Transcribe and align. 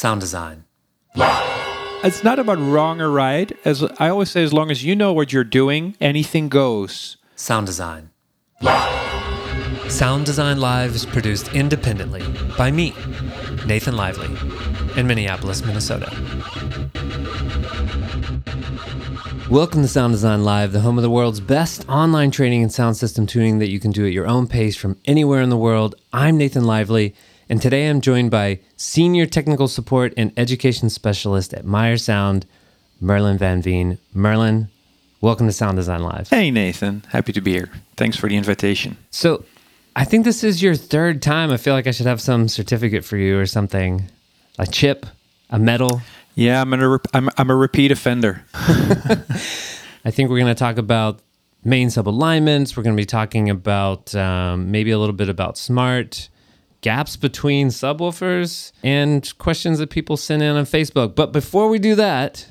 Sound 0.00 0.22
design. 0.22 0.64
It's 2.02 2.24
not 2.24 2.38
about 2.38 2.56
wrong 2.58 3.02
or 3.02 3.10
right. 3.10 3.52
As 3.66 3.84
I 3.98 4.08
always 4.08 4.30
say, 4.30 4.42
as 4.42 4.50
long 4.50 4.70
as 4.70 4.82
you 4.82 4.96
know 4.96 5.12
what 5.12 5.30
you're 5.30 5.44
doing, 5.44 5.94
anything 6.00 6.48
goes. 6.48 7.18
Sound 7.36 7.66
design. 7.66 8.08
Sound 9.90 10.24
Design 10.24 10.58
Live 10.58 10.94
is 10.94 11.04
produced 11.04 11.52
independently 11.52 12.22
by 12.56 12.70
me, 12.70 12.94
Nathan 13.66 13.94
Lively, 13.94 14.30
in 14.98 15.06
Minneapolis, 15.06 15.62
Minnesota. 15.66 16.10
Welcome 19.50 19.82
to 19.82 19.88
Sound 19.88 20.14
Design 20.14 20.44
Live, 20.44 20.72
the 20.72 20.80
home 20.80 20.96
of 20.96 21.02
the 21.02 21.10
world's 21.10 21.40
best 21.40 21.86
online 21.90 22.30
training 22.30 22.62
and 22.62 22.72
sound 22.72 22.96
system 22.96 23.26
tuning 23.26 23.58
that 23.58 23.68
you 23.68 23.78
can 23.78 23.90
do 23.90 24.06
at 24.06 24.14
your 24.14 24.26
own 24.26 24.46
pace 24.46 24.76
from 24.76 24.96
anywhere 25.04 25.42
in 25.42 25.50
the 25.50 25.58
world. 25.58 25.94
I'm 26.10 26.38
Nathan 26.38 26.64
Lively, 26.64 27.14
and 27.50 27.60
today 27.60 27.88
I'm 27.88 28.00
joined 28.00 28.30
by 28.30 28.60
Senior 28.76 29.26
Technical 29.26 29.66
Support 29.66 30.14
and 30.16 30.32
Education 30.36 30.88
Specialist 30.88 31.52
at 31.52 31.64
Meyer 31.64 31.96
Sound, 31.96 32.46
Merlijn 33.02 33.38
Van 33.38 33.60
Veen. 33.60 33.98
Merlijn, 34.14 34.68
welcome 35.20 35.48
to 35.48 35.52
Sound 35.52 35.76
Design 35.76 36.04
Live. 36.04 36.28
Hey, 36.28 36.52
Nathan. 36.52 37.02
Happy 37.08 37.32
to 37.32 37.40
be 37.40 37.50
here. 37.50 37.68
Thanks 37.96 38.16
for 38.16 38.28
the 38.28 38.36
invitation. 38.36 38.96
So, 39.10 39.44
I 39.96 40.04
think 40.04 40.24
this 40.24 40.44
is 40.44 40.62
your 40.62 40.76
third 40.76 41.20
time. 41.20 41.50
I 41.50 41.56
feel 41.56 41.74
like 41.74 41.88
I 41.88 41.90
should 41.90 42.06
have 42.06 42.20
some 42.20 42.46
certificate 42.46 43.04
for 43.04 43.16
you 43.16 43.36
or 43.36 43.46
something 43.46 44.04
a 44.56 44.66
chip, 44.66 45.04
a 45.50 45.58
medal. 45.58 46.02
Yeah, 46.36 46.60
I'm, 46.60 46.72
a, 46.72 47.00
I'm, 47.12 47.28
I'm 47.36 47.50
a 47.50 47.56
repeat 47.56 47.90
offender. 47.90 48.44
I 48.54 50.12
think 50.12 50.30
we're 50.30 50.38
going 50.38 50.46
to 50.46 50.54
talk 50.54 50.78
about 50.78 51.18
main 51.64 51.90
sub 51.90 52.08
alignments. 52.08 52.76
We're 52.76 52.84
going 52.84 52.96
to 52.96 53.00
be 53.00 53.06
talking 53.06 53.50
about 53.50 54.14
um, 54.14 54.70
maybe 54.70 54.92
a 54.92 54.98
little 55.00 55.16
bit 55.16 55.28
about 55.28 55.58
smart 55.58 56.29
gaps 56.80 57.16
between 57.16 57.68
subwoofers 57.68 58.72
and 58.82 59.36
questions 59.38 59.78
that 59.78 59.90
people 59.90 60.16
send 60.16 60.42
in 60.42 60.56
on 60.56 60.64
Facebook. 60.64 61.14
But 61.14 61.32
before 61.32 61.68
we 61.68 61.78
do 61.78 61.94
that, 61.96 62.50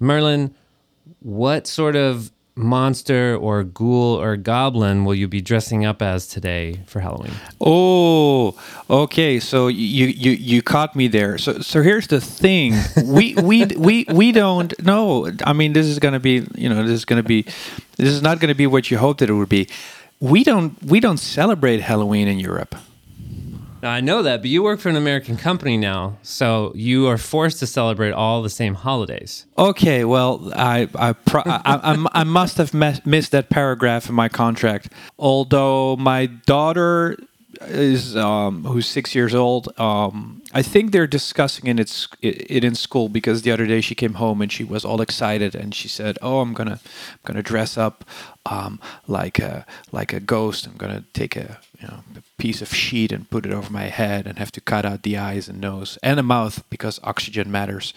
Merlijn, 0.00 0.52
what 1.20 1.66
sort 1.66 1.96
of 1.96 2.30
monster 2.56 3.36
or 3.36 3.64
ghoul 3.64 4.20
or 4.20 4.36
goblin 4.36 5.04
will 5.04 5.14
you 5.14 5.26
be 5.28 5.40
dressing 5.40 5.84
up 5.84 6.02
as 6.02 6.26
today 6.26 6.80
for 6.86 7.00
Halloween? 7.00 7.32
Oh, 7.60 8.58
okay. 8.88 9.40
So 9.40 9.68
you 9.68 10.06
you 10.06 10.32
you 10.32 10.62
caught 10.62 10.94
me 10.94 11.08
there. 11.08 11.38
So 11.38 11.60
so 11.60 11.82
here's 11.82 12.06
the 12.08 12.20
thing. 12.20 12.74
We 13.04 13.34
we 13.34 13.66
we 13.66 14.04
we 14.08 14.32
don't 14.32 14.80
know. 14.82 15.30
I 15.44 15.52
mean, 15.52 15.72
this 15.72 15.86
is 15.86 15.98
going 15.98 16.14
to 16.14 16.20
be, 16.20 16.46
you 16.54 16.68
know, 16.68 16.82
this 16.82 16.92
is 16.92 17.04
going 17.04 17.22
to 17.22 17.26
be 17.26 17.42
this 17.96 18.08
is 18.08 18.22
not 18.22 18.40
going 18.40 18.48
to 18.48 18.54
be 18.54 18.66
what 18.66 18.90
you 18.90 18.98
hoped 18.98 19.20
that 19.20 19.30
it 19.30 19.34
would 19.34 19.48
be. 19.48 19.68
We 20.20 20.44
don't 20.44 20.80
we 20.84 21.00
don't 21.00 21.18
celebrate 21.18 21.80
Halloween 21.80 22.28
in 22.28 22.38
Europe. 22.38 22.76
Now, 23.82 23.90
I 23.90 24.00
know 24.00 24.22
that, 24.22 24.42
but 24.42 24.50
you 24.50 24.62
work 24.62 24.80
for 24.80 24.88
an 24.88 24.96
American 24.96 25.36
company 25.36 25.76
now, 25.76 26.18
so 26.22 26.72
you 26.74 27.06
are 27.06 27.16
forced 27.16 27.60
to 27.60 27.66
celebrate 27.66 28.12
all 28.12 28.42
the 28.42 28.50
same 28.50 28.74
holidays. 28.74 29.46
Okay, 29.56 30.04
well, 30.04 30.52
I 30.54 30.88
I 30.94 31.12
pro- 31.14 31.42
I, 31.46 31.60
I, 31.64 32.06
I, 32.12 32.24
must 32.24 32.58
have 32.58 32.74
missed 32.74 33.32
that 33.32 33.48
paragraph 33.48 34.08
in 34.08 34.14
my 34.14 34.28
contract. 34.28 34.92
Although 35.18 35.96
my 35.96 36.26
daughter 36.26 37.16
is 37.62 38.16
um, 38.16 38.64
who's 38.64 38.86
six 38.86 39.14
years 39.14 39.34
old. 39.34 39.78
Um, 39.78 40.42
I 40.52 40.62
think 40.62 40.92
they're 40.92 41.06
discussing 41.06 41.66
it, 41.66 41.78
it's, 41.78 42.08
it 42.22 42.64
in 42.64 42.74
school 42.74 43.08
because 43.08 43.42
the 43.42 43.52
other 43.52 43.66
day 43.66 43.80
she 43.80 43.94
came 43.94 44.14
home 44.14 44.42
and 44.42 44.50
she 44.50 44.64
was 44.64 44.84
all 44.84 45.00
excited 45.00 45.54
and 45.54 45.74
she 45.74 45.88
said, 45.88 46.18
"Oh, 46.22 46.40
I'm 46.40 46.54
gonna 46.54 46.80
I'm 46.82 47.18
gonna 47.24 47.42
dress 47.42 47.76
up 47.76 48.04
um, 48.46 48.80
like 49.06 49.38
a 49.38 49.66
like 49.92 50.12
a 50.12 50.20
ghost. 50.20 50.66
I'm 50.66 50.76
gonna 50.76 51.04
take 51.12 51.36
a 51.36 51.60
you 51.80 51.88
know 51.88 52.00
a 52.16 52.22
piece 52.38 52.62
of 52.62 52.74
sheet 52.74 53.12
and 53.12 53.28
put 53.30 53.46
it 53.46 53.52
over 53.52 53.70
my 53.72 53.84
head 53.84 54.26
and 54.26 54.38
have 54.38 54.52
to 54.52 54.60
cut 54.60 54.84
out 54.84 55.02
the 55.02 55.16
eyes 55.16 55.48
and 55.48 55.60
nose 55.60 55.98
and 56.02 56.18
the 56.18 56.22
mouth 56.22 56.64
because 56.70 56.98
oxygen 57.04 57.50
matters." 57.50 57.92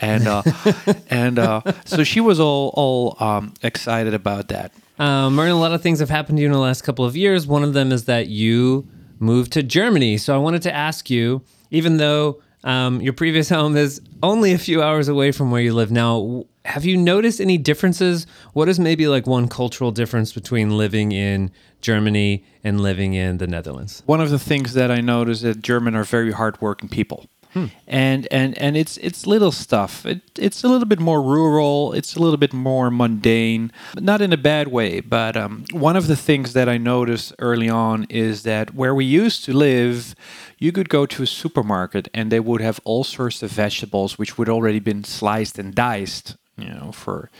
And 0.00 0.26
uh, 0.26 0.42
and 1.10 1.38
uh, 1.38 1.62
so 1.84 2.04
she 2.04 2.20
was 2.20 2.38
all 2.40 2.72
all 2.74 3.16
um, 3.22 3.54
excited 3.62 4.14
about 4.14 4.48
that. 4.48 4.72
Um, 4.98 5.38
a 5.38 5.54
lot 5.54 5.72
of 5.72 5.82
things 5.82 6.00
have 6.00 6.10
happened 6.10 6.38
to 6.38 6.42
you 6.42 6.48
in 6.48 6.52
the 6.52 6.58
last 6.58 6.82
couple 6.82 7.04
of 7.04 7.16
years. 7.16 7.46
One 7.46 7.62
of 7.62 7.72
them 7.72 7.92
is 7.92 8.06
that 8.06 8.26
you 8.26 8.88
moved 9.20 9.52
to 9.52 9.62
Germany. 9.62 10.16
So 10.16 10.34
I 10.34 10.38
wanted 10.38 10.62
to 10.62 10.74
ask 10.74 11.10
you, 11.10 11.42
even 11.70 11.96
though 11.96 12.40
um, 12.64 13.00
your 13.00 13.12
previous 13.12 13.48
home 13.58 13.76
is 13.76 14.00
only 14.22 14.52
a 14.52 14.58
few 14.58 14.82
hours 14.82 15.08
away 15.08 15.32
from 15.32 15.50
where 15.50 15.60
you 15.60 15.74
live 15.74 15.90
now, 15.90 16.44
have 16.64 16.84
you 16.84 16.96
noticed 16.96 17.40
any 17.40 17.56
differences? 17.56 18.26
What 18.52 18.68
is 18.68 18.78
maybe 18.78 19.08
like 19.08 19.26
one 19.26 19.48
cultural 19.48 19.90
difference 19.90 20.32
between 20.32 20.76
living 20.76 21.12
in 21.12 21.50
Germany 21.80 22.44
and 22.62 22.80
living 22.80 23.14
in 23.14 23.38
the 23.38 23.46
Netherlands? 23.46 24.02
One 24.06 24.20
of 24.20 24.30
the 24.30 24.38
things 24.38 24.74
that 24.74 24.90
I 24.90 25.00
noticed 25.00 25.42
that 25.42 25.62
German 25.62 25.94
are 25.94 26.04
very 26.04 26.32
hardworking 26.32 26.88
people. 26.88 27.26
Hmm. 27.52 27.66
And 27.86 28.28
and 28.30 28.56
and 28.58 28.76
it's 28.76 28.98
it's 28.98 29.26
little 29.26 29.52
stuff. 29.52 30.04
It, 30.04 30.20
it's 30.38 30.62
a 30.62 30.68
little 30.68 30.86
bit 30.86 31.00
more 31.00 31.22
rural. 31.22 31.92
It's 31.94 32.14
a 32.14 32.20
little 32.20 32.36
bit 32.36 32.52
more 32.52 32.90
mundane, 32.90 33.72
not 33.96 34.20
in 34.20 34.32
a 34.32 34.36
bad 34.36 34.68
way. 34.68 35.00
But 35.00 35.36
um, 35.36 35.64
one 35.72 35.96
of 35.96 36.06
the 36.06 36.16
things 36.16 36.52
that 36.52 36.68
I 36.68 36.76
noticed 36.76 37.34
early 37.38 37.68
on 37.68 38.06
is 38.10 38.42
that 38.42 38.74
where 38.74 38.94
we 38.94 39.04
used 39.04 39.44
to 39.46 39.52
live, 39.52 40.14
you 40.58 40.72
could 40.72 40.88
go 40.88 41.06
to 41.06 41.22
a 41.22 41.26
supermarket 41.26 42.08
and 42.12 42.30
they 42.30 42.40
would 42.40 42.60
have 42.60 42.80
all 42.84 43.04
sorts 43.04 43.42
of 43.42 43.50
vegetables 43.50 44.18
which 44.18 44.36
would 44.36 44.48
already 44.48 44.80
been 44.80 45.04
sliced 45.04 45.58
and 45.58 45.74
diced. 45.74 46.36
You 46.56 46.70
know, 46.70 46.92
for 46.92 47.30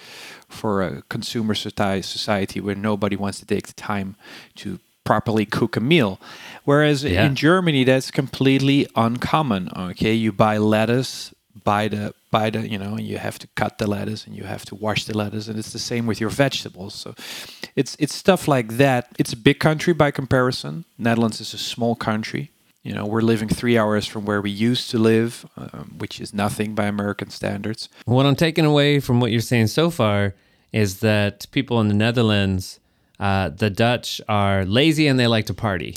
for 0.48 0.82
a 0.82 1.02
consumer 1.10 1.54
society 1.54 2.60
where 2.60 2.74
nobody 2.74 3.16
wants 3.16 3.40
to 3.40 3.46
take 3.46 3.66
the 3.66 3.74
time 3.74 4.16
to 4.56 4.78
properly 5.08 5.46
cook 5.46 5.74
a 5.74 5.80
meal. 5.80 6.20
Whereas 6.68 7.02
yeah. 7.02 7.24
in 7.24 7.34
Germany, 7.34 7.84
that's 7.84 8.10
completely 8.10 8.86
uncommon. 8.94 9.70
Okay, 9.74 10.12
you 10.12 10.32
buy 10.32 10.58
lettuce, 10.58 11.32
buy 11.64 11.88
the 11.88 12.12
buy 12.30 12.50
the 12.50 12.68
you 12.68 12.76
know, 12.76 12.98
you 12.98 13.16
have 13.16 13.38
to 13.38 13.46
cut 13.54 13.78
the 13.78 13.86
lettuce 13.86 14.26
and 14.26 14.36
you 14.36 14.44
have 14.44 14.66
to 14.66 14.74
wash 14.74 15.06
the 15.06 15.16
lettuce, 15.16 15.48
and 15.48 15.58
it's 15.58 15.72
the 15.72 15.78
same 15.78 16.06
with 16.06 16.20
your 16.20 16.28
vegetables. 16.28 16.92
So 16.92 17.14
it's 17.74 17.96
it's 17.98 18.14
stuff 18.14 18.46
like 18.46 18.76
that. 18.76 19.06
It's 19.18 19.32
a 19.32 19.36
big 19.36 19.60
country 19.60 19.94
by 19.94 20.10
comparison. 20.10 20.84
Netherlands 20.98 21.40
is 21.40 21.54
a 21.54 21.58
small 21.58 21.94
country. 21.94 22.50
You 22.82 22.92
know, 22.94 23.06
we're 23.06 23.22
living 23.22 23.48
three 23.48 23.78
hours 23.78 24.06
from 24.06 24.26
where 24.26 24.42
we 24.42 24.50
used 24.50 24.90
to 24.90 24.98
live, 24.98 25.46
um, 25.56 25.94
which 25.96 26.20
is 26.20 26.34
nothing 26.34 26.74
by 26.74 26.84
American 26.84 27.30
standards. 27.30 27.88
What 28.04 28.26
I'm 28.26 28.36
taking 28.36 28.66
away 28.66 29.00
from 29.00 29.20
what 29.20 29.30
you're 29.30 29.40
saying 29.40 29.68
so 29.68 29.88
far 29.88 30.34
is 30.70 31.00
that 31.00 31.46
people 31.50 31.80
in 31.80 31.88
the 31.88 31.94
Netherlands 31.94 32.78
uh, 33.20 33.48
the 33.48 33.70
Dutch 33.70 34.20
are 34.28 34.64
lazy 34.64 35.08
and 35.08 35.18
they 35.18 35.26
like 35.26 35.46
to 35.46 35.54
party. 35.54 35.96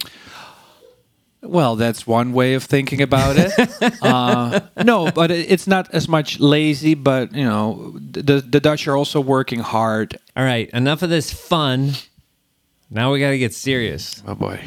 Well, 1.43 1.75
that's 1.75 2.05
one 2.05 2.33
way 2.33 2.53
of 2.53 2.63
thinking 2.63 3.01
about 3.01 3.35
it. 3.37 3.51
uh, 4.03 4.61
no, 4.83 5.11
but 5.11 5.31
it's 5.31 5.65
not 5.65 5.91
as 5.93 6.07
much 6.07 6.39
lazy, 6.39 6.93
but 6.93 7.33
you 7.33 7.43
know, 7.43 7.97
the 7.99 8.41
the 8.41 8.59
Dutch 8.59 8.87
are 8.87 8.95
also 8.95 9.19
working 9.19 9.59
hard. 9.59 10.17
All 10.35 10.43
right, 10.43 10.69
enough 10.69 11.01
of 11.01 11.09
this 11.09 11.31
fun. 11.31 11.93
Now 12.91 13.11
we 13.11 13.19
got 13.19 13.31
to 13.31 13.39
get 13.39 13.53
serious. 13.53 14.21
Oh 14.27 14.35
boy. 14.35 14.61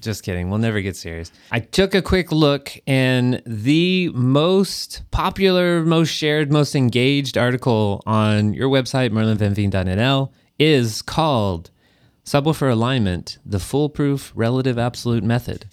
Just 0.00 0.22
kidding. 0.22 0.50
We'll 0.50 0.58
never 0.58 0.82
get 0.82 0.96
serious. 0.96 1.32
I 1.50 1.60
took 1.60 1.94
a 1.94 2.02
quick 2.02 2.30
look, 2.30 2.70
and 2.86 3.42
the 3.46 4.10
most 4.12 5.02
popular, 5.10 5.82
most 5.82 6.10
shared, 6.10 6.52
most 6.52 6.76
engaged 6.76 7.38
article 7.38 8.02
on 8.04 8.52
your 8.52 8.68
website, 8.68 9.10
merlijnvanveen.nl, 9.10 10.30
is 10.58 11.00
called 11.00 11.70
Subwoofer 12.24 12.70
Alignment 12.70 13.38
The 13.44 13.58
Foolproof 13.58 14.32
Relative 14.34 14.78
Absolute 14.78 15.22
Method. 15.22 15.66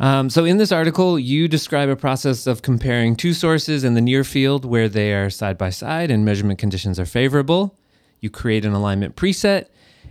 Um, 0.00 0.30
so, 0.30 0.44
in 0.44 0.56
this 0.56 0.72
article, 0.72 1.18
you 1.18 1.48
describe 1.48 1.90
a 1.90 1.96
process 1.96 2.46
of 2.46 2.62
comparing 2.62 3.14
two 3.14 3.34
sources 3.34 3.84
in 3.84 3.94
the 3.94 4.00
near 4.00 4.24
field 4.24 4.64
where 4.64 4.88
they 4.88 5.12
are 5.12 5.28
side 5.28 5.58
by 5.58 5.70
side 5.70 6.10
and 6.10 6.24
measurement 6.24 6.58
conditions 6.58 6.98
are 6.98 7.04
favorable. 7.04 7.78
You 8.20 8.30
create 8.30 8.64
an 8.64 8.72
alignment 8.72 9.16
preset, 9.16 9.66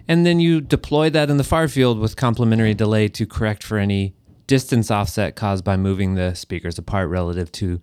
and 0.07 0.25
then 0.25 0.39
you 0.39 0.61
deploy 0.61 1.09
that 1.09 1.31
in 1.31 1.37
the 1.37 1.43
far 1.43 1.67
field 1.67 1.99
with 1.99 2.15
complementary 2.15 2.75
delay 2.75 3.07
to 3.09 3.25
correct 3.25 3.63
for 3.63 3.79
any 3.79 4.13
distance 4.45 4.91
offset 4.91 5.35
caused 5.35 5.63
by 5.63 5.77
moving 5.77 6.13
the 6.13 6.35
speakers 6.35 6.77
apart 6.77 7.09
relative 7.09 7.51
to 7.53 7.81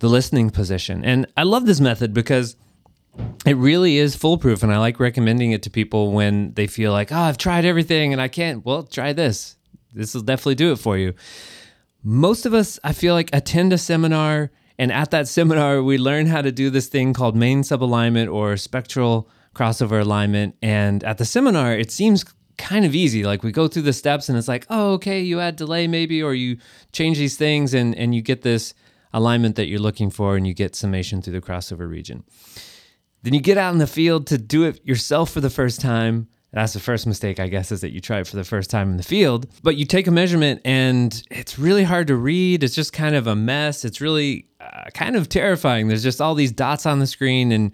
the 0.00 0.08
listening 0.08 0.50
position. 0.50 1.04
And 1.04 1.26
I 1.36 1.44
love 1.44 1.64
this 1.64 1.80
method 1.80 2.12
because 2.12 2.56
it 3.44 3.56
really 3.56 3.98
is 3.98 4.16
foolproof 4.16 4.62
and 4.62 4.72
i 4.72 4.78
like 4.78 4.98
recommending 4.98 5.52
it 5.52 5.62
to 5.62 5.70
people 5.70 6.12
when 6.12 6.52
they 6.54 6.66
feel 6.66 6.92
like 6.92 7.12
oh 7.12 7.16
i've 7.16 7.38
tried 7.38 7.64
everything 7.64 8.12
and 8.12 8.20
i 8.22 8.28
can't. 8.28 8.64
Well 8.64 8.82
try 8.84 9.12
this. 9.12 9.56
This 9.92 10.14
will 10.14 10.22
definitely 10.22 10.54
do 10.54 10.72
it 10.72 10.76
for 10.76 10.96
you. 10.96 11.14
Most 12.02 12.46
of 12.46 12.54
us 12.54 12.78
i 12.82 12.92
feel 12.92 13.14
like 13.14 13.30
attend 13.32 13.72
a 13.72 13.78
seminar 13.78 14.50
and 14.78 14.90
at 14.90 15.10
that 15.10 15.28
seminar 15.28 15.82
we 15.82 15.98
learn 15.98 16.26
how 16.26 16.42
to 16.42 16.50
do 16.50 16.70
this 16.70 16.88
thing 16.88 17.12
called 17.12 17.36
main 17.36 17.62
subalignment 17.62 18.32
or 18.32 18.56
spectral 18.56 19.28
crossover 19.54 20.00
alignment 20.00 20.56
and 20.62 21.04
at 21.04 21.18
the 21.18 21.24
seminar 21.24 21.76
it 21.76 21.90
seems 21.90 22.24
kind 22.58 22.84
of 22.84 22.94
easy. 22.94 23.24
Like 23.24 23.42
we 23.42 23.50
go 23.50 23.66
through 23.66 23.82
the 23.82 23.92
steps 23.92 24.28
and 24.28 24.38
it's 24.38 24.48
like 24.48 24.66
oh 24.70 24.92
okay 24.92 25.20
you 25.20 25.40
add 25.40 25.56
delay 25.56 25.86
maybe 25.86 26.22
or 26.22 26.32
you 26.32 26.56
change 26.92 27.18
these 27.18 27.36
things 27.36 27.74
and 27.74 27.94
and 27.96 28.14
you 28.14 28.22
get 28.22 28.42
this 28.42 28.72
alignment 29.12 29.56
that 29.56 29.66
you're 29.66 29.78
looking 29.78 30.08
for 30.08 30.36
and 30.36 30.46
you 30.46 30.54
get 30.54 30.74
summation 30.74 31.20
through 31.20 31.34
the 31.34 31.40
crossover 31.40 31.86
region 31.86 32.24
then 33.22 33.34
you 33.34 33.40
get 33.40 33.58
out 33.58 33.72
in 33.72 33.78
the 33.78 33.86
field 33.86 34.26
to 34.28 34.38
do 34.38 34.64
it 34.64 34.84
yourself 34.84 35.30
for 35.30 35.40
the 35.40 35.50
first 35.50 35.80
time. 35.80 36.28
That's 36.52 36.74
the 36.74 36.80
first 36.80 37.06
mistake, 37.06 37.40
I 37.40 37.48
guess, 37.48 37.72
is 37.72 37.80
that 37.80 37.92
you 37.92 38.00
try 38.00 38.18
it 38.20 38.26
for 38.26 38.36
the 38.36 38.44
first 38.44 38.68
time 38.68 38.90
in 38.90 38.96
the 38.98 39.02
field. 39.02 39.46
But 39.62 39.76
you 39.76 39.86
take 39.86 40.06
a 40.06 40.10
measurement 40.10 40.60
and 40.64 41.22
it's 41.30 41.58
really 41.58 41.84
hard 41.84 42.08
to 42.08 42.16
read. 42.16 42.62
It's 42.62 42.74
just 42.74 42.92
kind 42.92 43.14
of 43.14 43.26
a 43.26 43.34
mess. 43.34 43.84
It's 43.84 44.00
really 44.00 44.48
uh, 44.60 44.90
kind 44.92 45.16
of 45.16 45.28
terrifying. 45.28 45.88
There's 45.88 46.02
just 46.02 46.20
all 46.20 46.34
these 46.34 46.52
dots 46.52 46.84
on 46.84 46.98
the 46.98 47.06
screen 47.06 47.52
and 47.52 47.72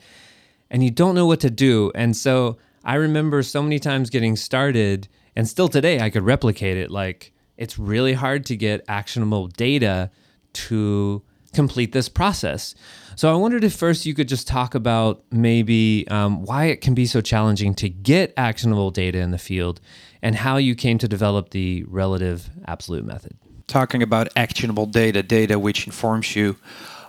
and 0.71 0.85
you 0.85 0.91
don't 0.91 1.15
know 1.15 1.27
what 1.27 1.41
to 1.41 1.51
do. 1.51 1.91
And 1.95 2.17
so 2.17 2.59
I 2.85 2.97
remember 2.97 3.43
so 3.43 3.63
many 3.63 3.79
times 3.79 4.11
getting 4.11 4.37
started 4.37 5.09
and 5.35 5.49
still 5.49 5.69
today 5.69 6.01
I 6.01 6.11
could 6.11 6.23
replicate 6.23 6.77
it 6.77 6.91
like 6.91 7.33
it's 7.57 7.79
really 7.79 8.13
hard 8.13 8.45
to 8.47 8.57
get 8.57 8.85
actionable 8.87 9.49
data 9.49 10.11
to 10.53 11.23
complete 11.53 11.93
this 11.93 12.09
process. 12.09 12.75
So 13.19 13.33
I 13.33 13.35
wondered 13.35 13.65
if 13.65 13.75
first 13.75 14.07
you 14.07 14.15
could 14.15 14.29
just 14.29 14.47
talk 14.47 14.77
about 14.77 15.25
maybe 15.33 16.07
um, 16.09 16.45
why 16.45 16.67
it 16.67 16.81
can 16.81 16.95
be 16.95 17.05
so 17.05 17.21
challenging 17.21 17.75
to 17.75 17.89
get 17.89 18.33
actionable 18.37 18.93
data 18.93 19.19
in 19.19 19.33
the 19.33 19.39
field 19.39 19.81
and 20.23 20.37
how 20.37 20.57
you 20.57 20.77
came 20.77 20.99
to 20.99 21.09
develop 21.09 21.51
the 21.51 21.83
relative 21.89 22.49
absolute 22.69 23.05
method. 23.05 23.37
Talking 23.67 24.05
about 24.05 24.29
actionable 24.37 24.87
data, 24.87 25.25
data 25.25 25.59
which 25.59 25.85
informs 25.85 26.37
you 26.37 26.59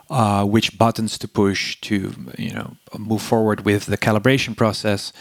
uh, 0.10 0.46
which 0.46 0.80
buttons 0.80 1.20
to 1.20 1.28
push 1.28 1.80
to 1.82 2.16
you 2.40 2.54
know 2.56 2.76
move 2.98 3.22
forward 3.22 3.64
with 3.64 3.86
the 3.86 3.96
calibration 3.96 4.58
process. 4.58 5.14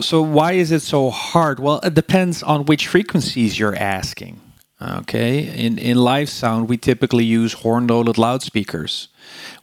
So 0.00 0.22
why 0.22 0.52
is 0.52 0.70
it 0.70 0.82
so 0.82 1.10
hard? 1.10 1.58
Well, 1.58 1.80
it 1.80 1.94
depends 1.94 2.44
on 2.44 2.66
which 2.66 2.86
frequencies 2.86 3.58
you're 3.58 3.74
asking. 3.74 4.40
Okay, 4.80 5.38
in, 5.38 5.78
in 5.78 5.96
live 5.96 6.28
sound, 6.28 6.68
we 6.68 6.76
typically 6.76 7.24
use 7.24 7.54
horn 7.54 7.86
loaded 7.86 8.18
loudspeakers, 8.18 9.08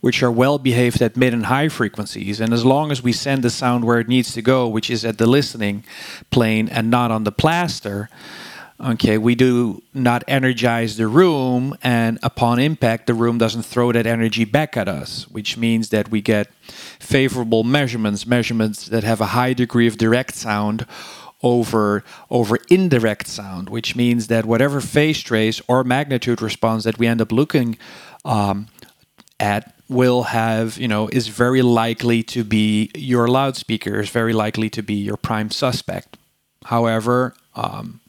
which 0.01 0.24
are 0.24 0.31
well 0.31 0.57
behaved 0.57 1.04
at 1.04 1.15
mid 1.15 1.36
and 1.36 1.45
high 1.45 1.69
frequencies. 1.69 2.39
And 2.39 2.51
as 2.51 2.65
long 2.65 2.92
as 2.92 3.04
we 3.04 3.13
send 3.13 3.44
the 3.44 3.51
sound 3.51 3.86
where 3.86 4.00
it 4.00 4.07
needs 4.07 4.33
to 4.33 4.42
go, 4.42 4.68
which 4.68 4.89
is 4.89 5.06
at 5.06 5.19
the 5.19 5.27
listening 5.27 5.83
plane 6.31 6.68
and 6.68 6.89
not 6.89 7.12
on 7.12 7.25
the 7.25 7.31
plaster, 7.31 8.10
okay, 8.81 9.19
we 9.19 9.36
do 9.36 9.83
not 9.94 10.24
energize 10.27 10.98
the 10.98 11.07
room. 11.07 11.77
And 11.83 12.18
upon 12.24 12.57
impact, 12.57 13.06
the 13.06 13.13
room 13.13 13.38
doesn't 13.38 13.63
throw 13.63 13.92
that 13.92 14.07
energy 14.07 14.45
back 14.45 14.75
at 14.75 14.88
us, 14.88 15.30
which 15.30 15.57
means 15.57 15.89
that 15.89 16.10
we 16.10 16.21
get 16.21 16.51
favorable 16.98 17.63
measurements, 17.63 18.25
measurements 18.25 18.88
that 18.88 19.04
have 19.04 19.21
a 19.21 19.27
high 19.27 19.54
degree 19.54 19.86
of 19.86 20.00
direct 20.00 20.33
sound 20.33 20.88
over 21.44 22.04
over 22.30 22.57
indirect 22.69 23.28
sound, 23.28 23.69
which 23.69 23.95
means 23.95 24.28
that 24.28 24.45
whatever 24.45 24.81
phase 24.81 25.22
trace 25.22 25.62
or 25.68 25.84
magnitude 25.84 26.42
response 26.42 26.84
that 26.86 26.98
we 26.98 27.06
end 27.07 27.22
up 27.22 27.31
looking 27.31 27.78
um, 28.25 28.68
at 29.40 29.75
will 29.90 30.24
have 30.24 30.78
you 30.78 30.88
know 30.88 31.07
is 31.10 31.28
very 31.28 31.62
likely 31.62 32.24
to 32.24 32.44
be 32.44 32.90
your 32.95 33.28
loudspeaker 33.28 34.00
is 34.00 34.10
very 34.10 34.34
likely 34.34 34.69
to 34.69 34.81
be 34.81 34.95
your 34.95 35.18
prime 35.18 35.51
suspect. 35.51 36.18
However, 36.66 37.36
um, 37.56 38.00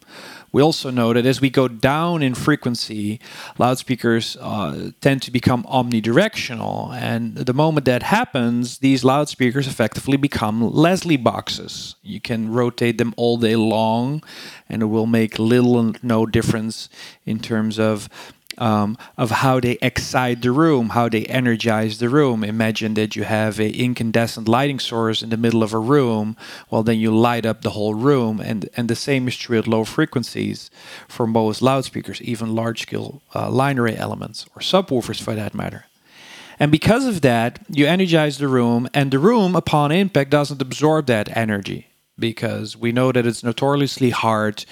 we 0.55 0.61
also 0.61 0.89
know 0.89 1.11
that 1.11 1.25
as 1.25 1.41
we 1.41 1.49
go 1.49 1.67
down 1.67 2.23
in 2.23 2.33
frequency, 2.33 3.19
loudspeakers 3.57 4.37
uh, 4.39 4.91
tend 5.01 5.21
to 5.23 5.29
become 5.29 5.65
omnidirectional. 5.65 6.93
And 6.95 7.35
the 7.35 7.53
moment 7.53 7.85
that 7.87 8.03
happens, 8.03 8.77
these 8.77 9.03
loudspeakers 9.03 9.67
effectively 9.67 10.15
become 10.15 10.61
Leslie 10.73 11.17
boxes. 11.17 11.97
You 12.03 12.21
can 12.21 12.53
rotate 12.53 12.97
them 12.97 13.13
all 13.17 13.35
day 13.35 13.57
long, 13.57 14.23
and 14.69 14.81
it 14.81 14.85
will 14.85 15.07
make 15.07 15.37
little 15.37 15.77
and 15.77 16.01
no 16.01 16.25
difference 16.25 16.87
in 17.25 17.39
terms 17.39 17.77
of 17.77 18.07
um, 18.57 18.97
of 19.17 19.31
how 19.31 19.59
they 19.59 19.77
excite 19.81 20.41
the 20.41 20.51
room, 20.51 20.89
how 20.89 21.09
they 21.09 21.25
energize 21.25 21.99
the 21.99 22.09
room. 22.09 22.43
Imagine 22.43 22.93
that 22.95 23.15
you 23.15 23.23
have 23.23 23.59
an 23.59 23.71
incandescent 23.71 24.47
lighting 24.47 24.79
source 24.79 25.21
in 25.21 25.29
the 25.29 25.37
middle 25.37 25.63
of 25.63 25.73
a 25.73 25.79
room. 25.79 26.35
Well, 26.69 26.83
then 26.83 26.99
you 26.99 27.15
light 27.15 27.45
up 27.45 27.61
the 27.61 27.71
whole 27.71 27.95
room, 27.95 28.39
and 28.39 28.69
and 28.77 28.89
the 28.89 28.95
same 28.95 29.27
is 29.27 29.37
true 29.37 29.57
at 29.57 29.67
low 29.67 29.83
frequencies 29.83 30.69
for 31.07 31.27
most 31.27 31.61
loudspeakers, 31.61 32.21
even 32.21 32.55
large-scale 32.55 33.21
uh, 33.33 33.49
line 33.49 33.79
array 33.79 33.95
elements 33.97 34.45
or 34.55 34.61
subwoofers 34.61 35.21
for 35.21 35.35
that 35.35 35.53
matter. 35.53 35.85
And 36.59 36.71
because 36.71 37.05
of 37.05 37.21
that, 37.21 37.59
you 37.69 37.85
energize 37.85 38.37
the 38.37 38.47
room, 38.47 38.87
and 38.93 39.11
the 39.11 39.19
room, 39.19 39.55
upon 39.55 39.91
impact, 39.91 40.29
doesn't 40.29 40.61
absorb 40.61 41.07
that 41.07 41.35
energy 41.35 41.87
because 42.17 42.77
we 42.77 42.91
know 42.91 43.11
that 43.11 43.25
it's 43.25 43.43
notoriously 43.43 44.09
hard 44.09 44.65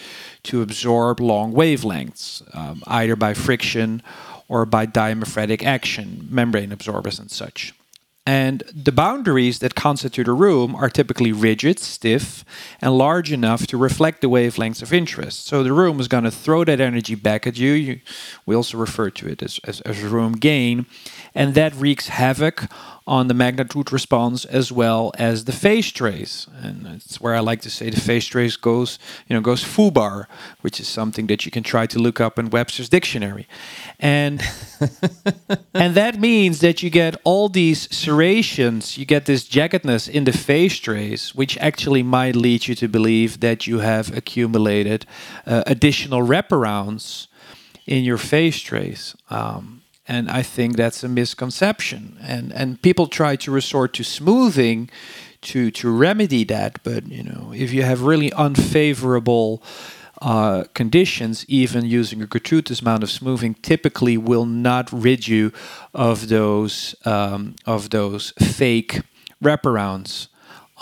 to 0.44 0.62
absorb 0.62 1.19
long 1.19 1.54
wavelengths, 1.54 2.44
um, 2.56 2.81
either 2.88 3.16
by 3.16 3.34
friction 3.34 4.01
or 4.48 4.66
by 4.66 4.86
diaphragmatic 4.86 5.63
action, 5.63 6.28
membrane 6.30 6.72
absorbers 6.72 7.19
and 7.19 7.31
such. 7.31 7.74
And 8.25 8.63
the 8.74 8.94
boundaries 8.94 9.60
that 9.60 9.75
constitute 9.75 10.30
a 10.30 10.34
room 10.34 10.75
are 10.75 10.90
typically 10.90 11.34
rigid, 11.34 11.78
stiff, 11.78 12.45
and 12.80 12.98
large 12.98 13.34
enough 13.34 13.68
to 13.68 13.78
reflect 13.78 14.22
the 14.22 14.30
wavelengths 14.30 14.81
of 14.81 14.94
interest. 14.94 15.45
So 15.45 15.62
the 15.62 15.74
room 15.74 16.00
is 16.00 16.07
going 16.07 16.24
to 16.24 16.31
throw 16.31 16.63
that 16.63 16.80
energy 16.80 17.16
back 17.16 17.45
at 17.45 17.57
you. 17.57 17.74
you 17.74 18.00
we 18.45 18.56
also 18.56 18.78
refer 18.78 19.10
to 19.10 19.28
it 19.28 19.44
as, 19.44 19.60
as, 19.66 19.81
as 19.81 20.01
room 20.04 20.34
gain. 20.34 20.86
And 21.36 21.54
that 21.56 21.75
wreaks 21.75 22.07
havoc 22.07 22.72
on 23.06 23.28
the 23.28 23.34
magnitude 23.34 23.92
response 23.92 24.46
as 24.46 24.72
well 24.72 25.12
as 25.18 25.46
the 25.46 25.52
phase 25.52 25.92
trace. 25.92 26.48
And 26.62 26.88
it's 26.88 27.20
where 27.20 27.36
I 27.36 27.40
like 27.40 27.62
to 27.62 27.70
say 27.70 27.90
the 27.90 28.00
phase 28.00 28.26
trace 28.26 28.56
goes, 28.56 28.98
you 29.28 29.36
know, 29.36 29.42
goes 29.42 29.64
foobar, 29.64 30.26
which 30.62 30.80
is 30.80 30.88
something 30.88 31.28
that 31.28 31.46
you 31.46 31.52
can 31.52 31.64
try 31.64 31.86
to 31.88 32.00
look 32.00 32.22
up 32.22 32.40
in 32.40 32.50
Webster's 32.50 32.90
dictionary. 32.90 33.48
And 34.00 34.42
and 35.74 35.96
that 35.96 36.20
means 36.20 36.60
that 36.60 36.82
you 36.82 36.90
get 36.90 37.16
all 37.24 37.50
these 37.50 37.94
serrations, 37.96 38.98
you 38.98 39.06
get 39.06 39.26
this 39.26 39.48
jaggedness 39.48 40.10
in 40.10 40.24
the 40.24 40.32
phase 40.32 40.80
trace, 40.80 41.36
which 41.36 41.58
actually 41.58 42.04
might 42.04 42.36
lead 42.36 42.68
you 42.68 42.76
to 42.76 42.88
believe 42.88 43.42
that 43.42 43.68
you 43.68 43.80
have 43.80 44.16
accumulated 44.16 45.06
uh, 45.46 45.64
additional 45.68 46.22
wraparounds 46.22 47.28
in 47.86 48.04
your 48.04 48.18
phase 48.18 48.60
trace. 48.60 49.16
Um, 49.30 49.82
and 50.08 50.30
I 50.30 50.44
think 50.44 50.76
that's 50.76 51.04
a 51.04 51.10
misconception. 51.10 52.18
And 52.22 52.54
and 52.54 52.82
people 52.82 53.08
try 53.08 53.36
to 53.38 53.52
resort 53.52 53.94
to 53.94 54.04
smoothing 54.04 54.90
to 55.42 55.72
to 55.72 55.92
remedy 55.92 56.44
that. 56.46 56.84
But 56.84 57.08
you 57.08 57.24
know, 57.24 57.54
if 57.56 57.74
you 57.74 57.84
have 57.84 58.02
really 58.02 58.32
unfavorable 58.34 59.64
uh, 60.22 60.66
conditions, 60.74 61.46
even 61.48 61.86
using 61.86 62.22
a 62.22 62.28
gratuitous 62.28 62.82
amount 62.82 63.04
of 63.04 63.10
smoothing 63.10 63.56
typically 63.56 64.18
will 64.18 64.46
not 64.46 64.92
rid 64.92 65.28
you 65.28 65.52
of 65.94 66.30
those 66.30 66.96
um, 67.06 67.56
of 67.66 67.90
those 67.90 68.34
fake 68.40 69.02
wraparounds 69.44 70.28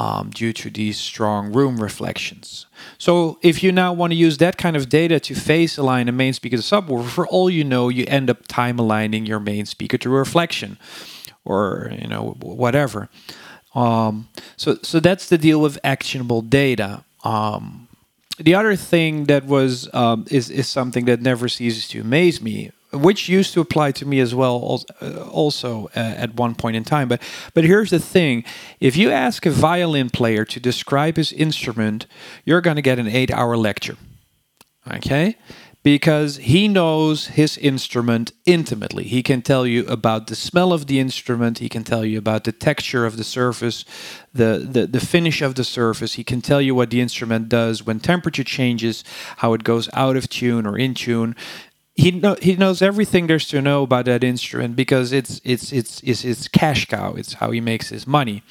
um, 0.02 0.32
due 0.32 0.52
to 0.52 0.72
these 0.72 0.98
strong 0.98 1.54
room 1.54 1.80
reflections. 1.80 2.66
So 2.98 3.38
if 3.44 3.62
you 3.62 3.72
now 3.72 3.94
want 3.94 4.12
to 4.14 4.18
use 4.18 4.40
that 4.40 4.58
kind 4.58 4.76
of 4.76 4.90
data 4.90 5.20
to 5.20 5.36
phase 5.36 5.78
align 5.78 6.10
a 6.10 6.12
main 6.12 6.34
speaker 6.34 6.58
to 6.58 6.64
subwoofer, 6.64 7.08
for 7.08 7.28
all 7.28 7.52
you 7.52 7.64
know, 7.64 7.88
you 7.88 8.06
end 8.08 8.28
up 8.28 8.48
time 8.48 8.80
aligning 8.80 9.28
your 9.28 9.40
main 9.40 9.68
speaker 9.68 10.00
to 10.00 10.10
a 10.10 10.18
reflection, 10.18 10.80
or 11.46 11.92
you 12.02 12.08
know 12.08 12.36
whatever. 12.42 13.10
Um, 13.76 14.28
so 14.58 14.80
so 14.82 15.00
that's 15.00 15.30
the 15.30 15.38
deal 15.38 15.62
with 15.62 15.78
actionable 15.84 16.42
data. 16.42 17.04
Um, 17.24 17.88
the 18.40 18.56
other 18.56 18.76
thing 18.76 19.26
that 19.26 19.46
was 19.46 19.88
um, 19.94 20.26
is 20.32 20.50
is 20.50 20.68
something 20.68 21.06
that 21.06 21.22
never 21.22 21.48
ceases 21.48 21.88
to 21.90 22.02
amaze 22.02 22.42
me 22.42 22.72
which 22.94 23.30
used 23.30 23.54
to 23.54 23.62
apply 23.62 23.92
to 23.92 24.06
me 24.06 24.20
as 24.20 24.36
well 24.36 24.84
uh, 25.02 25.24
also 25.30 25.88
uh, 25.96 26.00
at 26.00 26.36
one 26.36 26.56
point 26.56 26.76
in 26.76 26.84
time. 26.84 27.08
But 27.08 27.22
but 27.54 27.64
here's 27.64 27.90
the 27.90 28.00
thing. 28.00 28.44
If 28.80 28.96
you 28.96 29.12
ask 29.12 29.46
a 29.46 29.52
violin 29.52 30.10
player 30.10 30.46
to 30.46 30.60
describe 30.60 31.18
his 31.18 31.32
instrument 31.32 32.08
you're 32.46 32.62
going 32.62 32.76
to 32.76 32.82
get 32.82 33.00
an 33.00 33.08
8 33.08 33.32
hour 33.32 33.58
lecture 33.58 33.98
okay? 34.90 35.36
Because 35.84 36.38
he 36.38 36.68
knows 36.68 37.28
his 37.28 37.58
instrument 37.58 38.34
intimately. 38.46 39.04
He 39.04 39.24
can 39.24 39.42
tell 39.42 39.66
you 39.66 39.86
about 39.88 40.28
the 40.28 40.36
smell 40.36 40.74
of 40.74 40.86
the 40.86 41.00
instrument, 41.00 41.58
he 41.58 41.70
can 41.70 41.84
tell 41.84 42.06
you 42.06 42.20
about 42.20 42.44
the 42.44 42.52
texture 42.52 43.06
of 43.06 43.18
the 43.18 43.24
surface, 43.24 43.84
the, 44.32 44.68
the, 44.70 44.86
the 44.86 45.00
finish 45.00 45.42
of 45.42 45.56
the 45.56 45.64
surface, 45.64 46.14
he 46.14 46.24
can 46.24 46.40
tell 46.40 46.62
you 46.62 46.76
what 46.76 46.92
the 46.92 47.02
instrument 47.02 47.50
does 47.50 47.84
when 47.84 48.00
temperature 48.00 48.44
changes, 48.44 49.04
how 49.38 49.54
it 49.54 49.64
goes 49.64 49.90
out 49.94 50.16
of 50.16 50.30
tune 50.30 50.68
or 50.68 50.78
in 50.78 50.94
tune 50.94 51.36
he 52.02 52.12
know, 52.12 52.36
he 52.42 52.56
knows 52.56 52.82
everything 52.82 53.28
there's 53.28 53.48
to 53.50 53.62
know 53.62 53.84
about 53.84 54.06
that 54.06 54.24
instrument 54.24 54.76
because 54.76 55.12
it's 55.12 55.40
it's 55.44 55.72
it's 55.72 56.02
it's, 56.02 56.26
it's 56.26 56.48
cash 56.48 56.88
cow. 56.88 57.14
It's 57.14 57.34
how 57.34 57.52
he 57.52 57.62
makes 57.62 57.90
his 57.90 58.08
money. 58.08 58.44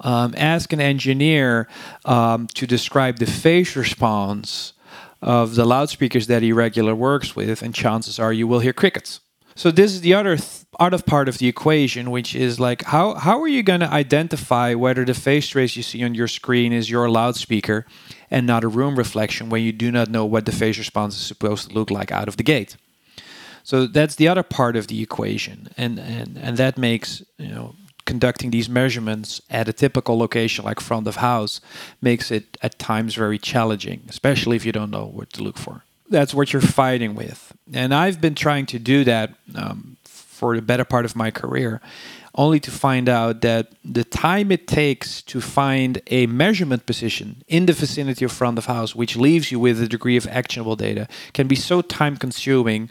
Um, 0.00 0.34
ask 0.36 0.72
an 0.72 0.80
engineer 0.80 1.68
um, 2.04 2.48
to 2.48 2.66
describe 2.66 3.18
the 3.18 3.26
phase 3.26 3.76
response 3.76 4.72
of 5.20 5.54
the 5.54 5.64
loudspeakers 5.64 6.26
that 6.26 6.42
he 6.42 6.52
regularly 6.52 6.98
works 6.98 7.36
with, 7.36 7.62
and 7.62 7.72
chances 7.72 8.18
are 8.18 8.32
you 8.32 8.48
will 8.48 8.58
hear 8.58 8.72
crickets. 8.72 9.20
So 9.62 9.70
this 9.70 9.92
is 9.92 10.00
the 10.00 10.14
other 10.14 10.36
th- 10.38 10.64
other 10.80 11.00
part 11.00 11.28
of 11.28 11.38
the 11.38 11.46
equation, 11.46 12.10
which 12.10 12.34
is 12.34 12.58
like 12.58 12.82
how 12.82 13.14
how 13.14 13.40
are 13.40 13.46
you 13.46 13.62
going 13.62 13.78
to 13.78 13.88
identify 13.88 14.74
whether 14.74 15.04
the 15.04 15.14
phase 15.14 15.46
trace 15.46 15.76
you 15.76 15.84
see 15.84 16.02
on 16.02 16.16
your 16.16 16.26
screen 16.26 16.72
is 16.72 16.90
your 16.90 17.08
loudspeaker 17.08 17.86
and 18.28 18.44
not 18.44 18.64
a 18.64 18.68
room 18.68 18.96
reflection 18.96 19.50
when 19.50 19.62
you 19.62 19.70
do 19.70 19.92
not 19.92 20.08
know 20.08 20.24
what 20.26 20.46
the 20.46 20.50
phase 20.50 20.78
response 20.78 21.14
is 21.14 21.24
supposed 21.24 21.68
to 21.68 21.74
look 21.74 21.92
like 21.92 22.10
out 22.10 22.26
of 22.26 22.36
the 22.38 22.42
gate. 22.42 22.76
So 23.62 23.86
that's 23.86 24.16
the 24.16 24.26
other 24.26 24.42
part 24.42 24.74
of 24.74 24.88
the 24.88 25.00
equation, 25.00 25.68
and 25.76 25.96
and 26.00 26.36
and 26.36 26.56
that 26.56 26.76
makes 26.76 27.22
you 27.38 27.54
know 27.54 27.76
conducting 28.04 28.50
these 28.50 28.68
measurements 28.68 29.40
at 29.48 29.68
a 29.68 29.72
typical 29.72 30.18
location 30.18 30.64
like 30.64 30.80
front 30.80 31.06
of 31.06 31.16
house 31.16 31.60
makes 32.00 32.32
it 32.32 32.58
at 32.62 32.80
times 32.80 33.14
very 33.14 33.38
challenging, 33.38 34.02
especially 34.08 34.56
if 34.56 34.66
you 34.66 34.72
don't 34.72 34.90
know 34.90 35.06
what 35.06 35.32
to 35.34 35.44
look 35.44 35.56
for. 35.56 35.84
That's 36.08 36.34
what 36.34 36.52
you're 36.52 36.62
fighting 36.62 37.14
with. 37.14 37.52
And 37.72 37.94
I've 37.94 38.20
been 38.20 38.34
trying 38.34 38.66
to 38.66 38.78
do 38.78 39.04
that 39.04 39.34
um, 39.54 39.96
for 40.04 40.56
the 40.56 40.62
better 40.62 40.84
part 40.84 41.04
of 41.04 41.16
my 41.16 41.30
career, 41.30 41.80
only 42.34 42.58
to 42.60 42.70
find 42.70 43.08
out 43.08 43.42
that 43.42 43.68
the 43.84 44.04
time 44.04 44.50
it 44.50 44.66
takes 44.66 45.22
to 45.22 45.40
find 45.40 46.00
a 46.08 46.26
measurement 46.26 46.86
position 46.86 47.42
in 47.46 47.66
the 47.66 47.72
vicinity 47.72 48.24
of 48.24 48.32
front 48.32 48.58
of 48.58 48.66
house, 48.66 48.94
which 48.94 49.16
leaves 49.16 49.52
you 49.52 49.60
with 49.60 49.80
a 49.80 49.88
degree 49.88 50.16
of 50.16 50.26
actionable 50.26 50.76
data, 50.76 51.06
can 51.32 51.46
be 51.46 51.54
so 51.56 51.82
time 51.82 52.16
consuming 52.16 52.90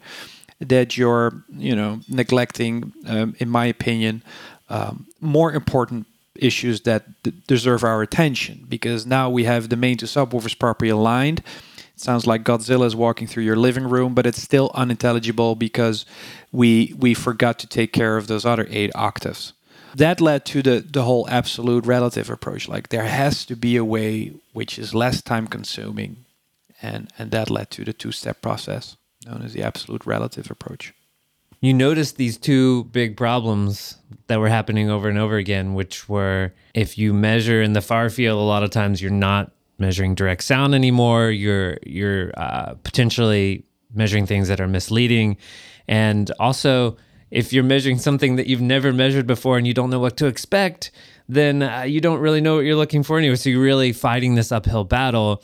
that 0.59 0.95
you're, 0.95 1.43
you 1.57 1.75
know, 1.75 1.99
neglecting, 2.07 2.93
um, 3.07 3.35
in 3.39 3.49
my 3.49 3.65
opinion, 3.65 4.23
um, 4.69 5.07
more 5.19 5.51
important 5.51 6.05
issues 6.35 6.81
that 6.81 7.03
d- 7.23 7.33
deserve 7.47 7.83
our 7.83 8.01
attention 8.01 8.65
because 8.69 9.05
now 9.05 9.29
we 9.29 9.43
have 9.43 9.69
the 9.69 9.75
main 9.75 9.97
two 9.97 10.05
subwoofers 10.05 10.57
properly 10.57 10.89
aligned. 10.89 11.43
Sounds 12.01 12.25
like 12.25 12.43
Godzilla 12.43 12.85
is 12.85 12.95
walking 12.95 13.27
through 13.27 13.43
your 13.43 13.55
living 13.55 13.83
room, 13.83 14.13
but 14.13 14.25
it's 14.25 14.41
still 14.41 14.71
unintelligible 14.73 15.55
because 15.55 16.05
we 16.51 16.95
we 16.97 17.13
forgot 17.13 17.59
to 17.59 17.67
take 17.67 17.93
care 17.93 18.17
of 18.17 18.27
those 18.27 18.45
other 18.45 18.67
eight 18.69 18.91
octaves. 18.95 19.53
That 19.95 20.19
led 20.19 20.45
to 20.45 20.61
the 20.61 20.79
the 20.79 21.03
whole 21.03 21.27
absolute 21.29 21.85
relative 21.85 22.29
approach. 22.29 22.67
Like 22.67 22.89
there 22.89 23.05
has 23.05 23.45
to 23.45 23.55
be 23.55 23.77
a 23.77 23.85
way 23.85 24.33
which 24.53 24.79
is 24.79 24.95
less 24.95 25.21
time 25.21 25.47
consuming, 25.47 26.25
and 26.81 27.11
and 27.17 27.31
that 27.31 27.49
led 27.49 27.69
to 27.71 27.85
the 27.85 27.93
two 27.93 28.11
step 28.11 28.41
process 28.41 28.97
known 29.25 29.43
as 29.43 29.53
the 29.53 29.61
absolute 29.61 30.03
relative 30.03 30.49
approach 30.49 30.93
you 31.61 31.75
noticed 31.75 32.17
these 32.17 32.37
two 32.37 32.85
big 32.85 33.15
problems 33.15 33.97
that 34.27 34.39
were 34.39 34.49
happening 34.49 34.89
over 34.89 35.07
and 35.07 35.19
over 35.19 35.37
again, 35.37 35.75
which 35.75 36.09
were 36.09 36.53
if 36.73 36.97
you 36.97 37.13
measure 37.13 37.61
in 37.61 37.73
the 37.73 37.81
far 37.81 38.09
field, 38.09 38.39
a 38.39 38.43
lot 38.43 38.63
of 38.63 38.71
times 38.71 39.01
you're 39.01 39.11
not 39.11 39.51
measuring 39.81 40.15
direct 40.15 40.43
sound 40.43 40.73
anymore. 40.73 41.29
You're 41.31 41.77
you're 41.85 42.31
uh, 42.37 42.75
potentially 42.83 43.65
measuring 43.93 44.25
things 44.25 44.47
that 44.47 44.61
are 44.61 44.67
misleading, 44.67 45.35
and 45.87 46.31
also 46.39 46.95
if 47.29 47.51
you're 47.51 47.63
measuring 47.63 47.97
something 47.97 48.37
that 48.37 48.47
you've 48.47 48.61
never 48.61 48.93
measured 48.93 49.27
before 49.27 49.57
and 49.57 49.65
you 49.65 49.73
don't 49.73 49.89
know 49.89 49.99
what 49.99 50.17
to 50.17 50.27
expect, 50.27 50.91
then 51.27 51.63
uh, 51.63 51.81
you 51.81 51.99
don't 51.99 52.19
really 52.19 52.41
know 52.41 52.55
what 52.55 52.65
you're 52.65 52.75
looking 52.75 53.03
for 53.03 53.17
anyway. 53.17 53.35
So 53.35 53.49
you're 53.49 53.61
really 53.61 53.91
fighting 53.91 54.35
this 54.35 54.51
uphill 54.51 54.85
battle, 54.85 55.43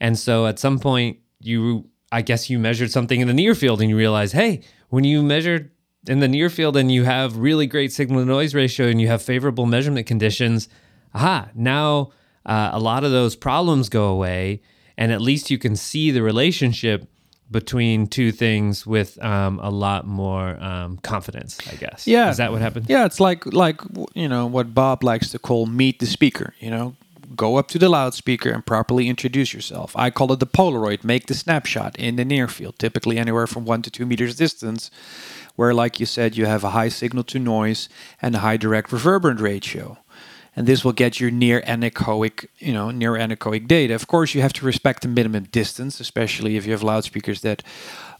and 0.00 0.18
so 0.18 0.46
at 0.46 0.58
some 0.58 0.78
point 0.78 1.18
you 1.40 1.88
I 2.12 2.22
guess 2.22 2.50
you 2.50 2.58
measured 2.58 2.90
something 2.90 3.20
in 3.20 3.28
the 3.28 3.34
near 3.34 3.54
field 3.54 3.80
and 3.80 3.90
you 3.90 3.96
realize, 3.96 4.32
hey, 4.32 4.62
when 4.90 5.04
you 5.04 5.22
measure 5.22 5.72
in 6.06 6.20
the 6.20 6.28
near 6.28 6.48
field 6.48 6.76
and 6.76 6.90
you 6.90 7.04
have 7.04 7.36
really 7.36 7.66
great 7.66 7.92
signal 7.92 8.20
to 8.20 8.26
noise 8.26 8.54
ratio 8.54 8.86
and 8.86 9.00
you 9.00 9.08
have 9.08 9.22
favorable 9.22 9.66
measurement 9.66 10.06
conditions, 10.06 10.68
aha, 11.14 11.48
now 11.54 12.10
uh, 12.46 12.70
a 12.72 12.78
lot 12.78 13.04
of 13.04 13.10
those 13.10 13.36
problems 13.36 13.88
go 13.88 14.06
away. 14.06 14.62
And 14.96 15.12
at 15.12 15.20
least 15.20 15.50
you 15.50 15.58
can 15.58 15.76
see 15.76 16.10
the 16.10 16.22
relationship 16.22 17.06
between 17.50 18.06
two 18.06 18.32
things 18.32 18.86
with 18.86 19.22
um, 19.22 19.60
a 19.62 19.70
lot 19.70 20.06
more 20.06 20.56
um, 20.62 20.96
confidence, 20.98 21.58
I 21.70 21.76
guess. 21.76 22.06
Yeah. 22.06 22.30
Is 22.30 22.38
that 22.38 22.50
what 22.50 22.62
happened? 22.62 22.86
Yeah, 22.88 23.04
it's 23.04 23.20
like 23.20 23.44
like 23.46 23.80
you 24.14 24.28
know 24.28 24.46
what 24.46 24.74
Bob 24.74 25.04
likes 25.04 25.30
to 25.30 25.38
call 25.38 25.66
meet 25.66 25.98
the 25.98 26.06
speaker. 26.06 26.54
You 26.58 26.70
know, 26.70 26.96
go 27.36 27.56
up 27.56 27.68
to 27.68 27.78
the 27.78 27.88
loudspeaker 27.88 28.50
and 28.50 28.64
properly 28.64 29.08
introduce 29.08 29.52
yourself. 29.52 29.92
I 29.94 30.10
call 30.10 30.32
it 30.32 30.40
the 30.40 30.46
Polaroid. 30.46 31.04
Make 31.04 31.26
the 31.26 31.34
snapshot 31.34 31.96
in 31.96 32.16
the 32.16 32.24
near 32.24 32.48
field, 32.48 32.78
typically 32.78 33.18
anywhere 33.18 33.46
from 33.46 33.64
one 33.64 33.82
to 33.82 33.90
two 33.90 34.06
meters 34.06 34.34
distance, 34.34 34.90
where, 35.54 35.74
like 35.74 36.00
you 36.00 36.06
said, 36.06 36.36
you 36.36 36.46
have 36.46 36.64
a 36.64 36.70
high 36.70 36.88
signal 36.88 37.22
to 37.24 37.38
noise 37.38 37.88
and 38.20 38.34
a 38.34 38.38
high 38.38 38.56
direct 38.56 38.92
reverberant 38.92 39.40
ratio 39.40 39.98
and 40.56 40.66
this 40.66 40.84
will 40.84 40.92
get 40.92 41.20
you 41.20 41.30
near 41.30 41.60
anechoic, 41.62 42.46
you 42.58 42.72
know, 42.72 42.90
near 42.90 43.12
anechoic 43.12 43.68
data. 43.68 43.94
Of 43.94 44.06
course, 44.06 44.34
you 44.34 44.40
have 44.40 44.54
to 44.54 44.64
respect 44.64 45.02
the 45.02 45.08
minimum 45.08 45.44
distance, 45.44 46.00
especially 46.00 46.56
if 46.56 46.64
you 46.64 46.72
have 46.72 46.82
loudspeakers 46.82 47.42
that 47.42 47.62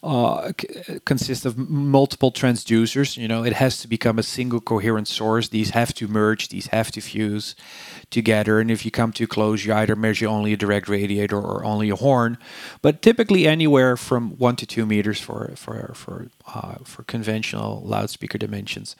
uh, 0.02 0.52
c- 0.60 1.00
consist 1.04 1.46
of 1.46 1.56
multiple 1.58 2.32
transducers. 2.32 3.16
You 3.16 3.28
know, 3.28 3.44
it 3.44 3.54
has 3.54 3.80
to 3.80 3.88
become 3.88 4.18
a 4.18 4.22
single 4.22 4.60
coherent 4.60 5.08
source. 5.08 5.48
These 5.48 5.70
have 5.70 5.94
to 5.94 6.08
merge. 6.08 6.48
These 6.48 6.68
have 6.68 6.90
to 6.92 7.00
fuse 7.00 7.54
together. 8.10 8.60
And 8.60 8.70
if 8.70 8.84
you 8.84 8.90
come 8.90 9.12
too 9.12 9.26
close, 9.26 9.64
you 9.64 9.72
either 9.72 9.96
measure 9.96 10.28
only 10.28 10.52
a 10.52 10.56
direct 10.56 10.88
radiator 10.88 11.38
or 11.38 11.64
only 11.64 11.90
a 11.90 11.96
horn. 11.96 12.38
But 12.82 13.02
typically, 13.02 13.46
anywhere 13.46 13.96
from 13.96 14.36
one 14.38 14.56
to 14.56 14.66
two 14.66 14.86
meters 14.86 15.20
for 15.20 15.52
for 15.56 15.92
for 15.94 16.28
uh, 16.54 16.76
for 16.84 17.02
conventional 17.04 17.82
loudspeaker 17.84 18.38
dimensions 18.38 18.96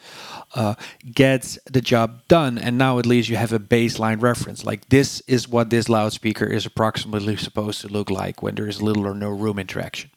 uh, 0.55 0.75
gets 1.13 1.59
the 1.67 1.81
job 1.81 2.23
done. 2.29 2.59
And 2.59 2.79
now 2.79 2.99
at 2.99 3.07
least 3.07 3.29
you 3.29 3.37
have 3.37 3.53
a 3.53 3.59
baseline 3.61 4.21
reference. 4.21 4.65
Like 4.65 4.89
this 4.89 5.21
is 5.27 5.49
what 5.49 5.71
this 5.71 5.89
loudspeaker 5.89 6.47
is 6.47 6.67
approximately 6.67 7.37
supposed 7.37 7.81
to 7.83 7.89
look 7.89 8.11
like 8.11 8.43
when 8.43 8.55
there 8.57 8.69
is 8.69 8.83
little 8.83 9.07
or 9.07 9.15
no 9.15 9.31
room 9.31 9.59
interaction. 9.59 10.11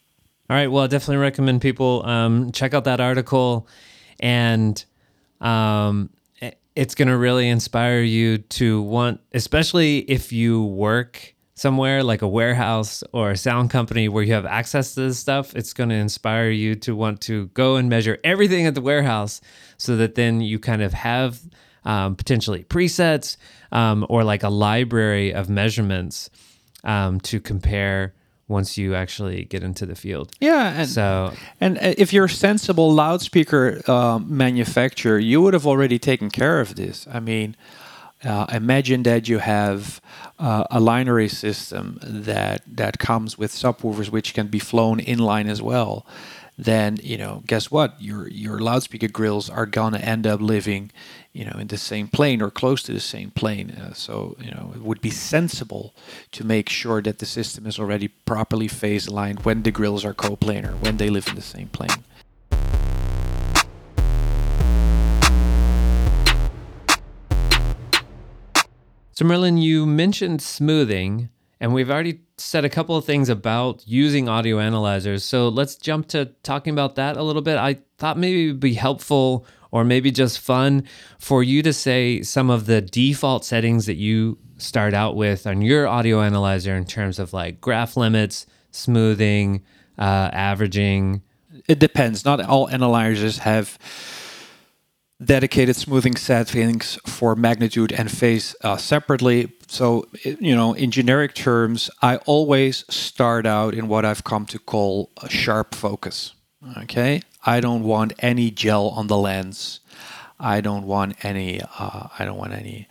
All 0.50 0.56
right. 0.56 0.66
Well, 0.66 0.82
I 0.82 0.88
definitely 0.88 1.18
recommend 1.18 1.62
people 1.62 2.04
um, 2.04 2.50
check 2.50 2.74
out 2.74 2.82
that 2.82 2.98
article, 3.00 3.68
and 4.18 4.84
um, 5.40 6.10
it's 6.74 6.96
going 6.96 7.06
to 7.06 7.16
really 7.16 7.48
inspire 7.48 8.00
you 8.00 8.38
to 8.38 8.82
want, 8.82 9.20
especially 9.32 9.98
if 9.98 10.32
you 10.32 10.64
work 10.64 11.36
somewhere 11.54 12.02
like 12.02 12.22
a 12.22 12.26
warehouse 12.26 13.04
or 13.12 13.30
a 13.30 13.36
sound 13.36 13.70
company 13.70 14.08
where 14.08 14.24
you 14.24 14.32
have 14.32 14.44
access 14.44 14.94
to 14.94 15.02
this 15.02 15.20
stuff. 15.20 15.54
It's 15.54 15.72
going 15.72 15.90
to 15.90 15.94
inspire 15.94 16.50
you 16.50 16.74
to 16.74 16.96
want 16.96 17.20
to 17.22 17.46
go 17.48 17.76
and 17.76 17.88
measure 17.88 18.18
everything 18.24 18.66
at 18.66 18.74
the 18.74 18.80
warehouse, 18.80 19.40
so 19.76 19.96
that 19.98 20.16
then 20.16 20.40
you 20.40 20.58
kind 20.58 20.82
of 20.82 20.92
have 20.94 21.42
um, 21.84 22.16
potentially 22.16 22.64
presets 22.64 23.36
um, 23.70 24.04
or 24.08 24.24
like 24.24 24.42
a 24.42 24.50
library 24.50 25.32
of 25.32 25.48
measurements 25.48 26.28
um, 26.82 27.20
to 27.20 27.38
compare 27.38 28.14
once 28.50 28.76
you 28.76 28.94
actually 28.94 29.44
get 29.44 29.62
into 29.62 29.86
the 29.86 29.94
field. 29.94 30.32
Yeah, 30.40 30.80
and 30.80 30.88
So 30.88 31.32
and 31.60 31.78
uh, 31.78 31.94
if 31.96 32.12
you're 32.12 32.24
a 32.26 32.28
sensible 32.28 32.92
loudspeaker 32.92 33.80
um, 33.90 34.26
manufacturer, 34.28 35.18
you 35.18 35.40
would 35.40 35.54
have 35.54 35.66
already 35.66 35.98
taken 35.98 36.28
care 36.30 36.60
of 36.60 36.74
this. 36.74 37.06
I 37.10 37.20
mean, 37.20 37.56
uh, 38.24 38.46
imagine 38.52 39.04
that 39.04 39.28
you 39.28 39.38
have 39.38 40.00
uh, 40.38 40.64
a 40.70 40.80
line 40.80 41.08
array 41.08 41.28
system 41.28 41.98
that 42.02 42.62
that 42.66 42.98
comes 42.98 43.38
with 43.38 43.52
subwoofers 43.52 44.10
which 44.10 44.34
can 44.34 44.48
be 44.48 44.58
flown 44.58 44.98
inline 44.98 45.48
as 45.48 45.62
well. 45.62 46.04
Then 46.60 46.98
you 47.02 47.16
know, 47.16 47.42
guess 47.46 47.70
what? 47.70 47.94
Your 48.02 48.28
your 48.28 48.58
loudspeaker 48.60 49.08
grills 49.08 49.48
are 49.48 49.64
gonna 49.64 49.96
end 49.98 50.26
up 50.26 50.42
living, 50.42 50.90
you 51.32 51.46
know, 51.46 51.56
in 51.58 51.68
the 51.68 51.78
same 51.78 52.06
plane 52.06 52.42
or 52.42 52.50
close 52.50 52.82
to 52.82 52.92
the 52.92 53.00
same 53.00 53.30
plane. 53.30 53.70
Uh, 53.70 53.94
so 53.94 54.36
you 54.38 54.50
know, 54.50 54.72
it 54.74 54.82
would 54.82 55.00
be 55.00 55.10
sensible 55.10 55.94
to 56.32 56.44
make 56.44 56.68
sure 56.68 57.00
that 57.00 57.18
the 57.18 57.24
system 57.24 57.66
is 57.66 57.78
already 57.78 58.08
properly 58.08 58.68
phase 58.68 59.06
aligned 59.06 59.46
when 59.46 59.62
the 59.62 59.70
grills 59.70 60.04
are 60.04 60.12
coplanar, 60.12 60.78
when 60.82 60.98
they 60.98 61.08
live 61.08 61.28
in 61.28 61.34
the 61.34 61.40
same 61.40 61.68
plane. 61.68 62.04
So, 69.12 69.24
Merlijn, 69.24 69.60
you 69.62 69.86
mentioned 69.86 70.42
smoothing, 70.42 71.30
and 71.58 71.72
we've 71.72 71.90
already 71.90 72.20
said 72.40 72.64
a 72.64 72.68
couple 72.68 72.96
of 72.96 73.04
things 73.04 73.28
about 73.28 73.82
using 73.86 74.28
audio 74.28 74.58
analyzers. 74.58 75.24
So, 75.24 75.48
let's 75.48 75.76
jump 75.76 76.08
to 76.08 76.26
talking 76.42 76.72
about 76.72 76.94
that 76.96 77.16
a 77.16 77.22
little 77.22 77.42
bit. 77.42 77.58
I 77.58 77.78
thought 77.98 78.18
maybe 78.18 78.44
it 78.44 78.48
would 78.48 78.60
be 78.60 78.74
helpful 78.74 79.46
or 79.70 79.84
maybe 79.84 80.10
just 80.10 80.40
fun 80.40 80.84
for 81.18 81.42
you 81.42 81.62
to 81.62 81.72
say 81.72 82.22
some 82.22 82.50
of 82.50 82.66
the 82.66 82.80
default 82.80 83.44
settings 83.44 83.86
that 83.86 83.96
you 83.96 84.38
start 84.58 84.94
out 84.94 85.16
with 85.16 85.46
on 85.46 85.62
your 85.62 85.86
audio 85.86 86.20
analyzer 86.22 86.74
in 86.74 86.84
terms 86.84 87.18
of 87.18 87.32
like 87.32 87.60
graph 87.60 87.96
limits, 87.96 88.46
smoothing, 88.70 89.62
uh, 89.98 90.30
averaging. 90.32 91.22
It 91.68 91.78
depends. 91.78 92.24
Not 92.24 92.44
all 92.44 92.68
analyzers 92.68 93.38
have 93.38 93.78
dedicated 95.22 95.76
smoothing 95.76 96.16
settings 96.16 96.98
for 97.04 97.36
magnitude 97.36 97.92
and 97.92 98.10
phase 98.10 98.56
uh, 98.62 98.76
separately. 98.76 99.52
So, 99.68 100.06
you 100.24 100.54
know, 100.54 100.72
in 100.72 100.90
generic 100.90 101.34
terms, 101.34 101.90
I 102.02 102.16
always 102.18 102.84
start 102.92 103.46
out 103.46 103.74
in 103.74 103.88
what 103.88 104.04
I've 104.04 104.24
come 104.24 104.46
to 104.46 104.58
call 104.58 105.10
a 105.22 105.28
sharp 105.28 105.74
focus. 105.74 106.32
Okay, 106.78 107.22
I 107.44 107.60
don't 107.60 107.84
want 107.84 108.12
any 108.18 108.50
gel 108.50 108.88
on 108.88 109.06
the 109.06 109.16
lens. 109.16 109.80
I 110.38 110.60
don't 110.60 110.86
want 110.86 111.22
any. 111.24 111.60
Uh, 111.78 112.08
I 112.18 112.24
don't 112.24 112.36
want 112.36 112.52
any. 112.52 112.88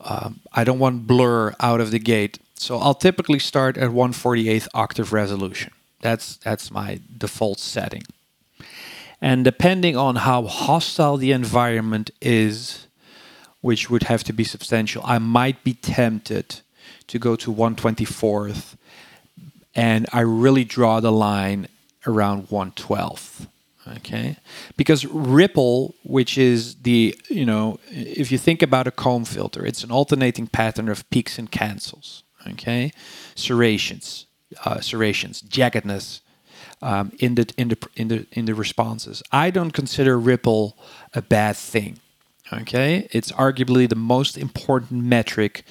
Um, 0.00 0.40
I 0.52 0.64
don't 0.64 0.78
want 0.78 1.06
blur 1.06 1.54
out 1.60 1.80
of 1.80 1.90
the 1.90 1.98
gate. 1.98 2.38
So 2.54 2.78
I'll 2.78 2.94
typically 2.94 3.38
start 3.38 3.76
at 3.76 3.90
148th 3.90 4.68
octave 4.74 5.12
resolution. 5.12 5.72
That's 6.00 6.36
that's 6.36 6.70
my 6.70 7.00
default 7.16 7.58
setting. 7.58 8.02
And 9.26 9.44
depending 9.44 9.96
on 9.96 10.14
how 10.14 10.44
hostile 10.44 11.16
the 11.16 11.32
environment 11.32 12.12
is, 12.22 12.86
which 13.60 13.90
would 13.90 14.04
have 14.04 14.22
to 14.22 14.32
be 14.32 14.44
substantial, 14.44 15.02
I 15.04 15.18
might 15.18 15.64
be 15.64 15.74
tempted 15.74 16.60
to 17.08 17.18
go 17.18 17.34
to 17.34 17.52
124th. 17.52 18.76
And 19.74 20.06
I 20.12 20.20
really 20.20 20.62
draw 20.62 21.00
the 21.00 21.10
line 21.10 21.66
around 22.06 22.50
112th. 22.50 23.48
Okay, 23.96 24.36
because 24.76 25.04
ripple, 25.06 25.96
which 26.04 26.38
is 26.38 26.76
the 26.82 27.16
you 27.28 27.46
know, 27.46 27.80
if 27.90 28.30
you 28.30 28.38
think 28.38 28.62
about 28.62 28.86
a 28.86 28.92
comb 28.92 29.24
filter, 29.24 29.66
it's 29.66 29.82
an 29.82 29.90
alternating 29.90 30.46
pattern 30.46 30.88
of 30.88 31.08
peaks 31.10 31.36
and 31.36 31.50
cancels. 31.50 32.22
Okay, 32.46 32.92
serrations, 33.34 34.26
uh, 34.64 34.80
serrations, 34.80 35.42
jaggedness, 35.42 36.20
um, 36.82 37.12
in 37.18 37.34
the 37.34 37.52
in 37.56 37.68
the 37.68 37.88
in 37.96 38.08
the 38.08 38.26
in 38.32 38.44
the 38.44 38.54
responses. 38.54 39.22
I 39.32 39.50
don't 39.50 39.72
consider 39.72 40.18
ripple 40.18 40.76
a 41.14 41.22
bad 41.22 41.56
thing. 41.56 41.98
Okay, 42.52 43.08
it's 43.10 43.32
arguably 43.32 43.88
the 43.88 43.96
most 43.96 44.38
important 44.38 45.02
metric 45.02 45.64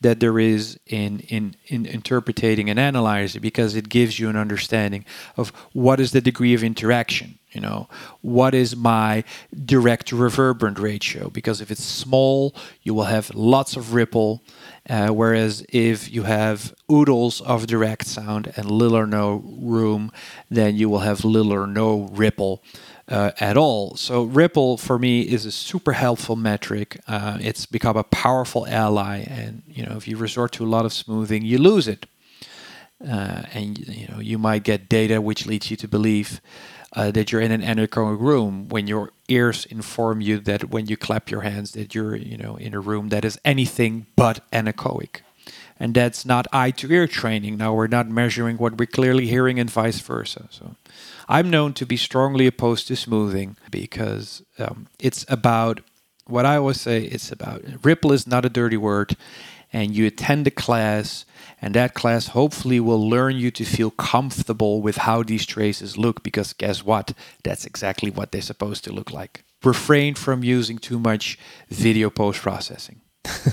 that 0.00 0.20
there 0.20 0.38
is 0.38 0.78
in, 0.86 1.20
in, 1.28 1.54
in 1.66 1.84
interpreting 1.86 2.70
and 2.70 2.78
analyzing 2.78 3.42
because 3.42 3.74
it 3.74 3.88
gives 3.88 4.18
you 4.18 4.28
an 4.28 4.36
understanding 4.36 5.04
of 5.36 5.50
what 5.72 6.00
is 6.00 6.12
the 6.12 6.20
degree 6.20 6.54
of 6.54 6.64
interaction 6.64 7.39
you 7.52 7.60
know 7.60 7.88
what 8.20 8.54
is 8.54 8.76
my 8.76 9.24
direct 9.64 10.12
reverberant 10.12 10.78
ratio 10.78 11.28
because 11.30 11.60
if 11.60 11.70
it's 11.70 11.84
small 11.84 12.54
you 12.82 12.94
will 12.94 13.04
have 13.04 13.34
lots 13.34 13.76
of 13.76 13.94
ripple 13.94 14.42
uh, 14.88 15.08
whereas 15.08 15.64
if 15.68 16.10
you 16.10 16.24
have 16.24 16.74
oodles 16.90 17.40
of 17.42 17.66
direct 17.66 18.06
sound 18.06 18.52
and 18.56 18.70
little 18.70 18.96
or 18.96 19.06
no 19.06 19.42
room 19.58 20.10
then 20.50 20.76
you 20.76 20.88
will 20.88 21.00
have 21.00 21.24
little 21.24 21.52
or 21.52 21.66
no 21.66 22.08
ripple 22.12 22.62
uh, 23.10 23.32
at 23.40 23.56
all. 23.56 23.96
So 23.96 24.22
Ripple 24.22 24.76
for 24.76 24.98
me 24.98 25.22
is 25.22 25.44
a 25.44 25.50
super 25.50 25.92
helpful 25.92 26.36
metric. 26.36 27.00
Uh, 27.08 27.38
it's 27.40 27.66
become 27.66 27.96
a 27.96 28.04
powerful 28.04 28.66
ally, 28.68 29.24
and 29.28 29.62
you 29.68 29.84
know 29.84 29.96
if 29.96 30.06
you 30.06 30.16
resort 30.16 30.52
to 30.52 30.64
a 30.64 30.68
lot 30.68 30.84
of 30.84 30.92
smoothing, 30.92 31.42
you 31.44 31.58
lose 31.58 31.88
it, 31.88 32.06
uh, 33.06 33.42
and 33.52 33.78
you 33.78 34.06
know 34.08 34.20
you 34.20 34.38
might 34.38 34.62
get 34.62 34.88
data 34.88 35.20
which 35.20 35.46
leads 35.46 35.70
you 35.70 35.76
to 35.78 35.88
believe. 35.88 36.40
Uh, 36.92 37.12
that 37.12 37.30
you're 37.30 37.40
in 37.40 37.52
an 37.52 37.62
anechoic 37.62 38.18
room 38.18 38.68
when 38.68 38.88
your 38.88 39.12
ears 39.28 39.64
inform 39.66 40.20
you 40.20 40.40
that 40.40 40.70
when 40.70 40.88
you 40.88 40.96
clap 40.96 41.30
your 41.30 41.42
hands 41.42 41.70
that 41.70 41.94
you're 41.94 42.16
you 42.16 42.36
know 42.36 42.56
in 42.56 42.74
a 42.74 42.80
room 42.80 43.10
that 43.10 43.24
is 43.24 43.38
anything 43.44 44.06
but 44.16 44.40
anechoic. 44.50 45.20
And 45.78 45.94
that's 45.94 46.26
not 46.26 46.46
eye 46.52 46.72
to 46.72 46.92
ear 46.92 47.06
training. 47.06 47.56
Now 47.56 47.72
we're 47.72 47.86
not 47.86 48.08
measuring 48.08 48.58
what 48.58 48.76
we're 48.76 48.86
clearly 48.86 49.26
hearing 49.26 49.58
and 49.58 49.70
vice 49.70 50.00
versa. 50.00 50.48
So 50.50 50.74
I'm 51.28 51.48
known 51.48 51.72
to 51.74 51.86
be 51.86 51.96
strongly 51.96 52.46
opposed 52.46 52.88
to 52.88 52.96
smoothing 52.96 53.56
because 53.70 54.42
um, 54.58 54.88
it's 54.98 55.24
about 55.28 55.80
what 56.26 56.44
I 56.44 56.56
always 56.56 56.80
say 56.80 57.02
it's 57.04 57.32
about 57.32 57.62
ripple 57.82 58.12
is 58.12 58.26
not 58.26 58.44
a 58.44 58.50
dirty 58.50 58.76
word 58.76 59.16
and 59.72 59.94
you 59.94 60.06
attend 60.06 60.46
a 60.46 60.50
class 60.50 61.24
and 61.62 61.74
that 61.74 61.94
class 61.94 62.28
hopefully 62.28 62.80
will 62.80 63.08
learn 63.08 63.36
you 63.36 63.50
to 63.50 63.64
feel 63.64 63.90
comfortable 63.90 64.80
with 64.80 64.98
how 64.98 65.22
these 65.22 65.46
traces 65.46 65.96
look 65.96 66.22
because 66.22 66.52
guess 66.52 66.84
what 66.84 67.12
that's 67.44 67.64
exactly 67.64 68.10
what 68.10 68.32
they're 68.32 68.42
supposed 68.42 68.84
to 68.84 68.92
look 68.92 69.12
like 69.12 69.44
refrain 69.64 70.14
from 70.14 70.42
using 70.42 70.78
too 70.78 70.98
much 70.98 71.38
video 71.68 72.10
post 72.10 72.40
processing 72.40 73.00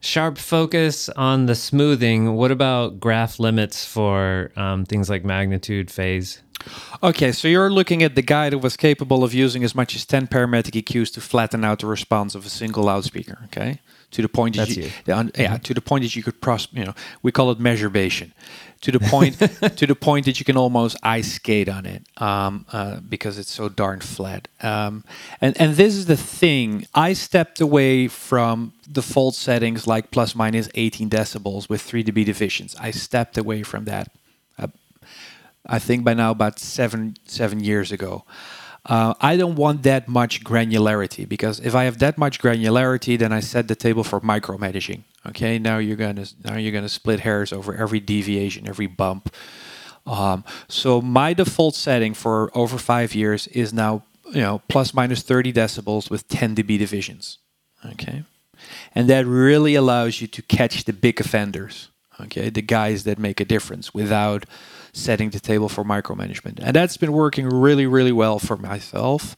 Sharp 0.00 0.36
focus 0.36 1.08
on 1.10 1.46
the 1.46 1.54
smoothing. 1.54 2.34
What 2.34 2.50
about 2.50 2.98
graph 2.98 3.38
limits 3.38 3.84
for 3.84 4.50
um, 4.56 4.84
things 4.84 5.08
like 5.08 5.24
magnitude, 5.24 5.92
phase? 5.92 6.42
Okay, 7.02 7.30
so 7.30 7.46
you're 7.48 7.70
looking 7.70 8.02
at 8.02 8.16
the 8.16 8.22
guy 8.22 8.50
that 8.50 8.58
was 8.58 8.76
capable 8.76 9.22
of 9.22 9.32
using 9.32 9.62
as 9.62 9.74
much 9.74 9.94
as 9.94 10.04
10 10.04 10.26
parametric 10.26 10.82
EQs 10.82 11.12
to 11.14 11.20
flatten 11.20 11.64
out 11.64 11.80
the 11.80 11.86
response 11.86 12.34
of 12.34 12.44
a 12.44 12.48
single 12.48 12.84
loudspeaker, 12.84 13.38
okay? 13.44 13.80
To 14.12 14.22
the 14.22 14.28
point 14.28 14.56
that 14.56 14.68
That's 14.68 14.76
you, 14.76 14.84
you. 14.84 14.90
yeah, 15.06 15.22
Mm-hmm. 15.22 15.56
to 15.62 15.74
the 15.74 15.80
point 15.80 16.04
that 16.04 16.14
you 16.14 16.22
could 16.22 16.40
pros, 16.40 16.68
you 16.72 16.84
know, 16.84 16.94
we 17.22 17.32
call 17.32 17.50
it 17.50 17.58
measurebation. 17.58 18.32
To 18.82 18.90
the 18.92 19.00
point 19.00 19.38
to 19.78 19.86
the 19.86 19.94
point 19.94 20.26
that 20.26 20.38
you 20.38 20.44
can 20.44 20.56
almost 20.56 20.96
ice 21.02 21.32
skate 21.34 21.68
on 21.68 21.86
it 21.86 22.02
um, 22.20 22.66
uh, 22.72 23.00
because 23.08 23.38
it's 23.38 23.50
so 23.52 23.68
darn 23.68 24.00
flat. 24.00 24.48
Um, 24.60 25.04
and 25.40 25.56
and 25.60 25.76
this 25.76 25.94
is 25.94 26.06
the 26.06 26.16
thing. 26.16 26.86
I 26.94 27.14
stepped 27.14 27.60
away 27.60 28.08
from 28.08 28.72
default 28.90 29.34
settings 29.34 29.86
like 29.86 30.10
plus 30.10 30.34
minus 30.34 30.68
18 30.74 31.08
decibels 31.08 31.68
with 31.68 31.80
3 31.80 32.04
dB 32.04 32.24
divisions. 32.24 32.74
I 32.80 32.90
stepped 32.92 33.38
away 33.38 33.62
from 33.62 33.84
that. 33.84 34.08
Uh, 34.58 34.66
I 35.66 35.78
think 35.78 36.04
by 36.04 36.14
now 36.14 36.30
about 36.32 36.58
seven 36.58 37.14
seven 37.24 37.60
years 37.60 37.92
ago. 37.92 38.24
Uh, 38.84 39.14
I 39.20 39.36
don't 39.36 39.54
want 39.54 39.84
that 39.84 40.08
much 40.08 40.42
granularity 40.42 41.28
because 41.28 41.60
if 41.60 41.74
I 41.74 41.84
have 41.84 41.98
that 41.98 42.18
much 42.18 42.40
granularity, 42.40 43.16
then 43.16 43.32
I 43.32 43.38
set 43.38 43.68
the 43.68 43.76
table 43.76 44.02
for 44.02 44.20
micromanaging. 44.20 45.04
Okay, 45.28 45.58
now 45.58 45.78
you're 45.78 45.96
gonna 45.96 46.26
now 46.44 46.56
you're 46.56 46.72
gonna 46.72 46.88
split 46.88 47.20
hairs 47.20 47.52
over 47.52 47.76
every 47.76 48.00
deviation, 48.00 48.68
every 48.68 48.88
bump. 48.88 49.32
Um, 50.04 50.44
so 50.66 51.00
my 51.00 51.32
default 51.32 51.76
setting 51.76 52.12
for 52.12 52.50
over 52.58 52.76
five 52.76 53.14
years 53.14 53.46
is 53.48 53.72
now 53.72 54.02
you 54.32 54.40
know 54.40 54.62
plus 54.68 54.92
minus 54.92 55.22
30 55.22 55.52
decibels 55.52 56.10
with 56.10 56.26
10 56.26 56.56
dB 56.56 56.76
divisions. 56.78 57.38
Okay, 57.92 58.24
and 58.96 59.08
that 59.08 59.26
really 59.26 59.76
allows 59.76 60.20
you 60.20 60.26
to 60.26 60.42
catch 60.42 60.84
the 60.84 60.92
big 60.92 61.20
offenders. 61.20 61.88
Okay, 62.20 62.50
the 62.50 62.62
guys 62.62 63.04
that 63.04 63.16
make 63.16 63.40
a 63.40 63.44
difference 63.44 63.94
without 63.94 64.44
setting 64.92 65.30
the 65.30 65.40
table 65.40 65.68
for 65.68 65.84
micromanagement, 65.84 66.60
and 66.62 66.74
that's 66.74 66.96
been 66.96 67.12
working 67.12 67.48
really, 67.48 67.86
really 67.86 68.12
well 68.12 68.38
for 68.38 68.56
myself. 68.56 69.36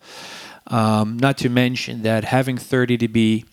Um, 0.66 1.18
not 1.18 1.36
to 1.38 1.48
mention 1.48 2.02
that 2.02 2.24
having 2.24 2.56
30 2.56 2.96
dB 2.96 3.44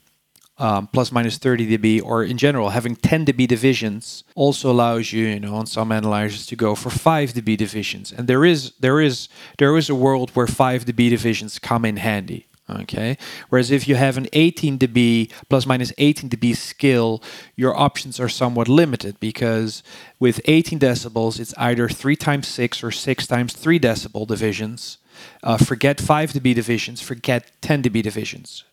um, 0.62 0.88
plus 0.88 1.12
minus 1.12 1.38
30 1.38 1.76
dB, 1.78 2.04
or 2.04 2.24
in 2.24 2.38
general, 2.38 2.70
having 2.70 2.96
10 2.96 3.26
dB 3.26 3.48
divisions 3.48 4.24
also 4.36 4.70
allows 4.72 5.12
you, 5.12 5.26
you 5.26 5.40
know, 5.40 5.56
on 5.56 5.66
some 5.66 5.92
analyzers 5.92 6.46
to 6.46 6.56
go 6.56 6.76
for 6.76 6.92
5 6.92 7.34
dB 7.34 7.58
divisions. 7.58 8.12
And 8.12 8.28
there 8.28 8.46
is 8.46 8.74
there 8.80 9.02
is 9.02 9.28
there 9.58 9.76
is 9.76 9.90
a 9.90 9.96
world 9.96 10.30
where 10.32 10.48
5 10.48 10.86
dB 10.86 11.10
divisions 11.10 11.58
come 11.58 11.84
in 11.84 11.98
handy. 11.98 12.46
Okay. 12.72 13.18
Whereas 13.50 13.72
if 13.72 13.88
you 13.88 13.96
have 13.96 14.18
an 14.18 14.28
18 14.34 14.80
dB 14.80 15.32
plus 15.50 15.66
minus 15.66 15.92
18 15.98 16.30
dB 16.30 16.56
skill, 16.56 17.22
your 17.56 17.78
options 17.78 18.20
are 18.20 18.30
somewhat 18.30 18.68
limited 18.68 19.20
because 19.20 19.84
with 20.20 20.40
18 20.46 20.80
decibels, 20.80 21.40
it's 21.40 21.54
either 21.58 21.90
3 21.90 22.16
times 22.16 22.48
6 22.48 22.84
or 22.84 22.92
6 22.92 23.28
times 23.28 23.54
3 23.54 23.80
decibel 23.80 24.28
divisions. 24.28 24.98
Uh, 25.44 25.58
forget 25.58 26.00
5 26.00 26.34
dB 26.34 26.56
divisions, 26.56 27.02
forget 27.02 27.52
10 27.62 27.84
dB 27.84 28.02
divisions. 28.04 28.64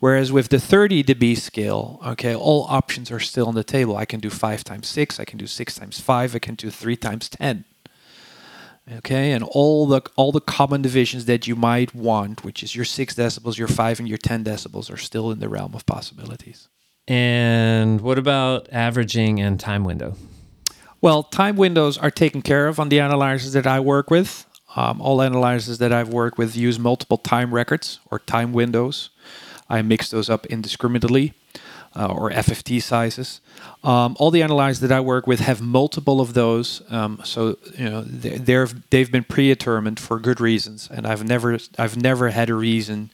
Whereas 0.00 0.32
with 0.32 0.48
the 0.48 0.58
30 0.58 1.04
dB 1.04 1.36
scale, 1.36 2.00
okay, 2.04 2.34
all 2.34 2.66
options 2.68 3.10
are 3.10 3.20
still 3.20 3.46
on 3.46 3.54
the 3.54 3.64
table. 3.64 3.96
I 3.96 4.04
can 4.04 4.20
do 4.20 4.30
5 4.30 4.64
times 4.64 4.88
6, 4.88 5.20
I 5.20 5.24
can 5.24 5.38
do 5.38 5.46
6 5.46 5.74
times 5.74 6.00
5, 6.00 6.34
I 6.34 6.38
can 6.38 6.54
do 6.54 6.70
3 6.70 6.96
times 6.96 7.28
10. 7.28 7.64
Okay, 8.90 9.30
and 9.30 9.44
all 9.44 9.86
the 9.86 10.02
all 10.16 10.32
the 10.32 10.40
common 10.40 10.82
divisions 10.82 11.26
that 11.26 11.46
you 11.46 11.54
might 11.54 11.94
want, 11.94 12.44
which 12.44 12.64
is 12.64 12.74
your 12.74 12.84
6 12.84 13.14
decibels, 13.14 13.56
your 13.56 13.68
5 13.68 14.00
and 14.00 14.08
your 14.08 14.18
10 14.18 14.44
decibels 14.44 14.92
are 14.92 14.96
still 14.96 15.30
in 15.30 15.38
the 15.38 15.48
realm 15.48 15.74
of 15.74 15.86
possibilities. 15.86 16.68
And 17.06 18.00
what 18.00 18.18
about 18.18 18.68
averaging 18.72 19.40
and 19.40 19.58
time 19.58 19.84
window? 19.84 20.16
Well, 21.00 21.22
time 21.22 21.56
windows 21.56 21.96
are 21.96 22.10
taken 22.10 22.42
care 22.42 22.66
of 22.66 22.80
on 22.80 22.88
the 22.88 23.00
analyzers 23.00 23.52
that 23.52 23.66
I 23.66 23.80
work 23.80 24.10
with. 24.10 24.46
Um, 24.74 25.00
all 25.00 25.20
analyzers 25.20 25.78
that 25.78 25.92
I've 25.92 26.08
worked 26.08 26.38
with 26.38 26.56
use 26.56 26.78
multiple 26.78 27.18
time 27.18 27.52
records 27.54 28.00
or 28.10 28.18
time 28.18 28.52
windows. 28.52 29.10
I 29.68 29.82
mix 29.82 30.10
those 30.10 30.28
up 30.30 30.46
indiscriminately 30.46 31.34
uh, 31.96 32.06
or 32.06 32.30
FFT 32.30 32.80
sizes. 32.82 33.40
Um, 33.84 34.16
all 34.18 34.30
the 34.30 34.42
analyzers 34.42 34.80
that 34.80 34.92
I 34.92 35.00
work 35.00 35.26
with 35.26 35.40
have 35.40 35.60
multiple 35.60 36.20
of 36.20 36.34
those, 36.34 36.82
um, 36.90 37.20
so 37.24 37.56
you 37.78 37.88
know 37.90 38.02
they- 38.02 38.38
they're 38.38 38.68
they've 38.90 39.10
been 39.10 39.24
predetermined 39.24 39.98
for 40.00 40.18
good 40.18 40.40
reasons, 40.40 40.88
and 40.90 41.06
I've 41.06 41.24
never 41.24 41.58
I've 41.78 41.96
never 41.96 42.30
had 42.30 42.48
a 42.50 42.54
reason 42.54 43.10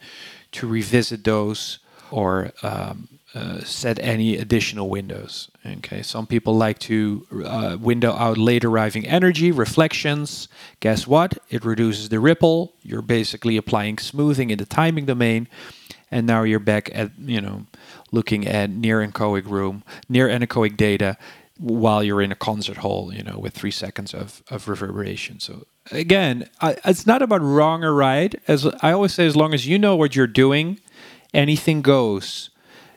to 0.53 0.67
revisit 0.67 1.25
those 1.25 1.79
or 2.11 2.53
um, 2.63 3.09
uh, 3.35 3.61
set 3.61 3.99
any 4.01 4.37
additional 4.39 4.89
windows. 4.89 5.51
Okay, 5.67 6.03
some 6.03 6.27
people 6.27 6.55
like 6.57 6.79
to 6.81 7.27
uh, 7.45 7.77
window 7.79 8.13
out 8.13 8.39
late 8.39 8.65
arriving 8.65 9.07
energy 9.07 9.53
reflections. 9.53 10.49
Guess 10.81 11.07
what? 11.07 11.37
It 11.51 11.65
reduces 11.65 12.09
the 12.09 12.21
ripple. 12.21 12.73
You're 12.83 13.03
basically 13.03 13.57
applying 13.59 13.99
smoothing 13.99 14.49
in 14.51 14.59
the 14.59 14.65
timing 14.65 15.05
domain, 15.07 15.47
and 16.11 16.27
now 16.27 16.43
you're 16.45 16.59
back 16.61 16.91
at 16.95 17.11
you 17.19 17.41
know 17.41 17.67
looking 18.11 18.47
at 18.47 18.71
near 18.71 19.07
anechoic 19.07 19.45
room, 19.47 19.83
near 20.09 20.29
anechoic 20.29 20.77
data 20.77 21.17
while 21.59 22.05
you're 22.05 22.23
in 22.23 22.31
a 22.31 22.37
concert 22.37 22.79
hall, 22.79 23.13
you 23.13 23.23
know, 23.23 23.39
with 23.39 23.53
three 23.53 23.71
seconds 23.71 24.15
of, 24.15 24.43
of 24.49 24.69
reverberation. 24.69 25.41
So 25.41 25.67
again, 25.91 26.49
I, 26.61 26.77
it's 26.85 27.07
not 27.07 27.21
about 27.21 27.43
wrong 27.43 27.83
or 27.83 27.93
right. 27.93 28.35
As 28.47 28.67
I 28.81 28.93
always 28.93 29.15
say, 29.15 29.27
as 29.27 29.37
long 29.37 29.53
as 29.53 29.67
you 29.67 29.79
know 29.79 29.97
what 29.97 30.15
you're 30.15 30.27
doing, 30.27 30.81
anything 31.35 31.83
goes. 31.83 32.51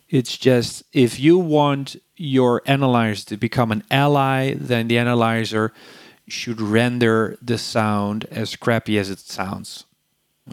It's 0.09 0.37
just 0.37 0.83
if 0.93 1.19
you 1.19 1.37
want 1.37 1.95
your 2.17 2.61
analyzer 2.65 3.25
to 3.27 3.37
become 3.37 3.71
an 3.71 3.83
ally, 3.89 4.53
then 4.53 4.87
the 4.87 4.97
analyzer 4.97 5.73
should 6.27 6.61
render 6.61 7.37
the 7.41 7.57
sound 7.57 8.25
as 8.29 8.55
crappy 8.55 8.97
as 8.99 9.09
it 9.09 9.19
sounds. 9.19 9.85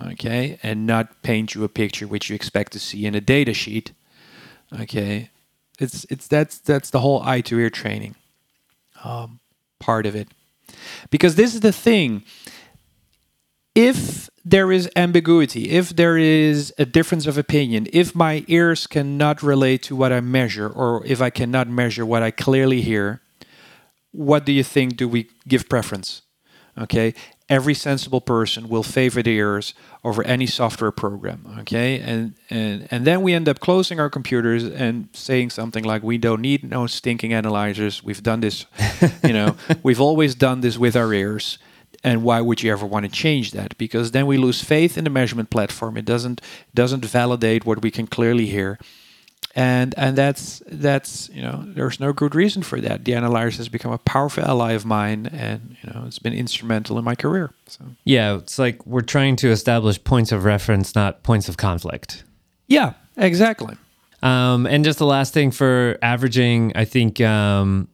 Okay, 0.00 0.58
and 0.62 0.86
not 0.86 1.22
paint 1.22 1.54
you 1.54 1.64
a 1.64 1.68
picture 1.68 2.06
which 2.06 2.30
you 2.30 2.36
expect 2.36 2.72
to 2.72 2.78
see 2.78 3.04
in 3.04 3.14
a 3.14 3.20
data 3.20 3.52
sheet. 3.52 3.92
Okay, 4.72 5.31
it's 5.78 6.04
it's 6.11 6.28
that's 6.28 6.59
that's 6.59 6.90
the 6.90 7.00
whole 7.00 7.22
eye 7.22 7.40
to 7.42 7.59
ear 7.59 7.70
training 7.70 8.16
um, 9.04 9.40
part 9.78 10.07
of 10.07 10.14
it, 10.16 10.28
because 11.11 11.37
this 11.37 11.54
is 11.54 11.61
the 11.61 11.72
thing. 11.72 12.24
if 13.74 14.28
there 14.44 14.72
is 14.72 14.90
ambiguity, 14.96 15.70
if 15.70 15.94
there 15.94 16.16
is 16.18 16.74
a 16.78 16.85
difference 16.85 17.26
of 17.26 17.38
opinion, 17.38 17.87
if 17.92 18.14
my 18.14 18.44
ears 18.48 18.87
cannot 18.87 19.42
relate 19.42 19.83
to 19.85 19.94
what 19.94 20.12
I 20.12 20.20
measure, 20.20 20.68
or 20.68 21.04
if 21.07 21.20
I 21.22 21.31
cannot 21.31 21.68
measure 21.68 22.04
what 22.04 22.22
I 22.22 22.31
clearly 22.33 22.81
hear, 22.81 23.20
what 24.11 24.44
do 24.44 24.52
you 24.52 24.64
think 24.64 24.96
do 24.96 25.09
we 25.09 25.28
give 25.46 25.68
preference? 25.68 26.22
Okay, 26.76 27.14
every 27.48 27.74
sensible 27.74 28.20
person 28.20 28.68
will 28.68 28.82
favor 28.82 29.22
the 29.22 29.30
ears 29.30 29.74
over 30.04 30.22
any 30.24 30.46
software 30.46 30.90
program. 30.90 31.46
Okay, 31.61 31.98
and 32.00 32.34
and 32.50 32.87
and 32.90 33.04
then 33.06 33.22
we 33.22 33.32
end 33.34 33.48
up 33.48 33.61
closing 33.61 33.98
our 33.98 34.11
computers 34.11 34.64
and 34.64 35.08
saying 35.12 35.50
something 35.50 35.84
like, 35.84 36.02
"We 36.02 36.18
don't 36.18 36.40
need 36.40 36.68
no 36.68 36.87
stinking 36.87 37.32
analyzers. 37.32 38.02
We've 38.02 38.22
done 38.22 38.40
this, 38.40 38.66
you 39.24 39.32
know, 39.32 39.56
we've 39.82 40.00
always 40.00 40.34
done 40.34 40.61
this 40.61 40.78
with 40.78 40.96
our 40.96 41.12
ears." 41.12 41.58
and 42.04 42.22
why 42.22 42.40
would 42.40 42.62
you 42.62 42.70
ever 42.70 42.87
want 42.87 43.04
to 43.04 43.11
change 43.11 43.50
that 43.50 43.76
because 43.76 44.12
then 44.12 44.26
we 44.26 44.37
lose 44.37 44.62
faith 44.62 44.96
in 44.96 45.02
the 45.04 45.11
measurement 45.11 45.50
platform 45.50 45.96
it 45.96 46.04
doesn't 46.04 46.40
doesn't 46.72 47.04
validate 47.04 47.66
what 47.66 47.82
we 47.82 47.90
can 47.90 48.06
clearly 48.06 48.46
hear 48.46 48.78
and 49.58 49.94
and 49.98 50.16
that's 50.16 50.62
that's 50.66 51.28
you 51.30 51.42
know 51.42 51.62
there's 51.66 51.98
no 51.98 52.12
good 52.12 52.34
reason 52.34 52.62
for 52.62 52.80
that 52.80 53.04
the 53.04 53.14
analyzer 53.14 53.56
has 53.56 53.68
become 53.68 53.92
a 53.92 53.98
powerful 53.98 54.44
ally 54.44 54.72
of 54.72 54.86
mine 54.86 55.26
and 55.26 55.76
you 55.82 55.90
know 55.90 56.04
it's 56.06 56.18
been 56.18 56.32
instrumental 56.32 56.96
in 56.98 57.04
my 57.04 57.14
career 57.14 57.52
so 57.66 57.84
yeah 58.04 58.36
it's 58.36 58.58
like 58.58 58.84
we're 58.86 59.00
trying 59.00 59.34
to 59.34 59.48
establish 59.50 60.02
points 60.04 60.30
of 60.32 60.44
reference 60.44 60.94
not 60.94 61.22
points 61.22 61.48
of 61.48 61.56
conflict 61.56 62.24
yeah 62.68 62.92
exactly 63.16 63.76
um, 64.20 64.66
and 64.66 64.84
just 64.84 64.98
the 64.98 65.06
last 65.06 65.34
thing 65.34 65.50
for 65.50 65.98
averaging 66.02 66.72
i 66.74 66.84
think 66.84 67.20
um, 67.20 67.88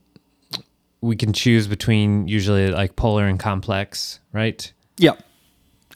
we 1.05 1.17
can 1.17 1.33
choose 1.33 1.69
between 1.69 2.27
usually 2.27 2.69
like 2.69 2.97
polar 2.97 3.27
and 3.27 3.39
complex, 3.39 4.21
right? 4.33 4.73
Yeah. 4.97 5.13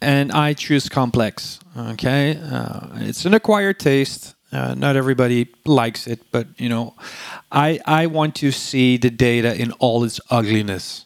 And 0.00 0.30
I 0.30 0.52
choose 0.52 0.88
complex. 0.88 1.58
Okay. 1.76 2.38
Uh, 2.40 2.88
it's 2.96 3.24
an 3.24 3.34
acquired 3.34 3.80
taste. 3.80 4.34
Uh, 4.50 4.74
not 4.74 4.96
everybody 4.96 5.48
likes 5.66 6.06
it, 6.06 6.20
but 6.32 6.46
you 6.56 6.68
know, 6.68 6.94
I 7.52 7.80
I 7.84 8.06
want 8.06 8.34
to 8.36 8.50
see 8.50 8.96
the 8.96 9.10
data 9.10 9.54
in 9.54 9.72
all 9.72 10.04
its 10.04 10.20
ugliness. 10.30 11.04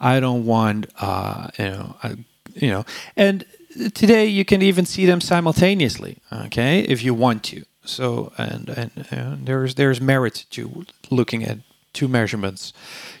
I 0.00 0.20
don't 0.20 0.46
want 0.46 0.86
uh, 0.98 1.48
you 1.58 1.64
know 1.64 1.96
uh, 2.02 2.14
you 2.54 2.70
know, 2.70 2.84
and 3.16 3.44
today 3.94 4.26
you 4.26 4.44
can 4.44 4.62
even 4.62 4.86
see 4.86 5.04
them 5.04 5.20
simultaneously. 5.20 6.18
Okay, 6.32 6.80
if 6.80 7.02
you 7.02 7.12
want 7.12 7.42
to. 7.44 7.64
So 7.84 8.32
and 8.38 8.68
and, 8.70 9.06
and 9.10 9.46
there's 9.46 9.74
there's 9.74 10.00
merit 10.00 10.46
to 10.50 10.86
looking 11.10 11.44
at 11.44 11.58
two 11.92 12.08
measurements 12.08 12.72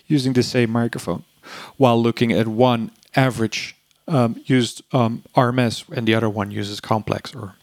using 0.06 0.32
the 0.32 0.42
same 0.42 0.70
microphone 0.70 1.24
while 1.76 2.00
looking 2.00 2.32
at 2.32 2.48
one 2.48 2.90
average 3.16 3.74
um, 4.06 4.40
used 4.46 4.82
um, 4.92 5.22
RMS 5.34 5.84
and 5.94 6.06
the 6.06 6.14
other 6.14 6.30
one 6.30 6.50
uses 6.50 6.80
complex 6.80 7.34
or 7.34 7.54